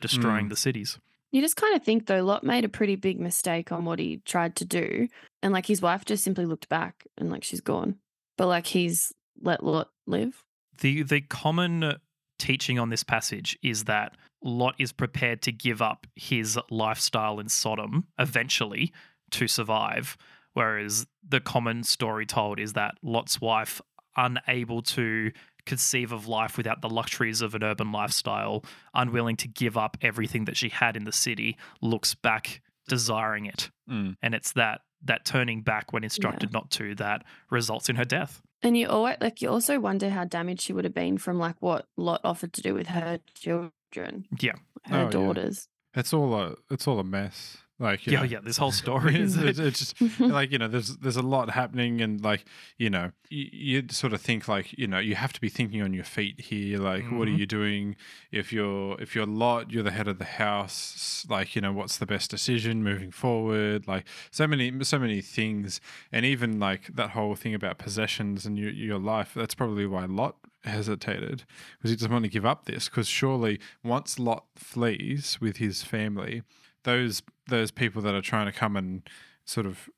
destroying 0.00 0.46
Mm. 0.46 0.50
the 0.50 0.56
cities. 0.56 0.98
You 1.32 1.42
just 1.42 1.56
kind 1.56 1.74
of 1.74 1.82
think, 1.82 2.06
though, 2.06 2.22
Lot 2.24 2.44
made 2.44 2.64
a 2.64 2.68
pretty 2.68 2.94
big 2.96 3.18
mistake 3.20 3.72
on 3.72 3.84
what 3.84 3.98
he 3.98 4.18
tried 4.24 4.54
to 4.56 4.64
do. 4.64 5.08
And 5.42 5.52
like 5.52 5.66
his 5.66 5.82
wife 5.82 6.04
just 6.04 6.22
simply 6.24 6.46
looked 6.46 6.68
back 6.68 7.04
and 7.18 7.30
like 7.30 7.44
she's 7.44 7.60
gone. 7.60 7.96
But 8.38 8.46
like 8.46 8.66
he's 8.66 9.12
let 9.42 9.62
Lot 9.64 9.90
live. 10.06 10.44
The 10.80 11.02
the 11.02 11.20
common 11.22 11.96
teaching 12.38 12.78
on 12.78 12.90
this 12.90 13.02
passage 13.02 13.58
is 13.62 13.84
that 13.84 14.16
Lot 14.42 14.74
is 14.78 14.92
prepared 14.92 15.42
to 15.42 15.52
give 15.52 15.80
up 15.82 16.06
his 16.14 16.58
lifestyle 16.70 17.40
in 17.40 17.48
Sodom 17.48 18.06
eventually 18.18 18.92
to 19.32 19.48
survive, 19.48 20.16
whereas 20.54 21.06
the 21.26 21.40
common 21.40 21.82
story 21.82 22.26
told 22.26 22.60
is 22.60 22.74
that 22.74 22.94
Lot's 23.02 23.40
wife, 23.40 23.80
unable 24.16 24.82
to 24.82 25.30
conceive 25.66 26.12
of 26.12 26.28
life 26.28 26.56
without 26.56 26.80
the 26.80 26.88
luxuries 26.88 27.42
of 27.42 27.54
an 27.54 27.62
urban 27.62 27.92
lifestyle, 27.92 28.64
unwilling 28.94 29.36
to 29.36 29.48
give 29.48 29.76
up 29.76 29.96
everything 30.00 30.44
that 30.44 30.56
she 30.56 30.68
had 30.68 30.96
in 30.96 31.04
the 31.04 31.12
city, 31.12 31.56
looks 31.82 32.14
back 32.14 32.62
desiring 32.88 33.46
it. 33.46 33.70
Mm. 33.90 34.16
And 34.22 34.34
it's 34.34 34.52
that 34.52 34.82
that 35.04 35.24
turning 35.24 35.62
back 35.62 35.92
when 35.92 36.04
instructed 36.04 36.52
not 36.52 36.70
to 36.70 36.94
that 36.96 37.22
results 37.50 37.88
in 37.88 37.96
her 37.96 38.04
death. 38.04 38.40
And 38.62 38.76
you 38.76 38.88
always 38.88 39.16
like 39.20 39.42
you 39.42 39.50
also 39.50 39.78
wonder 39.78 40.08
how 40.10 40.24
damaged 40.24 40.62
she 40.62 40.72
would 40.72 40.84
have 40.84 40.94
been 40.94 41.18
from 41.18 41.38
like 41.38 41.56
what 41.60 41.86
Lot 41.96 42.20
offered 42.24 42.52
to 42.54 42.62
do 42.62 42.74
with 42.74 42.88
her 42.88 43.20
children, 43.34 44.26
Yeah. 44.40 44.52
her 44.84 44.98
Oh, 44.98 45.02
yeah. 45.04 45.10
daughters. 45.10 45.68
It's 45.94 46.12
all 46.12 46.34
a 46.34 46.54
it's 46.70 46.86
all 46.88 46.98
a 46.98 47.04
mess. 47.04 47.58
Like 47.78 48.06
Yeah, 48.06 48.20
know, 48.20 48.24
yeah. 48.24 48.40
This 48.40 48.56
whole 48.56 48.72
story 48.84 49.20
is 49.20 49.36
it's, 49.36 49.58
it's 49.58 49.78
just 49.78 50.20
like 50.20 50.50
you 50.50 50.58
know 50.58 50.66
there's 50.68 50.96
there's 50.96 51.16
a 51.16 51.22
lot 51.22 51.50
happening 51.50 52.00
and 52.00 52.22
like 52.22 52.46
you 52.78 52.88
know 52.88 53.12
you, 53.28 53.48
you 53.52 53.82
sort 53.90 54.14
of 54.14 54.20
think 54.22 54.48
like 54.48 54.72
you 54.78 54.86
know 54.86 54.98
you 54.98 55.14
have 55.14 55.32
to 55.34 55.40
be 55.40 55.48
thinking 55.50 55.82
on 55.82 55.92
your 55.92 56.04
feet 56.04 56.40
here 56.40 56.78
like 56.78 57.10
what 57.10 57.28
are 57.28 57.30
Mhm. 57.32 57.38
you 57.38 57.46
doing 57.46 57.96
if 58.32 58.50
you're 58.52 58.98
if 59.00 59.14
you're 59.14 59.26
lot 59.26 59.70
you're 59.72 59.82
the 59.82 59.90
head 59.90 60.08
of 60.08 60.18
the 60.18 60.24
house 60.24 61.26
like 61.28 61.54
you 61.54 61.60
know 61.60 61.72
what's 61.72 61.98
the 61.98 62.06
best 62.06 62.30
decision 62.30 62.82
moving 62.82 63.10
forward 63.10 63.86
like 63.86 64.06
so 64.30 64.46
many 64.46 64.72
so 64.84 64.98
many 64.98 65.20
things 65.20 65.80
and 66.10 66.24
even 66.24 66.58
like 66.58 66.86
that 66.94 67.10
whole 67.10 67.34
thing 67.34 67.54
about 67.54 67.76
possessions 67.76 68.46
and 68.46 68.58
your, 68.58 68.70
your 68.70 68.98
life 68.98 69.32
that's 69.34 69.54
probably 69.54 69.86
why 69.86 70.04
lot 70.06 70.36
hesitated 70.64 71.44
because 71.76 71.90
he 71.90 71.96
doesn't 71.96 72.10
want 72.12 72.24
to 72.24 72.30
give 72.30 72.46
up 72.46 72.64
this 72.64 72.88
because 72.88 73.06
surely 73.06 73.60
once 73.84 74.18
lot 74.18 74.44
flees 74.56 75.38
with 75.40 75.58
his 75.58 75.82
family 75.82 76.42
those 76.84 77.22
those 77.48 77.70
people 77.70 78.02
that 78.02 78.14
are 78.14 78.22
trying 78.22 78.46
to 78.46 78.52
come 78.52 78.76
and 78.76 79.02
sort 79.44 79.66
of 79.66 79.88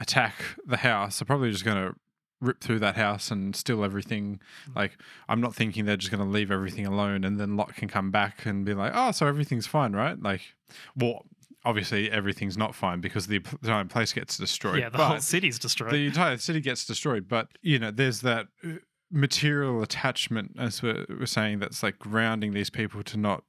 attack 0.00 0.34
the 0.66 0.78
house 0.78 1.20
are 1.20 1.24
probably 1.24 1.50
just 1.50 1.64
going 1.64 1.76
to 1.76 1.94
rip 2.40 2.60
through 2.60 2.78
that 2.78 2.96
house 2.96 3.30
and 3.30 3.56
steal 3.56 3.82
everything. 3.82 4.40
Like 4.74 4.98
I'm 5.28 5.40
not 5.40 5.54
thinking 5.54 5.84
they're 5.84 5.96
just 5.96 6.12
going 6.12 6.24
to 6.24 6.30
leave 6.30 6.50
everything 6.50 6.86
alone 6.86 7.24
and 7.24 7.38
then 7.40 7.56
Lot 7.56 7.74
can 7.74 7.88
come 7.88 8.10
back 8.10 8.46
and 8.46 8.64
be 8.64 8.74
like, 8.74 8.92
"Oh, 8.94 9.10
so 9.10 9.26
everything's 9.26 9.66
fine, 9.66 9.92
right?" 9.92 10.20
Like, 10.22 10.42
well, 10.96 11.24
obviously 11.64 12.10
everything's 12.10 12.56
not 12.56 12.74
fine 12.74 13.00
because 13.00 13.26
the 13.26 13.36
entire 13.36 13.84
place 13.84 14.12
gets 14.12 14.36
destroyed. 14.36 14.78
yeah, 14.78 14.88
the 14.88 14.98
but 14.98 15.08
whole 15.08 15.20
city's 15.20 15.58
destroyed. 15.58 15.92
the 15.92 16.06
entire 16.06 16.36
city 16.38 16.60
gets 16.60 16.84
destroyed. 16.84 17.28
But 17.28 17.48
you 17.62 17.78
know, 17.78 17.90
there's 17.90 18.20
that 18.20 18.46
uh, 18.64 18.74
material 19.10 19.82
attachment, 19.82 20.52
as 20.58 20.82
we're, 20.82 21.06
we're 21.08 21.26
saying, 21.26 21.58
that's 21.58 21.82
like 21.82 21.98
grounding 21.98 22.52
these 22.52 22.70
people 22.70 23.02
to 23.04 23.16
not 23.16 23.44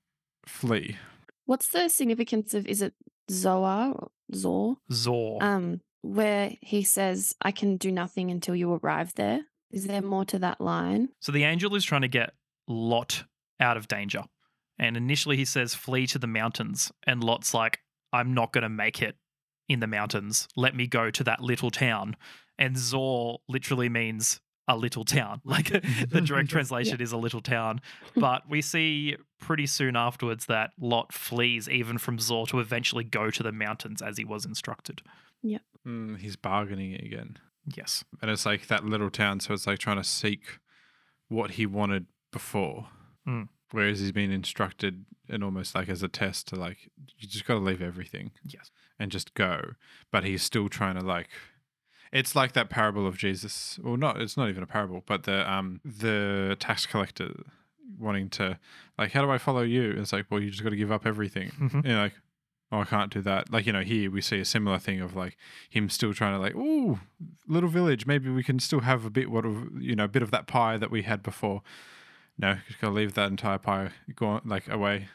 flee. 0.45 0.98
What's 1.45 1.69
the 1.69 1.89
significance 1.89 2.54
of 2.54 2.65
is 2.67 2.82
it 2.82 2.93
Zoar 3.29 3.93
or 3.93 4.11
Zor? 4.33 4.77
Zor. 4.91 5.43
Um, 5.43 5.81
where 6.01 6.53
he 6.61 6.83
says, 6.83 7.35
I 7.41 7.51
can 7.51 7.77
do 7.77 7.91
nothing 7.91 8.31
until 8.31 8.55
you 8.55 8.73
arrive 8.73 9.13
there. 9.15 9.41
Is 9.71 9.85
there 9.85 10.01
more 10.01 10.25
to 10.25 10.39
that 10.39 10.61
line? 10.61 11.09
so 11.19 11.31
the 11.31 11.43
angel 11.43 11.75
is 11.75 11.85
trying 11.85 12.01
to 12.01 12.07
get 12.07 12.33
Lot 12.67 13.25
out 13.59 13.77
of 13.77 13.87
danger. 13.87 14.23
And 14.77 14.95
initially 14.95 15.35
he 15.35 15.45
says, 15.45 15.75
flee 15.75 16.07
to 16.07 16.19
the 16.19 16.27
mountains. 16.27 16.91
And 17.05 17.23
Lot's 17.23 17.53
like, 17.53 17.79
I'm 18.13 18.33
not 18.33 18.53
going 18.53 18.61
to 18.63 18.69
make 18.69 19.01
it 19.01 19.15
in 19.67 19.79
the 19.81 19.87
mountains. 19.87 20.47
Let 20.55 20.75
me 20.75 20.87
go 20.87 21.11
to 21.11 21.23
that 21.25 21.41
little 21.41 21.69
town. 21.69 22.15
And 22.57 22.77
Zor 22.77 23.39
literally 23.47 23.89
means 23.89 24.39
a 24.69 24.77
little 24.77 25.03
town. 25.03 25.41
Like 25.45 25.69
the 25.71 26.21
direct 26.23 26.49
translation 26.55 27.01
is 27.01 27.12
a 27.12 27.17
little 27.17 27.41
town. 27.41 27.82
But 28.15 28.47
we 28.49 28.62
see 28.62 29.17
pretty 29.39 29.65
soon 29.65 29.95
afterwards 29.97 30.45
that 30.45 30.71
Lot 30.79 31.12
flees 31.12 31.67
even 31.67 31.97
from 31.97 32.19
Zor 32.19 32.47
to 32.47 32.60
eventually 32.60 33.03
go 33.03 33.29
to 33.32 33.43
the 33.43 33.51
mountains 33.51 34.01
as 34.01 34.17
he 34.17 34.23
was 34.23 34.45
instructed. 34.45 35.01
Yeah. 35.43 35.58
Mm, 35.86 36.17
he's 36.19 36.36
bargaining 36.38 36.93
again. 36.95 37.38
Yes. 37.75 38.03
and 38.21 38.32
it's 38.32 38.45
like 38.47 38.67
that 38.67 38.84
little 38.86 39.12
town 39.12 39.39
so 39.41 39.53
it's 39.53 39.67
like 39.67 39.77
trying 39.77 39.97
to 39.97 40.03
seek 40.03 40.58
what 41.27 41.51
he 41.51 41.65
wanted 41.67 42.08
before 42.32 42.88
Mm. 43.27 43.49
whereas 43.71 43.99
he's 43.99 44.12
been 44.13 44.32
instructed 44.32 45.05
and 45.27 45.43
almost 45.43 45.75
like 45.75 45.88
as 45.89 46.01
a 46.01 46.08
test 46.08 46.47
to 46.47 46.55
like 46.55 46.89
you 47.17 47.28
just 47.28 47.45
got 47.45 47.55
to 47.55 47.59
leave 47.59 47.82
everything 47.82 48.32
Yes. 48.43 48.72
and 48.97 49.11
just 49.11 49.36
go 49.36 49.74
but 50.11 50.24
he's 50.24 50.41
still 50.41 50.67
trying 50.70 50.95
to 50.95 51.05
like 51.05 51.28
it's 52.12 52.36
like 52.36 52.53
that 52.53 52.70
parable 52.70 53.05
of 53.07 53.18
jesus. 53.18 53.80
Well 53.84 53.97
not 53.97 54.22
it's 54.22 54.36
not 54.38 54.49
even 54.49 54.64
a 54.64 54.68
parable 54.68 55.03
but 55.05 55.24
the 55.24 55.49
um 55.51 55.80
the 55.86 56.55
tax 56.60 56.86
collector 56.86 57.32
wanting 57.97 58.30
to 58.30 58.57
like 58.97 59.12
how 59.12 59.22
do 59.24 59.32
i 59.32 59.38
follow 59.38 59.62
you? 59.62 59.91
It's 59.97 60.14
like 60.14 60.26
well 60.30 60.41
you 60.41 60.49
just 60.51 60.64
got 60.64 60.70
to 60.70 60.76
give 60.76 60.91
up 60.91 61.05
everything. 61.05 61.49
Mhm. 61.60 61.86
you 61.86 61.91
know 61.93 62.01
like 62.03 62.14
oh 62.72 62.80
i 62.82 62.86
can't 62.86 63.12
do 63.12 63.22
that. 63.22 63.51
Like 63.51 63.66
you 63.66 63.74
know 63.74 63.82
here 63.82 64.10
we 64.12 64.22
see 64.22 64.39
a 64.39 64.45
similar 64.45 64.80
thing 64.80 65.01
of 65.01 65.16
like 65.16 65.38
him 65.70 65.89
still 65.89 66.14
trying 66.14 66.34
to 66.34 66.39
like 66.39 66.55
ooh 66.55 66.99
little 67.47 67.70
village 67.70 68.05
maybe 68.05 68.30
we 68.30 68.43
can 68.43 68.60
still 68.60 68.82
have 68.82 69.05
a 69.05 69.10
bit 69.10 69.30
what 69.32 69.45
of 69.45 69.82
you 69.82 69.95
know 69.95 70.05
a 70.05 70.07
bit 70.07 70.22
of 70.24 70.32
that 70.32 70.47
pie 70.47 70.78
that 70.78 70.91
we 70.91 71.01
had 71.03 71.22
before. 71.24 71.62
No 72.38 72.57
just 72.68 72.80
gotta 72.80 72.93
leave 72.93 73.14
that 73.16 73.30
entire 73.30 73.57
pie 73.57 73.91
go 74.16 74.28
on, 74.28 74.41
like 74.45 74.70
away. 74.70 75.10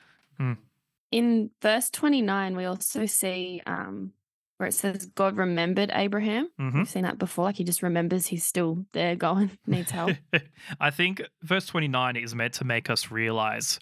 In 1.11 1.51
verse 1.63 1.91
29, 1.91 2.57
we 2.57 2.65
also 2.65 3.07
see 3.07 3.63
um, 3.67 4.13
where 4.59 4.69
it 4.69 4.73
says 4.73 5.07
God 5.15 5.37
remembered 5.37 5.91
Abraham. 5.95 6.49
hmm 6.59 6.79
We've 6.79 6.89
seen 6.89 7.03
that 7.03 7.19
before. 7.19 7.45
Like 7.47 7.57
he 7.57 7.65
just 7.65 7.83
remembers 7.83 8.27
he's 8.27 8.45
still 8.47 8.85
there 8.93 9.17
going, 9.17 9.51
needs 9.67 9.91
help. 9.91 10.17
I 10.81 10.91
think 10.91 11.23
verse 11.43 11.67
29 11.67 12.17
is 12.17 12.35
meant 12.35 12.55
to 12.55 12.65
make 12.65 12.89
us 12.91 13.11
realize 13.11 13.79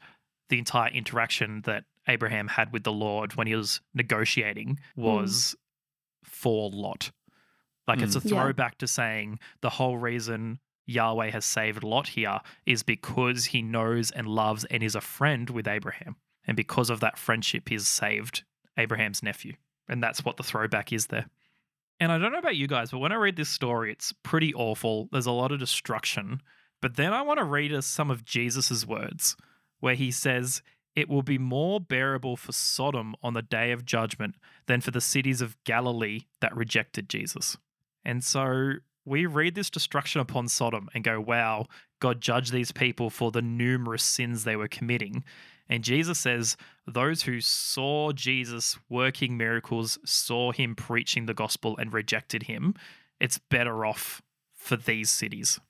the 0.49 0.59
entire 0.59 0.91
interaction 0.91 1.63
that 1.65 1.85
Abraham 2.09 2.49
had 2.49 2.73
with 2.73 2.83
the 2.85 2.93
Lord 2.93 3.35
when 3.37 3.47
he 3.47 3.55
was 3.55 3.81
negotiating 3.95 4.79
was 4.97 5.55
for 6.25 6.71
Lot. 6.73 7.11
Like 7.87 8.01
it's 8.03 8.17
a 8.17 8.21
Mm. 8.21 8.25
Yeah. 8.31 8.31
throwback 8.43 8.79
to 8.79 8.87
saying 8.87 9.39
the 9.61 9.71
whole 9.71 9.99
reason 9.99 10.61
Yahweh 10.87 11.31
has 11.31 11.45
saved 11.45 11.83
Lot 11.85 12.09
here 12.09 12.41
is 12.67 12.83
because 12.83 13.47
he 13.47 13.63
knows 13.63 14.11
and 14.11 14.27
loves 14.27 14.65
and 14.67 14.83
is 14.83 14.95
a 14.95 15.01
friend 15.01 15.49
with 15.51 15.69
Abraham. 15.69 16.17
And 16.47 16.57
because 16.57 16.91
of 16.91 17.01
that 17.01 17.19
friendship, 17.19 17.69
he's 17.69 17.87
saved 17.87 18.45
Abraham's 18.77 19.23
nephew. 19.23 19.55
And 19.89 20.03
that's 20.03 20.25
what 20.25 20.37
the 20.37 20.43
throwback 20.43 20.93
is 20.93 21.07
there. 21.07 21.27
And 22.01 22.11
I 22.11 22.19
don't 22.19 22.33
know 22.33 22.39
about 22.39 22.57
you 22.57 22.67
guys, 22.67 22.91
but 22.91 22.99
when 22.99 23.13
I 23.13 23.17
read 23.17 23.37
this 23.37 23.49
story, 23.49 23.93
it's 23.93 24.13
pretty 24.23 24.53
awful. 24.55 25.09
There's 25.13 25.27
a 25.27 25.33
lot 25.33 25.53
of 25.53 25.61
destruction. 25.61 26.41
But 26.81 26.97
then 26.97 27.13
I 27.13 27.23
want 27.23 27.39
to 27.39 27.45
read 27.45 27.73
us 27.73 27.87
some 27.87 28.11
of 28.11 28.25
Jesus' 28.25 28.85
words, 28.87 29.37
where 29.79 29.95
he 29.95 30.11
says, 30.11 30.63
It 30.97 31.09
will 31.09 31.23
be 31.23 31.39
more 31.39 31.81
bearable 31.81 32.37
for 32.37 32.53
Sodom 32.53 33.15
on 33.23 33.35
the 33.35 33.43
day 33.43 33.71
of 33.71 33.85
judgment 33.85 34.35
than 34.67 34.81
for 34.81 34.91
the 34.91 35.01
cities 35.01 35.41
of 35.41 35.57
Galilee 35.65 36.23
that 36.41 36.57
rejected 36.57 37.09
Jesus. 37.09 37.57
And 38.05 38.25
so 38.25 38.75
we 39.05 39.27
read 39.27 39.55
this 39.55 39.71
destruction 39.71 40.21
upon 40.21 40.49
Sodom 40.49 40.89
and 40.95 41.05
go, 41.05 41.21
Wow, 41.21 41.67
God 42.01 42.21
judged 42.21 42.53
these 42.53 42.73
people 42.73 43.11
for 43.11 43.31
the 43.31 43.43
numerous 43.43 44.03
sins 44.03 44.43
they 44.43 44.57
were 44.57 44.69
committing. 44.69 45.23
And 45.69 45.85
Jesus 45.85 46.19
says, 46.19 46.57
Those 46.87 47.23
who 47.23 47.41
saw 47.41 48.13
Jesus 48.13 48.79
working 48.89 49.37
miracles, 49.37 49.99
saw 50.05 50.53
him 50.53 50.75
preaching 50.75 51.27
the 51.27 51.35
gospel, 51.35 51.77
and 51.79 51.93
rejected 51.93 52.45
him, 52.45 52.75
it's 53.21 53.39
better 53.39 53.87
off 53.87 54.21
for 54.55 54.77
these 54.77 55.11
cities. 55.11 55.61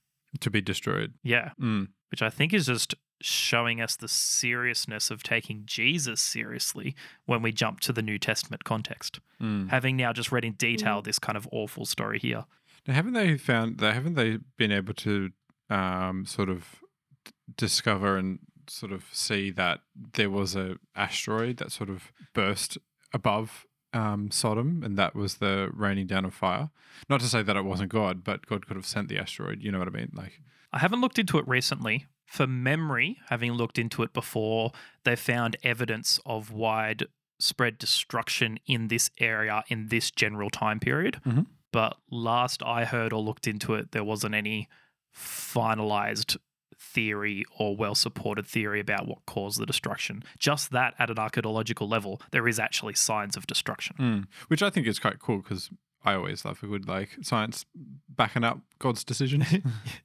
to 0.41 0.51
be 0.51 0.63
destroyed. 0.63 1.13
Yeah, 1.23 1.51
Mm. 1.61 1.89
which 2.11 2.23
I 2.23 2.31
think 2.31 2.55
is 2.55 2.65
just 2.67 2.95
showing 3.21 3.81
us 3.83 3.95
the 3.97 4.09
seriousness 4.09 5.11
of 5.11 5.23
taking 5.23 5.63
Jesus 5.67 6.21
seriously 6.21 6.95
when 7.27 7.43
we 7.43 7.53
jump 7.53 7.81
to 7.81 7.93
the 7.93 8.01
New 8.03 8.19
Testament 8.19 8.65
context. 8.65 9.21
Mm. 9.41 9.69
Having 9.69 9.97
now 9.99 10.13
just 10.15 10.33
read 10.33 10.45
in 10.45 10.55
detail 10.55 11.03
this 11.03 11.19
kind 11.19 11.37
of 11.37 11.47
awful 11.53 11.85
story 11.85 12.19
here. 12.19 12.45
Now, 12.87 12.95
haven't 12.95 13.13
they 13.13 13.37
found 13.37 13.79
that? 13.79 13.93
Haven't 13.95 14.15
they 14.15 14.39
been 14.57 14.73
able 14.73 14.95
to 14.95 15.31
um, 15.71 16.25
sort 16.27 16.49
of 16.49 16.77
d- 17.25 17.31
discover 17.57 18.17
and 18.17 18.39
sort 18.71 18.93
of 18.93 19.05
see 19.13 19.51
that 19.51 19.81
there 20.15 20.31
was 20.31 20.55
a 20.57 20.77
asteroid 20.95 21.57
that 21.59 21.73
sort 21.73 21.91
of 21.91 22.13
burst 22.35 22.79
above 23.13 23.67
um, 23.93 24.31
Sodom, 24.31 24.83
and 24.83 24.97
that 24.97 25.15
was 25.15 25.37
the 25.37 25.71
raining 25.73 26.07
down 26.07 26.25
of 26.25 26.35
fire. 26.35 26.71
Not 27.09 27.21
to 27.21 27.27
say 27.27 27.43
that 27.43 27.57
it 27.57 27.65
wasn't 27.65 27.91
God, 27.93 28.25
but 28.25 28.47
God 28.47 28.67
could 28.67 28.77
have 28.77 28.87
sent 28.87 29.09
the 29.09 29.19
asteroid. 29.19 29.63
You 29.63 29.71
know 29.71 29.79
what 29.79 29.89
I 29.89 29.93
mean? 29.93 30.11
Like, 30.15 30.41
I 30.73 30.79
haven't 30.79 31.01
looked 31.01 31.19
into 31.19 31.39
it 31.39 31.47
recently. 31.47 32.07
For 32.27 32.47
memory, 32.47 33.19
having 33.29 33.53
looked 33.53 33.79
into 33.79 34.03
it 34.03 34.15
before, 34.15 34.73
they 35.05 35.17
found 35.17 35.59
evidence 35.63 36.19
of 36.25 36.51
widespread 36.51 37.77
destruction 37.77 38.59
in 38.67 38.89
this 38.89 39.11
area 39.19 39.63
in 39.69 39.89
this 39.89 40.11
general 40.11 40.49
time 40.49 40.81
period. 40.81 41.21
Mhm. 41.27 41.47
But 41.73 41.99
last 42.11 42.63
I 42.63 42.87
heard 42.87 43.13
or 43.13 43.21
looked 43.21 43.47
into 43.47 43.75
it, 43.75 43.93
there 43.93 44.05
wasn't 44.05 44.35
any 44.35 44.69
finalized 45.15 46.39
theory 46.83 47.45
or 47.59 47.77
well 47.77 47.95
supported 47.95 48.47
theory 48.47 48.81
about 48.81 49.07
what 49.07 49.25
caused 49.27 49.61
the 49.61 49.67
destruction. 49.67 50.23
Just 50.39 50.71
that 50.73 50.95
at 50.99 51.11
an 51.11 51.19
archaeological 51.19 51.89
level, 51.89 52.21
there 52.33 52.49
is 52.49 52.59
actually 52.59 52.95
signs 52.95 53.37
of 53.37 53.47
destruction. 53.47 53.97
mm. 53.99 54.25
which 54.49 54.63
I 54.63 54.71
think 54.71 54.87
is 54.87 54.99
quite 54.99 55.19
cool 55.19 55.39
because 55.39 55.71
I 56.05 56.15
always 56.15 56.45
love 56.45 56.63
a 56.63 56.67
good 56.67 56.89
like 56.89 57.11
science 57.23 57.65
backing 58.09 58.45
up 58.45 58.59
God's 58.79 59.05
decision. 59.05 59.45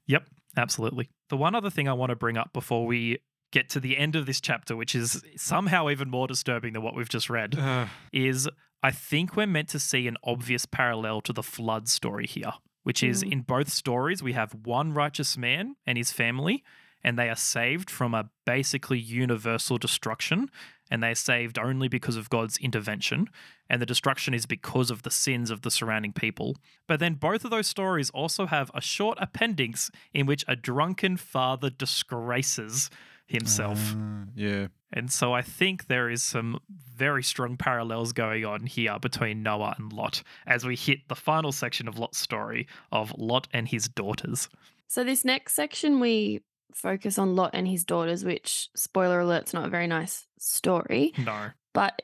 Yep, 0.08 0.24
absolutely. 0.56 1.10
The 1.30 1.38
one 1.38 1.56
other 1.56 1.70
thing 1.70 1.88
I 1.90 1.94
want 1.94 2.12
to 2.12 2.16
bring 2.16 2.38
up 2.38 2.54
before 2.54 2.86
we 2.86 3.18
get 3.52 3.70
to 3.70 3.80
the 3.80 3.98
end 3.98 4.16
of 4.16 4.26
this 4.26 4.40
chapter, 4.42 4.76
which 4.76 4.94
is 4.96 5.24
somehow 5.36 5.90
even 5.90 6.10
more 6.10 6.28
disturbing 6.28 6.74
than 6.74 6.82
what 6.84 6.96
we've 6.96 7.10
just 7.10 7.30
read, 7.30 7.58
Uh, 7.58 7.88
is 8.14 8.48
I 8.84 8.92
think 8.92 9.36
we're 9.36 9.48
meant 9.48 9.70
to 9.70 9.80
see 9.80 10.08
an 10.08 10.18
obvious 10.24 10.66
parallel 10.66 11.22
to 11.22 11.34
the 11.34 11.44
flood 11.44 11.88
story 11.90 12.28
here, 12.28 12.52
which 12.88 13.04
is 13.04 13.22
Mm. 13.22 13.32
in 13.34 13.42
both 13.42 13.68
stories, 13.68 14.24
we 14.24 14.32
have 14.32 14.54
one 14.64 14.94
righteous 14.94 15.36
man 15.36 15.76
and 15.86 15.98
his 15.98 16.14
family, 16.14 16.64
and 17.04 17.20
they 17.20 17.30
are 17.30 17.36
saved 17.36 17.90
from 17.92 18.14
a 18.14 18.30
basically 18.46 18.98
universal 18.98 19.78
destruction. 19.78 20.50
And 20.90 21.04
they 21.04 21.12
are 21.12 21.16
saved 21.16 21.60
only 21.60 21.90
because 21.90 22.16
of 22.16 22.30
God's 22.30 22.58
intervention. 22.60 23.28
And 23.70 23.82
the 23.82 23.86
destruction 23.86 24.34
is 24.34 24.46
because 24.46 24.90
of 24.90 25.04
the 25.04 25.12
sins 25.12 25.52
of 25.52 25.64
the 25.64 25.70
surrounding 25.70 26.14
people. 26.14 26.56
But 26.88 27.02
then 27.02 27.16
both 27.16 27.44
of 27.44 27.52
those 27.52 27.68
stories 27.68 28.10
also 28.12 28.46
have 28.46 28.72
a 28.74 28.80
short 28.80 29.18
appendix 29.20 29.92
in 30.14 30.26
which 30.26 30.46
a 30.48 30.56
drunken 30.56 31.18
father 31.18 31.70
disgraces 31.70 32.90
himself. 33.28 33.94
uh, 33.94 34.26
yeah. 34.36 34.68
And 34.94 35.12
so 35.12 35.34
I 35.34 35.42
think 35.42 35.88
there 35.88 36.10
is 36.10 36.24
some 36.24 36.60
very 36.70 37.22
strong 37.22 37.58
parallels 37.58 38.14
going 38.14 38.46
on 38.46 38.66
here 38.66 38.98
between 39.00 39.44
Noah 39.44 39.76
and 39.78 39.92
Lot 39.92 40.24
as 40.46 40.66
we 40.66 40.76
hit 40.76 41.08
the 41.10 41.16
final 41.16 41.52
section 41.52 41.88
of 41.88 42.00
Lot's 42.00 42.18
story 42.18 42.68
of 42.92 43.14
Lot 43.18 43.48
and 43.52 43.68
his 43.68 43.90
daughters. 43.90 44.48
So 44.88 45.04
this 45.04 45.26
next 45.26 45.54
section 45.54 46.00
we 46.00 46.42
focus 46.74 47.20
on 47.20 47.36
Lot 47.36 47.52
and 47.54 47.68
his 47.68 47.84
daughters, 47.84 48.24
which 48.24 48.70
spoiler 48.76 49.20
alert's 49.20 49.54
not 49.54 49.66
a 49.66 49.70
very 49.70 49.88
nice 49.88 50.28
story. 50.40 51.14
No. 51.18 51.50
But 51.74 52.02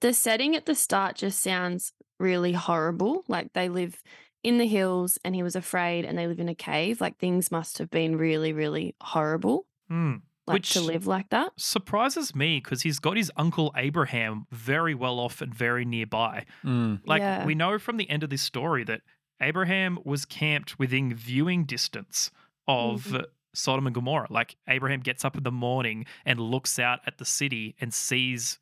the 0.00 0.12
setting 0.12 0.54
at 0.56 0.66
the 0.66 0.74
start 0.74 1.16
just 1.16 1.40
sounds 1.40 1.92
really 2.18 2.52
horrible. 2.52 3.24
Like 3.28 3.52
they 3.54 3.68
live 3.68 4.02
in 4.42 4.58
the 4.58 4.66
hills 4.66 5.18
and 5.24 5.34
he 5.34 5.42
was 5.42 5.56
afraid 5.56 6.04
and 6.04 6.18
they 6.18 6.26
live 6.26 6.40
in 6.40 6.48
a 6.48 6.54
cave. 6.54 7.00
Like 7.00 7.18
things 7.18 7.50
must 7.50 7.78
have 7.78 7.90
been 7.90 8.16
really, 8.16 8.52
really 8.52 8.94
horrible. 9.00 9.66
Hmm. 9.88 10.16
Like 10.48 10.62
to 10.64 10.80
live 10.80 11.06
like 11.06 11.30
that. 11.30 11.52
Surprises 11.56 12.34
me 12.34 12.60
because 12.62 12.82
he's 12.82 12.98
got 12.98 13.16
his 13.16 13.32
uncle 13.36 13.72
Abraham 13.76 14.46
very 14.52 14.94
well 14.94 15.18
off 15.18 15.40
and 15.40 15.52
very 15.54 15.84
nearby. 15.84 16.44
Mm. 16.64 17.00
Like 17.04 17.20
Yeah. 17.20 17.44
we 17.44 17.54
know 17.54 17.78
from 17.78 17.96
the 17.96 18.08
end 18.08 18.22
of 18.22 18.30
this 18.30 18.42
story 18.42 18.84
that 18.84 19.00
Abraham 19.40 19.98
was 20.04 20.24
camped 20.24 20.78
within 20.78 21.12
viewing 21.14 21.64
distance 21.64 22.30
of 22.68 23.04
Mhm. 23.06 23.24
Sodom 23.54 23.86
and 23.86 23.94
Gomorrah. 23.94 24.28
Like 24.30 24.56
Abraham 24.68 25.00
gets 25.00 25.24
up 25.24 25.36
in 25.36 25.42
the 25.42 25.50
morning 25.50 26.06
and 26.24 26.38
looks 26.38 26.78
out 26.78 27.00
at 27.06 27.18
the 27.18 27.24
city 27.24 27.74
and 27.80 27.92
sees 27.92 28.58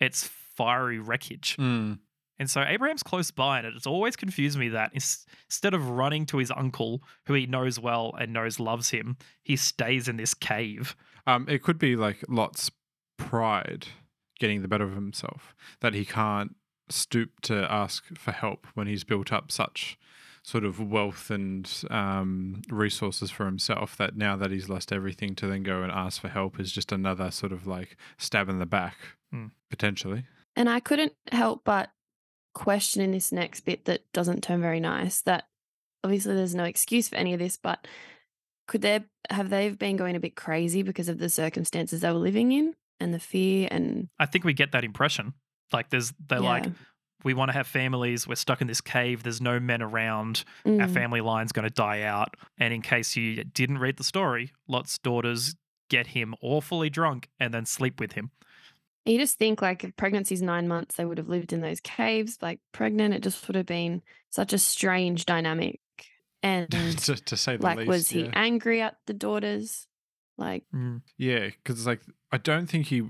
its 0.00 0.26
fiery 0.26 0.98
wreckage. 0.98 1.56
Mm. 1.58 1.98
And 2.38 2.48
so 2.48 2.62
Abraham's 2.62 3.02
close 3.02 3.30
by, 3.30 3.58
and 3.58 3.66
it's 3.76 3.86
always 3.86 4.14
confused 4.16 4.58
me 4.58 4.68
that 4.68 4.92
instead 4.94 5.74
of 5.74 5.88
running 5.90 6.24
to 6.26 6.38
his 6.38 6.52
uncle, 6.56 7.02
who 7.26 7.34
he 7.34 7.46
knows 7.46 7.80
well 7.80 8.14
and 8.18 8.32
knows 8.32 8.60
loves 8.60 8.90
him, 8.90 9.16
he 9.42 9.56
stays 9.56 10.06
in 10.08 10.16
this 10.16 10.34
cave. 10.34 10.94
Um, 11.26 11.46
it 11.48 11.62
could 11.62 11.78
be 11.78 11.96
like 11.96 12.24
Lot's 12.28 12.70
pride 13.16 13.88
getting 14.38 14.62
the 14.62 14.68
better 14.68 14.84
of 14.84 14.94
himself, 14.94 15.54
that 15.80 15.94
he 15.94 16.04
can't 16.04 16.54
stoop 16.88 17.40
to 17.42 17.70
ask 17.70 18.04
for 18.16 18.30
help 18.32 18.66
when 18.74 18.86
he's 18.86 19.02
built 19.04 19.32
up 19.32 19.50
such 19.50 19.98
sort 20.44 20.64
of 20.64 20.80
wealth 20.80 21.28
and 21.30 21.82
um, 21.90 22.62
resources 22.70 23.30
for 23.30 23.44
himself 23.44 23.96
that 23.96 24.16
now 24.16 24.36
that 24.36 24.50
he's 24.50 24.68
lost 24.68 24.92
everything 24.92 25.34
to 25.34 25.46
then 25.46 25.62
go 25.62 25.82
and 25.82 25.92
ask 25.92 26.20
for 26.22 26.28
help 26.28 26.58
is 26.58 26.72
just 26.72 26.92
another 26.92 27.30
sort 27.30 27.52
of 27.52 27.66
like 27.66 27.96
stab 28.16 28.48
in 28.48 28.58
the 28.60 28.64
back, 28.64 28.96
Hmm. 29.32 29.46
potentially. 29.68 30.24
And 30.56 30.70
I 30.70 30.80
couldn't 30.80 31.12
help 31.32 31.62
but 31.64 31.90
question 32.58 33.00
in 33.02 33.12
this 33.12 33.30
next 33.32 33.60
bit 33.60 33.84
that 33.84 34.00
doesn't 34.12 34.42
turn 34.42 34.60
very 34.60 34.80
nice 34.80 35.20
that 35.22 35.44
obviously 36.02 36.34
there's 36.34 36.54
no 36.54 36.64
excuse 36.64 37.08
for 37.08 37.16
any 37.16 37.32
of 37.32 37.38
this, 37.38 37.56
but 37.56 37.86
could 38.66 38.82
there 38.82 39.04
have 39.30 39.48
they 39.50 39.70
been 39.70 39.96
going 39.96 40.16
a 40.16 40.20
bit 40.20 40.34
crazy 40.36 40.82
because 40.82 41.08
of 41.08 41.18
the 41.18 41.28
circumstances 41.28 42.00
they 42.00 42.10
were 42.10 42.18
living 42.18 42.52
in 42.52 42.74
and 43.00 43.14
the 43.14 43.18
fear 43.20 43.68
and 43.70 44.08
I 44.18 44.26
think 44.26 44.44
we 44.44 44.52
get 44.54 44.72
that 44.72 44.84
impression. 44.84 45.34
Like 45.72 45.90
there's 45.90 46.12
they're 46.28 46.40
like, 46.40 46.66
we 47.24 47.34
want 47.34 47.50
to 47.50 47.52
have 47.52 47.66
families, 47.66 48.26
we're 48.26 48.34
stuck 48.36 48.60
in 48.60 48.66
this 48.66 48.80
cave, 48.80 49.22
there's 49.22 49.40
no 49.40 49.58
men 49.60 49.82
around, 49.82 50.44
our 50.66 50.72
Mm. 50.72 50.94
family 50.94 51.20
line's 51.20 51.52
going 51.52 51.68
to 51.68 51.74
die 51.74 52.02
out. 52.02 52.34
And 52.58 52.74
in 52.74 52.82
case 52.82 53.16
you 53.16 53.44
didn't 53.44 53.78
read 53.78 53.96
the 53.96 54.04
story, 54.04 54.52
Lot's 54.66 54.98
daughters 54.98 55.54
get 55.90 56.08
him 56.08 56.34
awfully 56.42 56.90
drunk 56.90 57.28
and 57.40 57.52
then 57.54 57.66
sleep 57.66 57.98
with 58.00 58.12
him. 58.12 58.30
You 59.08 59.18
just 59.18 59.38
think 59.38 59.62
like 59.62 59.84
if 59.84 59.96
pregnancy's 59.96 60.42
nine 60.42 60.68
months, 60.68 60.96
they 60.96 61.04
would 61.04 61.18
have 61.18 61.28
lived 61.28 61.52
in 61.52 61.60
those 61.60 61.80
caves, 61.80 62.38
like 62.42 62.60
pregnant. 62.72 63.14
It 63.14 63.22
just 63.22 63.46
would 63.48 63.54
have 63.56 63.66
been 63.66 64.02
such 64.30 64.52
a 64.52 64.58
strange 64.58 65.26
dynamic. 65.26 65.80
And 66.40 66.70
to, 66.70 67.16
to 67.16 67.36
say 67.36 67.56
the 67.56 67.64
like, 67.64 67.78
least. 67.78 67.88
was 67.88 68.08
he 68.10 68.30
angry 68.32 68.80
at 68.80 68.94
the 69.06 69.12
daughters? 69.12 69.88
Like, 70.36 70.62
Yeah, 71.16 71.48
because 71.48 71.84
like 71.84 72.00
I 72.30 72.38
don't 72.38 72.68
think 72.68 72.86
he 72.86 73.02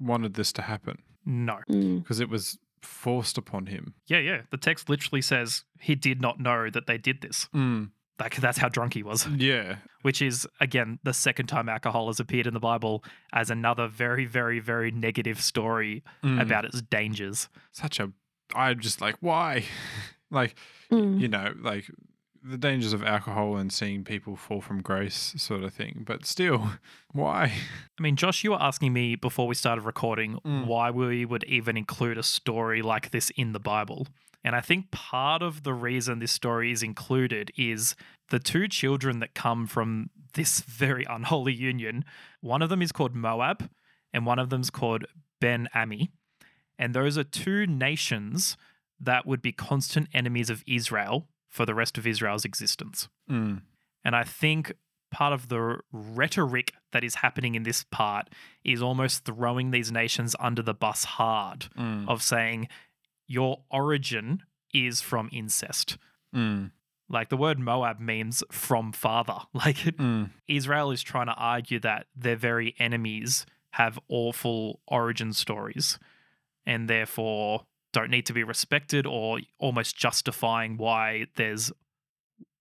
wanted 0.00 0.34
this 0.34 0.52
to 0.54 0.62
happen 0.62 0.98
No. 1.24 1.60
mm, 1.70 2.02
because 2.02 2.18
it 2.18 2.28
was 2.28 2.58
forced 2.82 3.38
upon 3.38 3.66
him. 3.66 3.94
Yeah, 4.08 4.18
yeah. 4.18 4.40
The 4.50 4.56
text 4.56 4.88
literally 4.88 5.22
says 5.22 5.62
he 5.78 5.94
did 5.94 6.20
not 6.20 6.40
know 6.40 6.70
that 6.70 6.88
they 6.88 6.98
did 6.98 7.22
this. 7.22 7.48
Mm. 7.54 7.90
Like 8.18 8.36
that's 8.36 8.58
how 8.58 8.68
drunk 8.68 8.94
he 8.94 9.02
was. 9.02 9.26
Yeah, 9.36 9.76
Which 10.02 10.22
is 10.22 10.46
again 10.60 10.98
the 11.02 11.12
second 11.12 11.46
time 11.46 11.68
alcohol 11.68 12.06
has 12.08 12.20
appeared 12.20 12.46
in 12.46 12.54
the 12.54 12.60
Bible 12.60 13.02
as 13.32 13.50
another 13.50 13.88
very, 13.88 14.26
very, 14.26 14.60
very 14.60 14.90
negative 14.90 15.40
story 15.40 16.02
Mm. 16.22 16.40
about 16.40 16.64
its 16.64 16.82
dangers. 16.82 17.48
such 17.72 17.98
a 18.00 18.12
I'm 18.54 18.80
just 18.80 19.00
like, 19.00 19.16
why? 19.20 19.64
like, 20.30 20.56
Mm. 20.90 21.20
you 21.20 21.28
know, 21.28 21.54
like 21.60 21.90
the 22.44 22.58
dangers 22.58 22.92
of 22.92 23.02
alcohol 23.04 23.56
and 23.56 23.72
seeing 23.72 24.02
people 24.04 24.34
fall 24.36 24.60
from 24.60 24.82
grace, 24.82 25.32
sort 25.38 25.62
of 25.62 25.72
thing. 25.72 26.02
But 26.06 26.26
still, 26.26 26.72
why? 27.12 27.52
I 27.98 28.02
mean, 28.02 28.16
Josh, 28.16 28.42
you 28.44 28.50
were 28.50 28.60
asking 28.62 28.92
me 28.92 29.14
before 29.16 29.46
we 29.46 29.54
started 29.54 29.82
recording 29.82 30.38
Mm. 30.44 30.66
why 30.66 30.90
we 30.90 31.24
would 31.24 31.44
even 31.44 31.76
include 31.76 32.18
a 32.18 32.22
story 32.22 32.82
like 32.82 33.10
this 33.10 33.30
in 33.30 33.52
the 33.52 33.60
Bible. 33.60 34.06
And 34.44 34.56
I 34.56 34.60
think 34.60 34.90
part 34.90 35.42
of 35.42 35.62
the 35.62 35.72
reason 35.74 36.18
this 36.18 36.32
story 36.32 36.72
is 36.72 36.82
included 36.82 37.52
is 37.56 37.94
the 38.30 38.38
two 38.38 38.66
children 38.66 39.20
that 39.20 39.34
come 39.34 39.66
from 39.66 40.10
this 40.34 40.60
very 40.66 41.04
unholy 41.08 41.52
union. 41.52 42.04
One 42.40 42.62
of 42.62 42.68
them 42.70 42.82
is 42.82 42.92
called 42.92 43.14
Moab, 43.14 43.68
and 44.12 44.26
one 44.26 44.38
of 44.38 44.50
them's 44.50 44.70
called 44.70 45.04
Ben 45.40 45.68
Ami. 45.74 46.10
And 46.78 46.94
those 46.94 47.16
are 47.16 47.24
two 47.24 47.66
nations 47.66 48.56
that 49.00 49.26
would 49.26 49.42
be 49.42 49.52
constant 49.52 50.08
enemies 50.12 50.50
of 50.50 50.64
Israel 50.66 51.28
for 51.48 51.66
the 51.66 51.74
rest 51.74 51.98
of 51.98 52.06
Israel's 52.06 52.44
existence. 52.44 53.08
Mm. 53.30 53.62
And 54.04 54.16
I 54.16 54.24
think 54.24 54.72
part 55.10 55.32
of 55.32 55.48
the 55.48 55.78
rhetoric 55.92 56.72
that 56.92 57.04
is 57.04 57.16
happening 57.16 57.54
in 57.54 57.62
this 57.64 57.84
part 57.90 58.30
is 58.64 58.80
almost 58.80 59.24
throwing 59.24 59.70
these 59.70 59.92
nations 59.92 60.34
under 60.40 60.62
the 60.62 60.74
bus 60.74 61.04
hard 61.04 61.68
Mm. 61.78 62.08
of 62.08 62.22
saying 62.22 62.68
your 63.26 63.62
origin 63.70 64.42
is 64.72 65.00
from 65.00 65.28
incest. 65.32 65.98
Mm. 66.34 66.70
Like 67.08 67.28
the 67.28 67.36
word 67.36 67.58
Moab 67.58 68.00
means 68.00 68.42
from 68.50 68.92
father. 68.92 69.38
Like 69.54 69.86
it, 69.86 69.98
Mm. 69.98 70.30
Israel 70.48 70.90
is 70.90 71.02
trying 71.02 71.26
to 71.26 71.34
argue 71.34 71.78
that 71.80 72.06
their 72.16 72.36
very 72.36 72.74
enemies 72.78 73.46
have 73.72 73.98
awful 74.08 74.80
origin 74.86 75.32
stories 75.32 75.98
and 76.66 76.88
therefore 76.88 77.66
don't 77.92 78.10
need 78.10 78.26
to 78.26 78.32
be 78.32 78.44
respected 78.44 79.06
or 79.06 79.40
almost 79.58 79.96
justifying 79.96 80.76
why 80.78 81.26
there's 81.36 81.72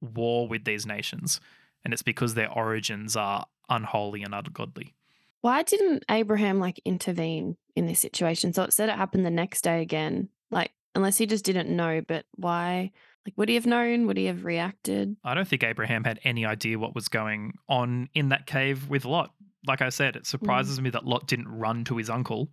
war 0.02 0.48
with 0.48 0.66
these 0.66 0.86
nations. 0.86 1.40
And 1.84 1.94
it's 1.94 2.04
because 2.04 2.34
their 2.34 2.52
origins 2.52 3.16
are 3.16 3.46
unholy 3.70 4.24
and 4.24 4.34
ungodly. 4.34 4.94
Why 5.42 5.64
didn't 5.64 6.04
Abraham 6.10 6.60
like 6.60 6.80
intervene 6.86 7.58
in 7.76 7.88
this 7.88 8.00
situation? 8.00 8.54
So 8.54 8.64
it 8.64 8.74
said 8.74 8.90
it 8.90 8.96
happened 8.96 9.26
the 9.26 9.32
next 9.32 9.64
day 9.64 9.82
again. 9.82 10.30
Like, 10.52 10.72
unless 10.96 11.18
he 11.18 11.26
just 11.26 11.46
didn't 11.46 11.74
know, 11.76 12.02
but 12.08 12.26
why? 12.36 12.92
Like, 13.26 13.34
would 13.38 13.50
he 13.50 13.56
have 13.56 13.66
known? 13.66 14.08
Would 14.08 14.18
he 14.18 14.26
have 14.26 14.46
reacted? 14.46 15.16
I 15.24 15.34
don't 15.34 15.48
think 15.48 15.64
Abraham 15.64 16.04
had 16.04 16.20
any 16.24 16.46
idea 16.46 16.80
what 16.80 16.96
was 16.96 17.08
going 17.08 17.54
on 17.70 18.10
in 18.14 18.30
that 18.30 18.48
cave 18.48 18.90
with 18.90 19.06
Lot. 19.06 19.32
Like 19.68 19.82
I 19.82 19.90
said, 19.90 20.16
it 20.16 20.24
mm. 20.24 20.28
surprises 20.28 20.82
me 20.82 20.90
that 20.90 21.06
Lot 21.06 21.28
didn't 21.28 21.48
run 21.48 21.84
to 21.86 21.98
his 21.98 22.10
uncle, 22.10 22.52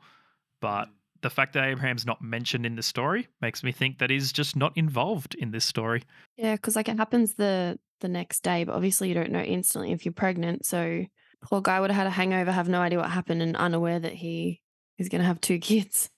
but 0.61 0.84
mm. 0.84 0.90
the 1.22 1.30
fact 1.30 1.55
that 1.55 1.64
Abraham's 1.64 2.05
not 2.07 2.20
mentioned 2.20 2.66
in 2.66 2.76
the 2.76 2.82
story 2.82 3.28
makes 3.40 3.62
me 3.62 3.72
think 3.72 3.99
that 3.99 4.11
he's 4.11 4.30
just 4.30 4.57
not 4.57 4.76
involved 4.76 5.34
in 5.34 5.51
this 5.51 5.64
story. 5.64 6.03
Yeah, 6.36 6.57
because 6.57 6.76
like 6.76 6.88
it 6.88 6.96
happens 6.96 7.34
the 7.34 7.78
the 8.01 8.09
next 8.09 8.44
day, 8.44 8.64
but 8.64 8.74
obviously 8.74 9.09
you 9.09 9.14
don't 9.14 9.32
know 9.32 9.40
instantly 9.40 9.92
if 9.92 10.05
you're 10.05 10.12
pregnant. 10.12 10.64
So 10.66 11.07
poor 11.42 11.61
guy 11.61 11.80
would 11.80 11.90
have 11.90 11.96
had 11.96 12.07
a 12.07 12.11
hangover, 12.11 12.53
have 12.53 12.68
no 12.68 12.80
idea 12.80 12.99
what 12.99 13.11
happened, 13.11 13.42
and 13.42 13.57
unaware 13.57 13.99
that 13.99 14.12
he 14.12 14.61
is 14.99 15.09
going 15.09 15.20
to 15.20 15.26
have 15.26 15.40
two 15.40 15.59
kids. 15.59 16.11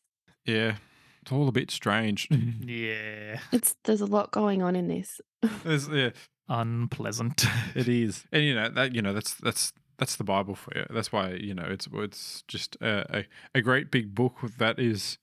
Yeah. 0.45 0.77
It's 1.23 1.33
all 1.33 1.49
a 1.49 1.53
bit 1.53 1.71
strange. 1.71 2.29
Yeah. 2.65 3.41
It's 3.53 3.75
there's 3.85 4.01
a 4.01 4.07
lot 4.07 4.31
going 4.31 4.63
on 4.63 4.75
in 4.77 4.89
this. 4.89 5.21
There's- 5.65 5.89
yeah, 5.89 6.11
Unpleasant. 6.49 7.45
it 7.75 7.89
is. 8.05 8.25
And 8.33 8.45
you 8.45 8.55
know 8.55 8.69
that 8.71 8.95
you 8.95 9.03
know 9.03 9.13
that's 9.13 9.35
that's 9.35 9.73
that's 9.99 10.17
the 10.17 10.25
Bible 10.25 10.55
for 10.55 10.77
you. 10.77 10.87
That's 10.91 11.13
why 11.13 11.33
you 11.33 11.55
know 11.55 11.67
it's 11.69 11.89
it's 11.93 12.43
just 12.49 12.77
a 12.81 13.19
a, 13.21 13.25
a 13.59 13.61
great 13.63 13.91
big 13.91 14.15
book 14.15 14.37
that 14.59 14.79
is 14.79 15.19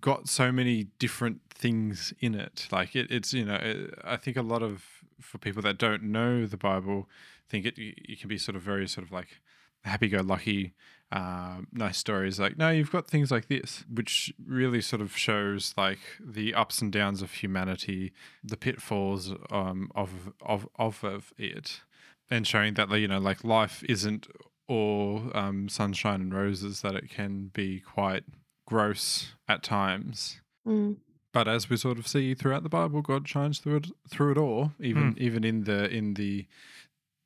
got 0.00 0.28
so 0.28 0.50
many 0.50 0.84
different 0.98 1.40
things 1.50 2.12
in 2.20 2.34
it. 2.34 2.68
Like 2.72 2.96
it, 2.96 3.10
it's 3.10 3.32
you 3.32 3.44
know 3.44 3.56
it, 3.56 3.94
I 4.04 4.16
think 4.16 4.36
a 4.36 4.42
lot 4.42 4.62
of 4.62 4.84
for 5.20 5.38
people 5.38 5.62
that 5.62 5.78
don't 5.78 6.02
know 6.04 6.46
the 6.46 6.56
Bible 6.56 7.08
think 7.48 7.64
it 7.66 7.74
it 7.78 8.18
can 8.20 8.28
be 8.28 8.38
sort 8.38 8.56
of 8.56 8.62
very 8.62 8.86
sort 8.88 9.06
of 9.06 9.12
like 9.12 9.40
happy-go-lucky 9.84 10.72
um, 11.12 11.68
nice 11.72 11.98
stories 11.98 12.40
like 12.40 12.58
no 12.58 12.68
you've 12.70 12.90
got 12.90 13.06
things 13.06 13.30
like 13.30 13.46
this 13.46 13.84
which 13.88 14.34
really 14.44 14.80
sort 14.80 15.00
of 15.00 15.16
shows 15.16 15.72
like 15.76 16.00
the 16.18 16.52
ups 16.52 16.82
and 16.82 16.90
downs 16.92 17.22
of 17.22 17.30
humanity 17.32 18.12
the 18.42 18.56
pitfalls 18.56 19.32
um, 19.50 19.90
of, 19.94 20.32
of 20.40 20.68
of 20.76 21.04
of 21.04 21.32
it 21.38 21.82
and 22.28 22.44
showing 22.46 22.74
that 22.74 22.90
like, 22.90 23.00
you 23.00 23.06
know 23.08 23.20
like 23.20 23.44
life 23.44 23.84
isn't 23.88 24.26
all 24.68 25.30
um, 25.32 25.68
sunshine 25.68 26.20
and 26.20 26.34
roses 26.34 26.80
that 26.82 26.96
it 26.96 27.08
can 27.08 27.50
be 27.54 27.78
quite 27.80 28.24
gross 28.66 29.34
at 29.48 29.62
times 29.62 30.40
Mm. 30.66 30.96
but 31.32 31.46
as 31.46 31.70
we 31.70 31.76
sort 31.76 31.96
of 31.98 32.08
see 32.08 32.34
throughout 32.34 32.64
the 32.64 32.68
Bible, 32.68 33.00
God 33.00 33.28
shines 33.28 33.60
through 33.60 33.76
it 33.76 33.86
through 34.10 34.32
it 34.32 34.38
all, 34.38 34.72
even 34.80 35.14
even 35.18 35.44
in 35.44 35.62
the 35.62 35.88
in 35.88 36.14
the 36.14 36.46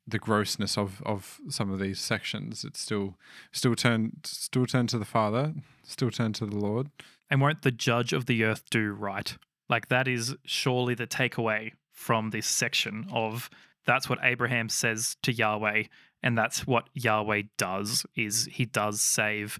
the 0.07 0.19
grossness 0.19 0.77
of 0.77 1.01
of 1.05 1.39
some 1.49 1.71
of 1.71 1.79
these 1.79 1.99
sections. 1.99 2.63
It's 2.63 2.79
still 2.79 3.15
still 3.51 3.75
turn 3.75 4.13
still 4.23 4.65
turn 4.65 4.87
to 4.87 4.97
the 4.97 5.05
Father, 5.05 5.53
still 5.83 6.11
turn 6.11 6.33
to 6.33 6.45
the 6.45 6.57
Lord. 6.57 6.89
and 7.29 7.39
won't 7.39 7.61
the 7.61 7.71
judge 7.71 8.13
of 8.13 8.25
the 8.25 8.43
earth 8.43 8.69
do 8.69 8.91
right? 8.91 9.37
Like 9.69 9.87
that 9.87 10.07
is 10.07 10.35
surely 10.45 10.95
the 10.95 11.07
takeaway 11.07 11.71
from 11.91 12.31
this 12.31 12.47
section 12.47 13.05
of 13.11 13.49
that's 13.85 14.09
what 14.09 14.19
Abraham 14.21 14.69
says 14.69 15.15
to 15.23 15.31
Yahweh 15.31 15.83
and 16.23 16.37
that's 16.37 16.67
what 16.67 16.89
Yahweh 16.93 17.43
does 17.57 18.05
is 18.15 18.47
he 18.51 18.65
does 18.65 19.01
save 19.01 19.59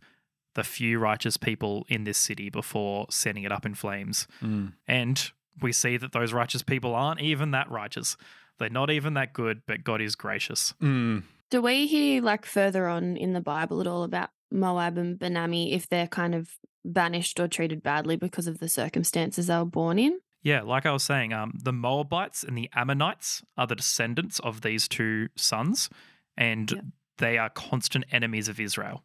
the 0.54 0.64
few 0.64 1.00
righteous 1.00 1.38
people 1.38 1.86
in 1.88 2.04
this 2.04 2.18
city 2.18 2.50
before 2.50 3.06
setting 3.10 3.44
it 3.44 3.52
up 3.52 3.66
in 3.66 3.74
flames. 3.74 4.28
Mm. 4.42 4.74
And 4.88 5.32
we 5.62 5.72
see 5.72 5.98
that 5.98 6.12
those 6.12 6.34
righteous 6.34 6.62
people 6.64 6.96
aren't 6.96 7.22
even 7.22 7.52
that 7.52 7.70
righteous. 7.70 8.18
They're 8.60 8.70
not 8.70 8.90
even 8.92 9.16
that 9.16 9.34
good, 9.34 9.62
but 9.66 9.84
God 9.84 10.02
is 10.02 10.16
gracious. 10.16 10.74
Mm. 10.82 11.24
Do 11.50 11.62
we 11.62 11.88
hear 11.88 12.22
like 12.22 12.46
further 12.46 12.88
on 12.88 13.18
in 13.18 13.34
the 13.34 13.42
Bible 13.42 13.82
at 13.82 13.88
all 13.88 14.04
about 14.04 14.30
Moab 14.52 14.98
and 14.98 15.18
Benami 15.20 15.74
if 15.74 15.90
they're 15.90 16.08
kind 16.08 16.34
of 16.36 16.52
banished 16.86 17.40
or 17.40 17.48
treated 17.48 17.84
badly 17.84 18.16
because 18.16 18.48
of 18.48 18.60
the 18.60 18.70
circumstances 18.70 19.48
they 19.48 19.58
were 19.58 19.66
born 19.66 20.00
in? 20.00 20.20
Yeah, 20.44 20.62
like 20.62 20.86
I 20.86 20.92
was 20.92 21.04
saying, 21.04 21.34
um, 21.34 21.60
the 21.62 21.74
Moabites 21.74 22.44
and 22.44 22.58
the 22.58 22.70
Ammonites 22.76 23.44
are 23.58 23.68
the 23.68 23.76
descendants 23.76 24.40
of 24.40 24.62
these 24.62 24.88
two 24.88 25.28
sons, 25.36 25.90
and 26.36 26.72
Yep. 26.72 26.84
they 27.20 27.38
are 27.38 27.50
constant 27.50 28.06
enemies 28.12 28.48
of 28.48 28.60
Israel. 28.60 29.04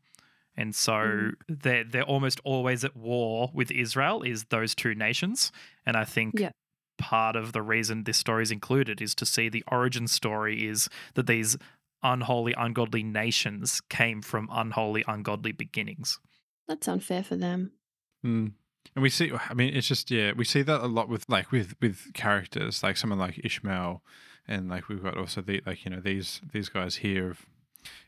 And 0.57 0.74
so 0.74 0.92
Mm. 0.92 1.34
they're 1.48 1.84
they're 1.84 2.02
almost 2.02 2.40
always 2.44 2.84
at 2.84 2.96
war 2.96 3.50
with 3.52 3.70
Israel. 3.70 4.22
Is 4.22 4.44
those 4.44 4.74
two 4.74 4.94
nations, 4.94 5.52
and 5.84 5.96
I 5.96 6.04
think 6.04 6.40
Yep. 6.40 6.52
part 6.98 7.36
of 7.36 7.52
the 7.52 7.62
reason 7.62 8.04
this 8.04 8.16
story 8.16 8.42
is 8.42 8.50
included 8.50 9.02
is 9.02 9.14
to 9.16 9.26
see 9.26 9.48
the 9.50 9.64
origin 9.70 10.07
story 10.09 10.66
is 10.66 10.88
that 11.14 11.26
these 11.26 11.57
unholy, 12.02 12.54
ungodly 12.57 13.02
nations 13.02 13.80
came 13.90 14.22
from 14.22 14.48
unholy, 14.52 15.04
ungodly 15.07 15.52
beginnings. 15.52 16.20
That's 16.68 16.88
unfair 16.88 17.22
for 17.22 17.36
them. 17.36 17.72
Mm. 18.24 18.52
And 18.94 19.02
we 19.02 19.11
see, 19.11 19.32
I 19.50 19.52
mean, 19.54 19.74
it's 19.76 19.88
just 19.88 20.11
yeah, 20.11 20.32
we 20.34 20.44
see 20.44 20.62
that 20.62 20.80
a 20.80 20.86
lot 20.86 21.09
with 21.09 21.28
like 21.28 21.50
with 21.52 21.74
with 21.82 22.12
characters 22.14 22.82
like 22.82 22.96
someone 22.96 23.18
like 23.18 23.40
Ishmael, 23.44 24.02
and 24.48 24.68
like 24.70 24.88
we've 24.88 25.02
got 25.02 25.18
also 25.18 25.42
the 25.42 25.61
like 25.66 25.84
you 25.84 25.90
know 25.90 26.00
these 26.00 26.40
these 26.52 26.68
guys 26.70 26.96
here. 26.96 27.30
Of, 27.30 27.46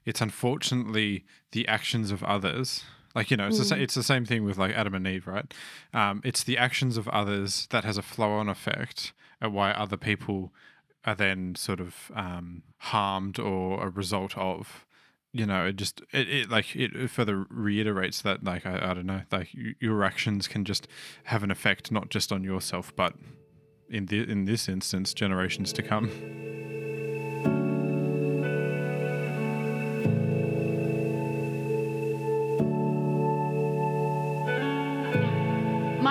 it's 0.05 0.21
unfortunately 0.21 1.25
the 1.53 1.67
actions 1.69 2.11
of 2.11 2.23
others. 2.25 2.85
Like 3.15 3.31
you 3.31 3.37
know, 3.37 3.49
it's 3.49 3.59
the 3.69 3.75
Mm. 3.75 3.81
it's 3.81 3.95
the 3.95 4.03
same 4.03 4.25
thing 4.25 4.45
with 4.45 4.59
like 4.59 4.75
Adam 4.75 4.95
and 4.95 5.07
Eve, 5.07 5.27
right? 5.27 5.53
Um, 5.95 6.21
it's 6.25 6.45
the 6.45 6.59
actions 6.59 6.97
of 6.97 7.09
others 7.09 7.67
that 7.71 7.85
has 7.85 7.97
a 7.99 8.03
flow-on 8.03 8.49
effect 8.49 9.13
at 9.41 9.51
why 9.53 9.71
other 9.73 9.97
people 9.97 10.53
are 11.05 11.15
then 11.15 11.55
sort 11.55 11.81
of 11.81 12.11
um, 12.15 12.63
harmed 12.79 13.39
or 13.39 13.85
a 13.87 13.89
result 13.89 14.37
of 14.37 14.85
you 15.33 15.47
know 15.47 15.67
it 15.67 15.77
just 15.77 16.03
it, 16.13 16.29
it 16.29 16.51
like 16.51 16.75
it 16.77 17.11
further 17.11 17.47
reiterates 17.51 18.23
that 18.23 18.43
like 18.45 18.65
I, 18.67 18.91
I 18.91 18.95
don't 18.95 19.07
know 19.07 19.23
like 19.31 19.49
y- 19.57 19.75
your 19.81 20.03
actions 20.05 20.49
can 20.49 20.65
just 20.65 20.89
have 21.25 21.43
an 21.43 21.51
effect 21.51 21.93
not 21.93 22.09
just 22.11 22.33
on 22.33 22.43
yourself 22.43 22.95
but 22.97 23.15
in 23.91 24.07
the 24.07 24.29
in 24.29 24.45
this 24.47 24.69
instance 24.69 25.13
generations 25.15 25.73
to 25.75 25.83
come 25.83 26.11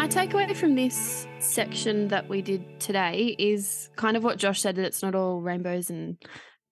My 0.08 0.26
takeaway 0.26 0.56
from 0.56 0.76
this 0.76 1.28
section 1.40 2.08
that 2.08 2.30
we 2.30 2.42
did 2.42 2.80
today 2.80 3.36
is 3.38 3.90
kind 3.98 4.16
of 4.16 4.24
what 4.24 4.38
Josh 4.38 4.62
said 4.62 4.78
that 4.78 4.86
it's 4.86 5.04
not 5.04 5.16
all 5.16 5.42
rainbows 5.42 5.90
and 5.90 6.16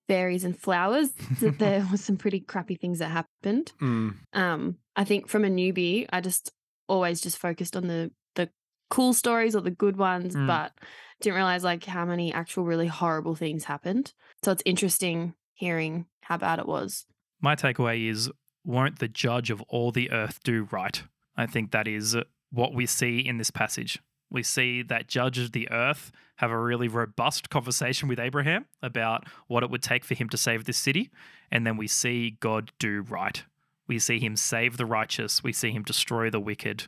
fairies 0.08 0.46
and 0.46 0.58
flowers, 0.58 1.10
that 1.42 1.60
there 1.60 1.86
was 1.92 2.00
some 2.00 2.16
pretty 2.16 2.40
crappy 2.40 2.76
things 2.76 3.00
that 3.00 3.10
happened. 3.12 3.74
mm, 3.82 4.16
Um, 4.32 4.78
I 4.96 5.04
think 5.04 5.28
from 5.28 5.44
a 5.44 5.50
newbie, 5.50 6.06
I 6.14 6.22
just 6.22 6.54
always 6.88 7.20
just 7.20 7.38
focused 7.38 7.76
on 7.76 7.88
the 7.88 8.10
the 8.36 8.50
cool 8.90 9.14
stories 9.14 9.54
or 9.54 9.60
the 9.62 9.70
good 9.70 9.98
ones, 9.98 10.34
Mm. 10.34 10.48
but 10.48 10.72
didn't 11.20 11.36
realize 11.36 11.62
like 11.66 11.84
how 11.84 12.06
many 12.06 12.32
actual 12.34 12.64
really 12.64 12.88
horrible 12.88 13.36
things 13.36 13.66
happened. 13.66 14.14
So 14.46 14.54
it's 14.54 14.64
interesting 14.66 15.34
hearing 15.56 16.06
how 16.22 16.38
bad 16.38 16.60
it 16.60 16.68
was. 16.68 17.06
My 17.42 17.58
takeaway 17.58 18.10
is 18.10 18.32
won't 18.64 19.00
the 19.00 19.10
judge 19.10 19.50
of 19.50 19.62
all 19.64 19.92
the 19.92 20.10
earth 20.12 20.40
do 20.46 20.70
right? 20.72 21.04
I 21.36 21.48
think 21.48 21.72
that 21.72 21.86
is 21.86 22.16
what 22.56 22.74
we 22.74 22.86
see 22.86 23.20
in 23.20 23.38
this 23.38 23.52
passage. 23.52 24.00
We 24.30 24.44
see 24.44 24.82
that 24.84 25.08
judge 25.08 25.38
of 25.38 25.52
the 25.52 25.70
earth 25.72 26.12
have 26.38 26.52
a 26.52 26.60
really 26.60 26.88
robust 26.88 27.50
conversation 27.50 28.10
with 28.10 28.20
Abraham 28.20 28.66
about 28.82 29.26
what 29.48 29.64
it 29.64 29.70
would 29.70 29.84
take 29.84 30.04
for 30.04 30.16
him 30.16 30.30
to 30.30 30.38
save 30.38 30.66
this 30.66 30.78
city. 30.78 31.10
And 31.52 31.66
then 31.66 31.78
we 31.78 31.88
see 31.88 32.38
God 32.40 32.72
do 32.80 33.06
right. 33.08 33.44
We 33.88 34.00
see 34.00 34.20
him 34.20 34.36
save 34.36 34.78
the 34.78 34.86
righteous, 34.86 35.44
we 35.44 35.54
see 35.54 35.72
him 35.72 35.84
destroy 35.84 36.30
the 36.30 36.40
wicked. 36.40 36.88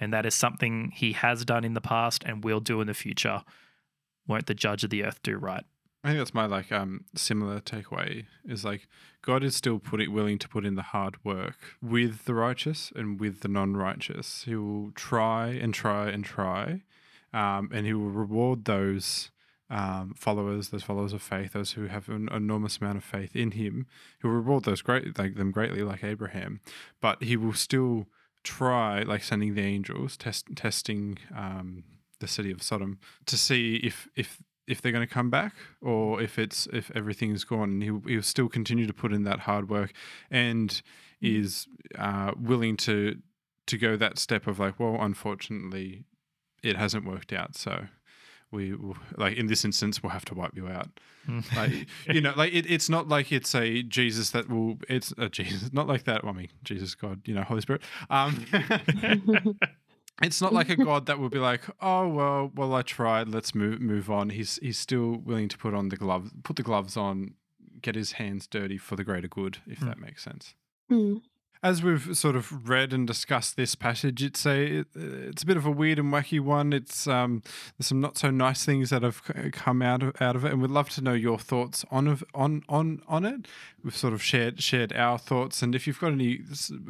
And 0.00 0.12
that 0.12 0.24
is 0.24 0.34
something 0.34 0.92
he 0.94 1.12
has 1.12 1.44
done 1.44 1.64
in 1.64 1.74
the 1.74 1.80
past 1.80 2.22
and 2.24 2.44
will 2.44 2.60
do 2.60 2.80
in 2.80 2.86
the 2.86 2.94
future. 2.94 3.42
Won't 4.26 4.46
the 4.46 4.54
judge 4.54 4.84
of 4.84 4.90
the 4.90 5.04
earth 5.04 5.22
do 5.22 5.36
right? 5.36 5.64
I 6.08 6.12
think 6.12 6.20
that's 6.20 6.32
my 6.32 6.46
like 6.46 6.72
um 6.72 7.04
similar 7.14 7.60
takeaway 7.60 8.24
is 8.46 8.64
like 8.64 8.88
God 9.20 9.44
is 9.44 9.54
still 9.54 9.78
putting 9.78 10.10
willing 10.10 10.38
to 10.38 10.48
put 10.48 10.64
in 10.64 10.74
the 10.74 10.80
hard 10.80 11.22
work 11.22 11.76
with 11.82 12.24
the 12.24 12.32
righteous 12.32 12.90
and 12.96 13.20
with 13.20 13.40
the 13.40 13.48
non-righteous. 13.48 14.44
He 14.44 14.56
will 14.56 14.90
try 14.92 15.48
and 15.48 15.74
try 15.74 16.08
and 16.08 16.24
try, 16.24 16.80
um, 17.34 17.68
and 17.74 17.84
he 17.84 17.92
will 17.92 18.08
reward 18.08 18.64
those 18.64 19.30
um, 19.68 20.14
followers, 20.16 20.70
those 20.70 20.82
followers 20.82 21.12
of 21.12 21.20
faith, 21.20 21.52
those 21.52 21.72
who 21.72 21.88
have 21.88 22.08
an 22.08 22.30
enormous 22.32 22.78
amount 22.78 22.96
of 22.96 23.04
faith 23.04 23.36
in 23.36 23.50
Him. 23.50 23.86
He 24.22 24.26
will 24.26 24.36
reward 24.36 24.64
those 24.64 24.80
great 24.80 25.18
like 25.18 25.34
them 25.34 25.50
greatly, 25.50 25.82
like 25.82 26.02
Abraham, 26.02 26.62
but 27.02 27.22
He 27.22 27.36
will 27.36 27.52
still 27.52 28.06
try, 28.42 29.02
like 29.02 29.22
sending 29.22 29.54
the 29.54 29.60
angels, 29.60 30.16
test 30.16 30.46
testing 30.56 31.18
um, 31.36 31.84
the 32.20 32.28
city 32.28 32.50
of 32.50 32.62
Sodom 32.62 32.98
to 33.26 33.36
see 33.36 33.76
if 33.76 34.08
if 34.16 34.42
if 34.68 34.82
they're 34.82 34.92
going 34.92 35.06
to 35.06 35.12
come 35.12 35.30
back 35.30 35.54
or 35.80 36.20
if 36.22 36.38
it's 36.38 36.68
if 36.72 36.90
everything's 36.94 37.44
gone. 37.44 37.80
He'll, 37.80 38.02
he'll 38.06 38.22
still 38.22 38.48
continue 38.48 38.86
to 38.86 38.92
put 38.92 39.12
in 39.12 39.24
that 39.24 39.40
hard 39.40 39.68
work 39.68 39.92
and 40.30 40.80
is 41.20 41.66
uh, 41.98 42.32
willing 42.38 42.76
to 42.76 43.16
to 43.66 43.76
go 43.76 43.96
that 43.96 44.18
step 44.18 44.46
of 44.46 44.58
like 44.58 44.78
well 44.78 44.96
unfortunately 45.00 46.04
it 46.62 46.76
hasn't 46.76 47.04
worked 47.04 47.32
out 47.32 47.54
so 47.54 47.86
we 48.50 48.74
will, 48.74 48.96
like 49.18 49.36
in 49.36 49.46
this 49.46 49.62
instance 49.64 50.02
we'll 50.02 50.10
have 50.10 50.24
to 50.24 50.34
wipe 50.34 50.56
you 50.56 50.68
out. 50.68 50.88
Mm. 51.28 51.56
like 51.56 51.88
you 52.14 52.20
know 52.20 52.32
like 52.36 52.52
it, 52.54 52.70
it's 52.70 52.88
not 52.88 53.08
like 53.08 53.30
it's 53.32 53.54
a 53.54 53.82
jesus 53.82 54.30
that 54.30 54.48
will 54.48 54.78
it's 54.88 55.12
a 55.18 55.28
jesus 55.28 55.72
not 55.72 55.86
like 55.86 56.04
that. 56.04 56.24
Well, 56.24 56.32
i 56.34 56.36
mean 56.36 56.48
jesus 56.62 56.94
god 56.94 57.20
you 57.26 57.34
know 57.34 57.42
holy 57.42 57.60
spirit. 57.60 57.82
Um 58.10 58.46
it's 60.22 60.40
not 60.40 60.52
like 60.52 60.68
a 60.68 60.76
god 60.76 61.06
that 61.06 61.18
will 61.18 61.28
be 61.28 61.38
like 61.38 61.62
oh 61.80 62.08
well 62.08 62.50
well 62.54 62.74
i 62.74 62.82
tried 62.82 63.28
let's 63.28 63.54
move 63.54 63.80
move 63.80 64.10
on 64.10 64.30
he's 64.30 64.58
he's 64.62 64.78
still 64.78 65.12
willing 65.24 65.48
to 65.48 65.56
put 65.58 65.74
on 65.74 65.88
the 65.90 65.96
gloves 65.96 66.30
put 66.42 66.56
the 66.56 66.62
gloves 66.62 66.96
on 66.96 67.34
get 67.82 67.94
his 67.94 68.12
hands 68.12 68.46
dirty 68.46 68.76
for 68.78 68.96
the 68.96 69.04
greater 69.04 69.28
good 69.28 69.58
if 69.66 69.80
Mm. 69.80 69.86
that 69.86 69.98
makes 70.00 70.24
sense 70.24 70.54
Mm. 70.90 71.20
as 71.62 71.82
we've 71.82 72.16
sort 72.16 72.34
of 72.36 72.68
read 72.68 72.92
and 72.94 73.06
discussed 73.06 73.56
this 73.56 73.74
passage, 73.74 74.22
it's 74.22 74.46
a 74.46 74.84
it's 74.94 75.42
a 75.42 75.46
bit 75.46 75.56
of 75.58 75.66
a 75.66 75.70
weird 75.70 75.98
and 75.98 76.10
wacky 76.12 76.40
one. 76.40 76.72
It's 76.72 77.06
um, 77.08 77.42
there's 77.76 77.88
some 77.88 78.00
not 78.00 78.16
so 78.16 78.30
nice 78.30 78.64
things 78.64 78.88
that 78.90 79.02
have 79.02 79.20
come 79.52 79.82
out 79.82 80.02
of 80.04 80.22
out 80.22 80.34
of 80.36 80.44
it, 80.46 80.52
and 80.52 80.62
we'd 80.62 80.70
love 80.70 80.88
to 80.90 81.02
know 81.02 81.14
your 81.14 81.36
thoughts 81.38 81.84
on 81.90 82.06
of 82.06 82.22
on 82.32 82.62
on 82.68 83.02
on 83.08 83.24
it. 83.26 83.48
We've 83.84 83.94
sort 83.96 84.14
of 84.14 84.22
shared 84.22 84.62
shared 84.62 84.92
our 84.92 85.18
thoughts, 85.18 85.60
and 85.60 85.74
if 85.74 85.86
you've 85.86 85.98
got 86.00 86.12
any 86.12 86.38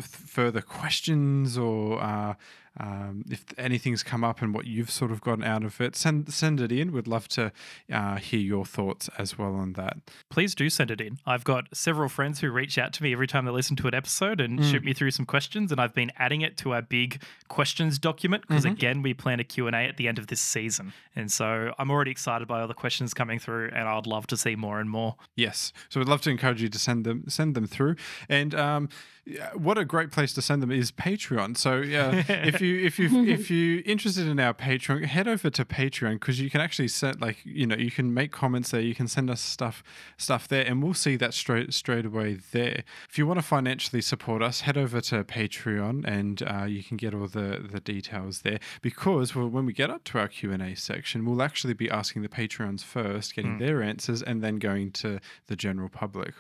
further 0.01 0.61
questions 0.61 1.57
or 1.59 2.01
uh, 2.03 2.35
um, 2.81 3.25
if 3.31 3.45
anything's 3.59 4.03
come 4.03 4.23
up 4.25 4.41
and 4.43 4.55
what 4.55 4.67
you've 4.67 4.91
sort 4.91 5.11
of 5.11 5.21
gotten 5.21 5.45
out 5.45 5.65
of 5.65 5.81
it, 5.81 5.97
send 5.97 6.33
send 6.33 6.61
it 6.61 6.71
in. 6.73 6.93
We'd 6.93 7.07
love 7.07 7.29
to 7.29 7.53
uh, 7.93 8.17
hear 8.17 8.41
your 8.41 8.65
thoughts 8.65 9.09
as 9.19 9.37
well 9.39 9.55
on 9.55 9.73
that. 9.75 9.97
Please 10.31 10.55
do 10.55 10.71
send 10.71 10.91
it 10.91 11.01
in. 11.01 11.19
I've 11.27 11.45
got 11.45 11.67
several 11.75 12.09
friends 12.09 12.41
who 12.41 12.51
reach 12.51 12.79
out 12.79 12.93
to 12.95 13.03
me 13.03 13.13
every 13.13 13.27
time 13.27 13.45
they 13.45 13.51
listen 13.51 13.77
to 13.77 13.89
an 13.89 13.95
episode 13.95 14.41
and 14.41 14.59
Mm. 14.61 14.71
shoot 14.71 14.85
me 14.85 14.93
through 14.93 15.11
some 15.13 15.27
questions, 15.27 15.71
and 15.73 15.81
I've 15.81 15.95
been 15.95 16.13
adding 16.19 16.41
it 16.43 16.57
to 16.59 16.73
our 16.73 16.83
big 16.83 17.23
questions 17.49 17.99
document 17.99 18.45
because 18.47 18.65
Mhm. 18.65 18.73
again, 18.73 19.03
we 19.03 19.15
plan 19.15 19.41
a 19.41 19.45
Q&A 19.45 19.73
at 19.87 19.97
the 19.97 20.07
end 20.09 20.19
of 20.19 20.27
this 20.29 20.41
season. 20.41 20.93
And 21.17 21.31
so 21.33 21.75
I'm 21.79 21.91
already 21.91 22.11
excited 22.11 22.47
by 22.49 22.61
all 22.61 22.69
the 22.69 22.75
questions 22.75 23.15
coming 23.15 23.39
through 23.39 23.71
and 23.75 23.89
I'd 23.89 24.07
love 24.07 24.27
to 24.29 24.37
see 24.37 24.55
more 24.57 24.81
and 24.81 24.89
more. 24.91 25.17
Yes, 25.37 25.73
so 25.89 25.99
we'd 26.01 26.09
love 26.09 26.21
to 26.23 26.31
encourage 26.31 26.63
you 26.63 26.69
to 26.69 26.79
send 26.79 27.05
them 27.05 27.25
send 27.29 27.55
them 27.55 27.67
through. 27.67 27.97
And 28.29 28.55
um, 28.55 28.89
yeah, 29.31 29.51
what 29.53 29.77
a 29.77 29.85
great 29.85 30.11
place 30.11 30.33
to 30.35 30.41
send 30.43 30.63
them 30.63 30.71
is 30.71 30.91
Patreon. 30.91 31.57
So 31.57 31.77
yeah, 31.77 32.25
if 32.29 32.61
you 32.63 32.81
if 32.85 32.99
you 32.99 33.25
if 33.37 33.51
you're 33.51 33.83
interested 33.85 34.27
in 34.27 34.41
our 34.41 34.55
Patreon, 34.55 35.05
head 35.05 35.29
over 35.29 35.51
to 35.51 35.65
Patreon 35.65 36.15
because 36.15 36.41
you 36.41 36.49
can 36.49 36.61
actually 36.63 36.89
set 36.89 37.21
like 37.21 37.37
you 37.45 37.67
know 37.67 37.77
you 37.77 37.91
can 37.91 38.15
make 38.15 38.33
comments 38.33 38.71
there. 38.71 38.81
You 38.81 38.95
can 38.95 39.07
send 39.07 39.29
us 39.29 39.41
stuff 39.41 39.83
stuff 40.17 40.49
there, 40.49 40.65
and 40.67 40.83
we'll 40.83 40.95
see 40.95 41.17
that 41.17 41.35
straight 41.35 41.75
straight 41.75 42.07
away 42.07 42.39
there. 42.53 42.83
If 43.11 43.19
you 43.19 43.27
want 43.27 43.39
to 43.39 43.45
financially 43.47 44.01
support 44.03 44.43
us, 44.43 44.63
head 44.63 44.79
over 44.79 45.01
to 45.03 45.25
Patreon, 45.25 46.07
and 46.07 46.43
uh, 46.43 46.65
you 46.65 46.83
can 46.83 46.97
get 46.97 47.13
all 47.15 47.29
the 47.29 47.67
the 47.71 47.81
details 47.81 48.41
there. 48.43 48.59
Because 48.81 49.35
well, 49.35 49.49
when 49.49 49.67
we 49.67 49.73
get 49.75 49.91
up 49.91 50.05
to 50.05 50.19
our 50.19 50.29
Q 50.29 50.53
and 50.53 50.63
A 50.63 50.75
section, 50.75 51.27
we'll 51.27 51.43
actually 51.43 51.75
be 51.75 51.91
asking 51.91 52.23
the 52.23 52.29
Patreons 52.29 52.83
first, 52.83 53.35
getting 53.35 53.49
Mm. 53.49 53.59
their 53.61 53.83
answers, 53.83 54.23
and 54.23 54.43
then 54.43 54.59
going 54.59 54.91
to 54.93 55.21
the 55.47 55.57
general 55.57 55.89
public. 55.89 56.35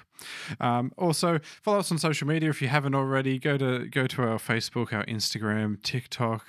Um, 0.60 0.92
also, 0.96 1.40
follow 1.62 1.78
us 1.78 1.90
on 1.92 1.98
social 1.98 2.26
media 2.26 2.50
if 2.50 2.62
you 2.62 2.68
haven't 2.68 2.94
already. 2.94 3.38
Go 3.38 3.56
to 3.58 3.86
go 3.86 4.06
to 4.06 4.22
our 4.22 4.38
Facebook, 4.38 4.92
our 4.92 5.04
Instagram, 5.06 5.82
TikTok, 5.82 6.44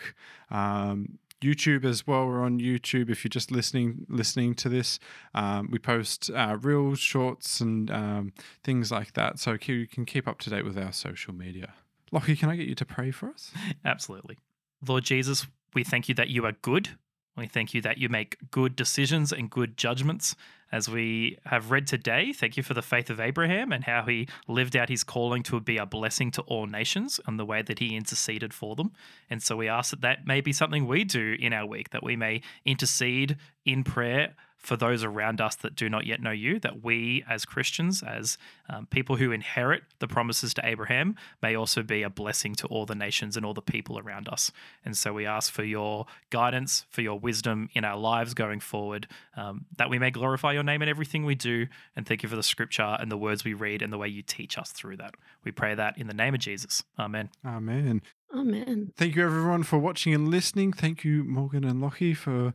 um, 0.49 1.19
YouTube 1.41 1.85
as 1.85 2.05
well. 2.05 2.27
We're 2.27 2.43
on 2.43 2.59
YouTube. 2.59 3.09
If 3.09 3.23
you're 3.23 3.29
just 3.29 3.51
listening 3.51 4.05
listening 4.09 4.55
to 4.55 4.69
this, 4.69 4.99
um, 5.33 5.69
we 5.71 5.79
post 5.79 6.29
uh, 6.29 6.57
reels, 6.61 6.99
shorts, 6.99 7.61
and 7.61 7.89
um, 7.91 8.33
things 8.63 8.91
like 8.91 9.13
that. 9.13 9.39
So 9.39 9.57
you 9.65 9.87
can 9.87 10.05
keep 10.05 10.27
up 10.27 10.39
to 10.39 10.49
date 10.49 10.65
with 10.65 10.77
our 10.77 10.91
social 10.91 11.33
media. 11.33 11.73
Lockie, 12.11 12.35
can 12.35 12.49
I 12.49 12.55
get 12.55 12.67
you 12.67 12.75
to 12.75 12.85
pray 12.85 13.11
for 13.11 13.29
us? 13.29 13.51
Absolutely. 13.85 14.37
Lord 14.85 15.03
Jesus, 15.03 15.45
we 15.73 15.83
thank 15.83 16.09
you 16.09 16.15
that 16.15 16.29
you 16.29 16.45
are 16.45 16.53
good. 16.53 16.89
We 17.37 17.47
thank 17.47 17.73
you 17.73 17.81
that 17.81 17.97
you 17.97 18.09
make 18.09 18.37
good 18.51 18.75
decisions 18.75 19.31
and 19.31 19.49
good 19.49 19.77
judgments. 19.77 20.35
As 20.71 20.87
we 20.87 21.37
have 21.45 21.71
read 21.71 21.87
today, 21.87 22.31
thank 22.31 22.55
you 22.55 22.61
for 22.61 22.75
the 22.75 22.81
faith 22.81 23.09
of 23.09 23.19
Abraham 23.19 23.71
and 23.71 23.83
how 23.83 24.03
he 24.05 24.27
lived 24.47 24.75
out 24.75 24.89
his 24.89 25.03
calling 25.03 25.41
to 25.43 25.59
be 25.59 25.77
a 25.77 25.85
blessing 25.85 26.29
to 26.31 26.41
all 26.43 26.67
nations 26.67 27.19
and 27.25 27.39
the 27.39 27.45
way 27.45 27.61
that 27.63 27.79
he 27.79 27.95
interceded 27.95 28.53
for 28.53 28.75
them. 28.75 28.91
And 29.29 29.41
so 29.41 29.55
we 29.55 29.67
ask 29.67 29.89
that 29.91 30.01
that 30.01 30.27
may 30.27 30.41
be 30.41 30.53
something 30.53 30.85
we 30.85 31.03
do 31.05 31.35
in 31.39 31.53
our 31.53 31.65
week, 31.65 31.89
that 31.89 32.03
we 32.03 32.15
may 32.15 32.41
intercede 32.65 33.37
in 33.65 33.83
prayer 33.83 34.35
for 34.59 34.75
those 34.75 35.03
around 35.03 35.39
us 35.39 35.55
that 35.55 35.73
do 35.73 35.89
not 35.89 36.05
yet 36.05 36.21
know 36.21 36.31
you, 36.31 36.59
that 36.59 36.83
we 36.83 37.23
as 37.27 37.45
Christians, 37.45 38.03
as 38.03 38.37
um, 38.69 38.85
people 38.87 39.15
who 39.15 39.31
inherit 39.31 39.83
the 39.99 40.07
promises 40.07 40.53
to 40.55 40.65
Abraham, 40.65 41.15
may 41.41 41.55
also 41.55 41.81
be 41.81 42.03
a 42.03 42.09
blessing 42.09 42.53
to 42.55 42.67
all 42.67 42.85
the 42.85 42.93
nations 42.93 43.37
and 43.37 43.45
all 43.45 43.53
the 43.53 43.61
people 43.61 43.97
around 43.97 44.27
us. 44.27 44.51
And 44.83 44.95
so 44.97 45.13
we 45.13 45.25
ask 45.25 45.51
for 45.51 45.63
your 45.63 46.05
guidance, 46.29 46.85
for 46.89 47.01
your 47.01 47.17
wisdom 47.17 47.69
in 47.73 47.85
our 47.85 47.97
lives 47.97 48.33
going 48.33 48.59
forward, 48.59 49.07
um, 49.37 49.65
that 49.77 49.89
we 49.89 49.97
may 49.97 50.11
glorify 50.11 50.51
your 50.51 50.63
name 50.63 50.81
in 50.81 50.89
everything 50.89 51.25
we 51.25 51.35
do. 51.35 51.67
And 51.95 52.05
thank 52.05 52.21
you 52.21 52.29
for 52.29 52.35
the 52.35 52.43
scripture 52.43 52.97
and 52.99 53.09
the 53.09 53.17
words 53.17 53.43
we 53.43 53.53
read 53.53 53.81
and 53.81 53.93
the 53.93 53.97
way 53.97 54.09
you 54.09 54.21
teach 54.21 54.57
us 54.57 54.71
through 54.71 54.97
that. 54.97 55.15
We 55.43 55.51
pray 55.51 55.73
that 55.73 55.97
in 55.97 56.07
the 56.07 56.13
name 56.13 56.33
of 56.33 56.41
Jesus. 56.41 56.83
Amen. 56.99 57.29
Amen. 57.45 58.01
Amen. 58.33 58.91
Thank 58.95 59.15
you, 59.15 59.25
everyone, 59.25 59.63
for 59.63 59.79
watching 59.79 60.13
and 60.13 60.27
listening. 60.27 60.71
Thank 60.71 61.03
you, 61.03 61.23
Morgan 61.23 61.63
and 61.63 61.81
Lockie, 61.81 62.13
for 62.13 62.47
uh, 62.47 62.51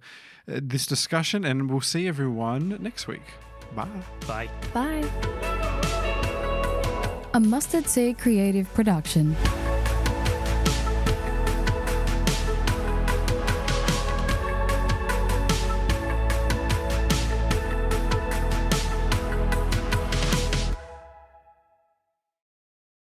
this 0.47 0.87
discussion, 0.87 1.45
and 1.45 1.68
we'll 1.68 1.81
see 1.81 2.07
everyone 2.07 2.79
next 2.81 3.09
week. 3.09 3.22
Bye. 3.75 3.89
Bye. 4.27 4.49
Bye. 4.72 5.05
A 7.35 7.41
Mustard 7.41 7.89
Seed 7.89 8.18
Creative 8.18 8.72
Production. 8.75 9.35